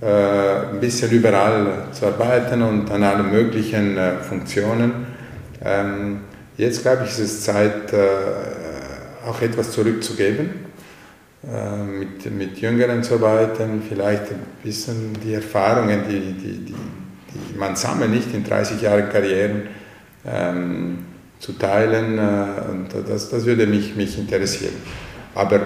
äh, 0.00 0.70
ein 0.72 0.80
bisschen 0.80 1.10
überall 1.10 1.88
zu 1.92 2.06
arbeiten 2.06 2.62
und 2.62 2.90
an 2.90 3.02
allen 3.02 3.30
möglichen 3.30 3.98
äh, 3.98 4.16
Funktionen. 4.18 5.06
Ähm, 5.62 6.20
jetzt 6.56 6.82
glaube 6.82 7.02
ich, 7.04 7.10
ist 7.10 7.18
es 7.18 7.42
Zeit, 7.42 7.92
äh, 7.92 7.98
auch 9.26 9.42
etwas 9.42 9.72
zurückzugeben, 9.72 10.50
äh, 11.44 11.84
mit, 11.84 12.32
mit 12.34 12.58
Jüngeren 12.58 13.02
zu 13.02 13.14
arbeiten, 13.14 13.82
vielleicht 13.86 14.30
ein 14.30 14.40
bisschen 14.62 15.12
die 15.22 15.34
Erfahrungen, 15.34 16.04
die, 16.08 16.32
die, 16.32 16.64
die, 16.64 16.74
die 17.52 17.58
man 17.58 17.76
sammelt, 17.76 18.10
nicht 18.10 18.32
in 18.32 18.42
30 18.42 18.80
Jahren 18.80 19.10
Karrieren. 19.10 19.62
Ähm, 20.24 20.98
zu 21.40 21.52
teilen 21.52 22.18
äh, 22.18 22.70
und 22.70 22.88
das, 23.08 23.30
das 23.30 23.44
würde 23.46 23.66
mich, 23.66 23.96
mich 23.96 24.16
interessieren. 24.18 24.74
Aber 25.34 25.60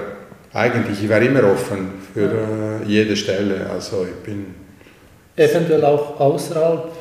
eigentlich, 0.52 1.02
ich 1.02 1.10
war 1.10 1.20
immer 1.20 1.44
offen 1.44 1.90
für 2.14 2.30
äh, 2.30 2.86
jede 2.86 3.16
Stelle, 3.16 3.68
also 3.70 4.06
ich 4.08 4.24
bin... 4.24 4.46
Eventuell 5.36 5.84
auch 5.84 6.18
außerhalb, 6.20 6.92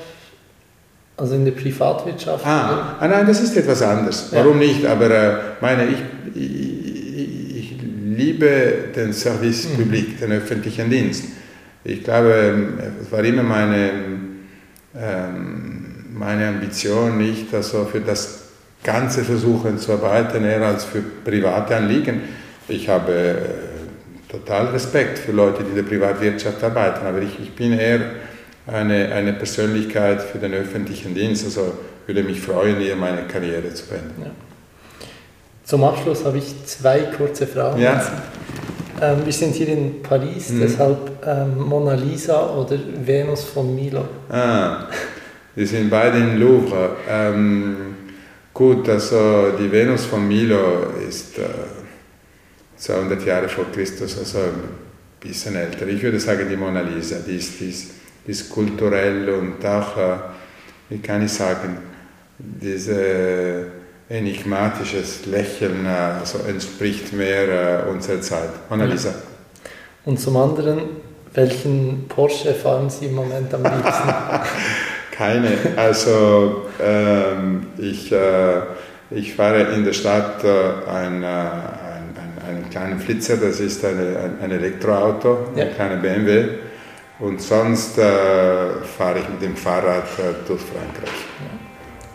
also 1.15 1.36
in 1.36 1.45
der 1.45 1.51
Privatwirtschaft? 1.51 2.43
Ah, 2.45 2.97
ah 2.99 3.07
nein, 3.07 3.28
das 3.28 3.41
ist 3.41 3.55
etwas 3.55 3.84
anderes. 3.84 4.32
Ja. 4.32 4.39
Warum 4.39 4.57
nicht? 4.57 4.84
Aber 4.88 5.11
äh, 5.11 5.36
meine, 5.61 5.86
ich, 5.86 5.99
ich, 6.34 7.57
ich, 7.57 7.76
liebe 8.15 8.89
den 8.95 9.13
Service 9.13 9.69
mhm. 9.69 9.84
Public, 9.84 10.19
den 10.19 10.32
öffentlichen 10.32 10.89
Dienst. 10.89 11.26
Ich 11.84 12.03
glaube, 12.03 12.55
es 13.01 13.11
war 13.11 13.24
immer 13.24 13.43
meine, 13.43 13.91
ähm, 14.95 15.86
meine 16.13 16.47
Ambition, 16.47 17.17
nicht 17.17 17.53
also 17.53 17.86
für 17.86 18.01
das 18.01 18.42
Ganze 18.84 19.23
versuchen 19.23 19.77
zu 19.77 19.93
arbeiten, 19.93 20.43
eher 20.43 20.61
als 20.61 20.84
für 20.86 21.01
private 21.01 21.75
Anliegen. 21.75 22.21
Ich 22.67 22.89
habe 22.89 23.11
äh, 23.11 24.31
total 24.31 24.67
Respekt 24.67 25.19
für 25.19 25.31
Leute, 25.31 25.63
die 25.63 25.69
in 25.69 25.75
der 25.75 25.84
Privatwirtschaft 25.84 26.63
arbeiten, 26.63 27.05
aber 27.05 27.21
ich, 27.21 27.39
ich 27.39 27.51
bin 27.53 27.73
eher 27.73 27.99
eine, 28.67 29.13
eine 29.13 29.34
Persönlichkeit 29.34 30.21
für 30.21 30.38
den 30.38 30.53
öffentlichen 30.53 31.13
Dienst, 31.13 31.45
also 31.45 31.73
würde 32.05 32.23
mich 32.23 32.41
freuen, 32.41 32.77
hier 32.77 32.95
meine 32.95 33.23
Karriere 33.23 33.73
zu 33.73 33.86
beenden. 33.88 34.23
Ja. 34.23 34.31
Zum 35.63 35.84
Abschluss 35.84 36.25
habe 36.25 36.38
ich 36.38 36.65
zwei 36.65 36.99
kurze 37.17 37.47
Fragen. 37.47 37.81
Ja. 37.81 38.01
Ähm, 39.01 39.25
wir 39.25 39.34
sind 39.34 39.55
hier 39.55 39.69
in 39.69 40.01
Paris, 40.01 40.49
mhm. 40.49 40.61
deshalb 40.61 40.97
ähm, 41.25 41.57
Mona 41.57 41.93
Lisa 41.93 42.49
oder 42.49 42.77
Venus 43.05 43.43
von 43.43 43.73
Milo. 43.73 44.05
Ah, 44.29 44.88
wir 45.55 45.67
sind 45.67 45.89
beide 45.89 46.17
in 46.17 46.39
Louvre. 46.39 46.97
Ähm, 47.09 47.92
Gut, 48.54 48.88
also 48.88 49.51
die 49.60 49.72
Venus 49.72 50.06
von 50.06 50.28
Milo 50.28 50.91
ist 51.08 51.39
äh, 51.39 51.43
200 52.78 53.26
Jahre 53.26 53.49
vor 53.49 53.66
Christus, 53.72 54.18
also 54.18 54.38
ein 54.39 54.54
bisschen 55.20 55.56
älter. 55.56 55.88
Ich 55.88 56.04
würde 56.04 56.20
sagen 56.20 56.47
die 56.49 56.56
Mona 56.56 56.82
Lisa, 56.82 57.18
die 57.26 57.38
ist, 57.38 57.60
die 57.60 57.70
ist, 57.70 57.91
die 58.28 58.32
ist 58.32 58.49
kulturell 58.49 59.30
und 59.30 59.66
auch, 59.66 59.97
äh, 59.97 60.16
wie 60.89 60.99
kann 60.99 61.26
ich 61.26 61.34
sagen, 61.34 61.78
dieses 62.38 62.89
enigmatisches 64.10 65.26
Lächeln 65.26 65.86
äh, 65.86 66.20
also 66.20 66.39
entspricht 66.47 67.14
mehr 67.14 67.86
äh, 67.86 67.89
unserer 67.89 68.22
Zeit. 68.22 68.70
Mona 68.70 68.86
Lisa. 68.86 69.14
Und 70.06 70.20
zum 70.20 70.38
anderen, 70.38 70.82
welchen 71.34 72.08
Porsche 72.08 72.54
fahren 72.54 72.89
Sie 72.89 73.06
im 73.06 73.16
Moment 73.16 73.54
am 73.54 73.64
liebsten? 73.64 74.10
Keine. 75.18 75.49
Also 75.78 76.64
ähm, 76.82 77.68
ich, 77.78 78.11
äh, 78.11 78.61
Ich 79.16 79.36
fahre 79.36 79.74
in 79.74 79.86
der 79.86 79.93
Stadt 79.93 80.43
äh, 80.43 80.47
ein, 80.89 81.24
ein, 81.24 82.16
einen 82.47 82.70
kleinen 82.72 82.99
Flitzer, 82.99 83.38
das 83.38 83.59
ist 83.59 83.86
eine, 83.86 84.32
ein 84.41 84.51
Elektroauto, 84.51 85.51
ja. 85.55 85.66
ein 85.66 85.76
kleiner 85.76 85.97
BMW. 85.97 86.45
Und 87.20 87.39
sonst 87.41 87.97
äh, 87.99 88.01
fahre 88.97 89.20
ich 89.20 89.30
mit 89.30 89.41
dem 89.41 89.55
Fahrrad 89.55 90.07
äh, 90.18 90.34
durch 90.47 90.61
Frankreich. 90.61 91.20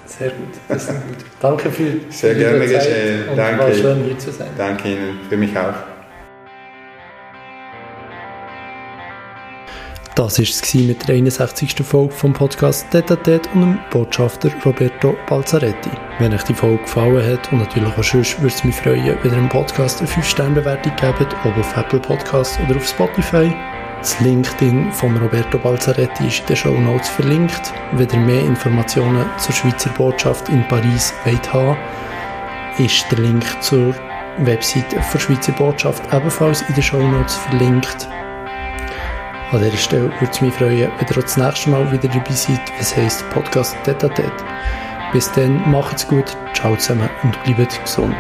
Sehr 0.07 0.31
gut, 0.31 0.55
das 0.69 0.83
ist 0.85 0.89
gut. 0.89 1.25
Danke 1.41 1.71
für 1.71 1.85
Sehr 2.11 2.35
gerne 2.35 2.67
geschehen. 2.67 3.25
Danke. 3.37 3.63
War 3.63 3.73
schön 3.73 4.05
hier 4.05 4.19
zu 4.19 4.33
sein. 4.33 4.49
Danke 4.57 4.89
Ihnen, 4.89 5.21
für 5.29 5.37
mich 5.37 5.57
auch. 5.57 5.98
Das 10.19 10.37
war 10.37 10.43
es 10.43 10.75
mit 10.75 11.07
der 11.07 11.15
61. 11.15 11.77
Folge 11.87 12.13
vom 12.13 12.33
Podcast 12.33 12.91
Tete 12.91 13.17
und 13.55 13.61
dem 13.61 13.79
Botschafter 13.93 14.51
Roberto 14.65 15.15
Balzaretti. 15.29 15.91
Wenn 16.19 16.35
euch 16.35 16.43
die 16.43 16.55
Folge 16.55 16.83
gefallen 16.83 17.25
hat 17.25 17.53
und 17.53 17.59
natürlich 17.59 17.97
auch 17.97 18.03
sonst, 18.03 18.37
würde 18.41 18.53
es 18.53 18.65
mich 18.65 18.75
freuen, 18.75 19.17
wenn 19.23 19.31
ihr 19.31 19.37
dem 19.37 19.49
Podcast 19.49 20.01
eine 20.01 20.09
5-Sterne-Bewertung 20.09 20.93
gebt, 20.97 21.37
ob 21.45 21.57
auf 21.57 21.77
Apple 21.77 22.01
Podcasts 22.01 22.59
oder 22.67 22.79
auf 22.79 22.89
Spotify. 22.89 23.55
Das 24.01 24.19
LinkedIn 24.19 24.91
von 24.91 25.17
Roberto 25.19 25.57
Balzaretti 25.57 26.27
ist 26.27 26.41
in 26.41 26.47
den 26.47 26.57
Show 26.57 26.81
Notes 26.81 27.09
verlinkt. 27.09 27.73
Wenn 27.93 28.09
ihr 28.09 28.19
mehr 28.19 28.45
Informationen 28.45 29.25
zur 29.39 29.55
Schweizer 29.55 29.91
Botschaft 29.91 30.49
in 30.49 30.67
Paris 30.67 31.15
wollt 31.27 31.53
haben, 31.53 31.79
ist 32.79 33.05
der 33.13 33.21
Link 33.21 33.45
zur 33.63 33.95
Webseite 34.39 34.97
der 34.97 35.19
Schweizer 35.21 35.53
Botschaft 35.53 36.03
ebenfalls 36.13 36.63
in 36.63 36.75
den 36.75 36.83
Show 36.83 37.09
Notes 37.09 37.37
verlinkt. 37.37 38.09
An 39.51 39.63
dieser 39.63 39.79
Stelle 39.79 40.13
würde 40.21 40.31
es 40.31 40.41
mich 40.43 40.53
freuen, 40.53 40.91
wenn 40.99 41.09
ihr 41.09 41.23
das 41.23 41.39
nächste 41.39 41.71
Mal 41.71 41.91
wieder 41.91 42.09
dabei 42.09 42.33
seid, 42.33 42.61
was 42.79 42.95
heisst 42.95 43.31
Podcast 43.31 43.75
Tete 43.83 44.11
Bis 45.13 45.33
dann, 45.33 45.71
macht's 45.71 46.07
gut, 46.07 46.37
ciao 46.53 46.77
zusammen 46.77 47.09
und 47.23 47.43
bleibt 47.45 47.83
gesund. 47.83 48.15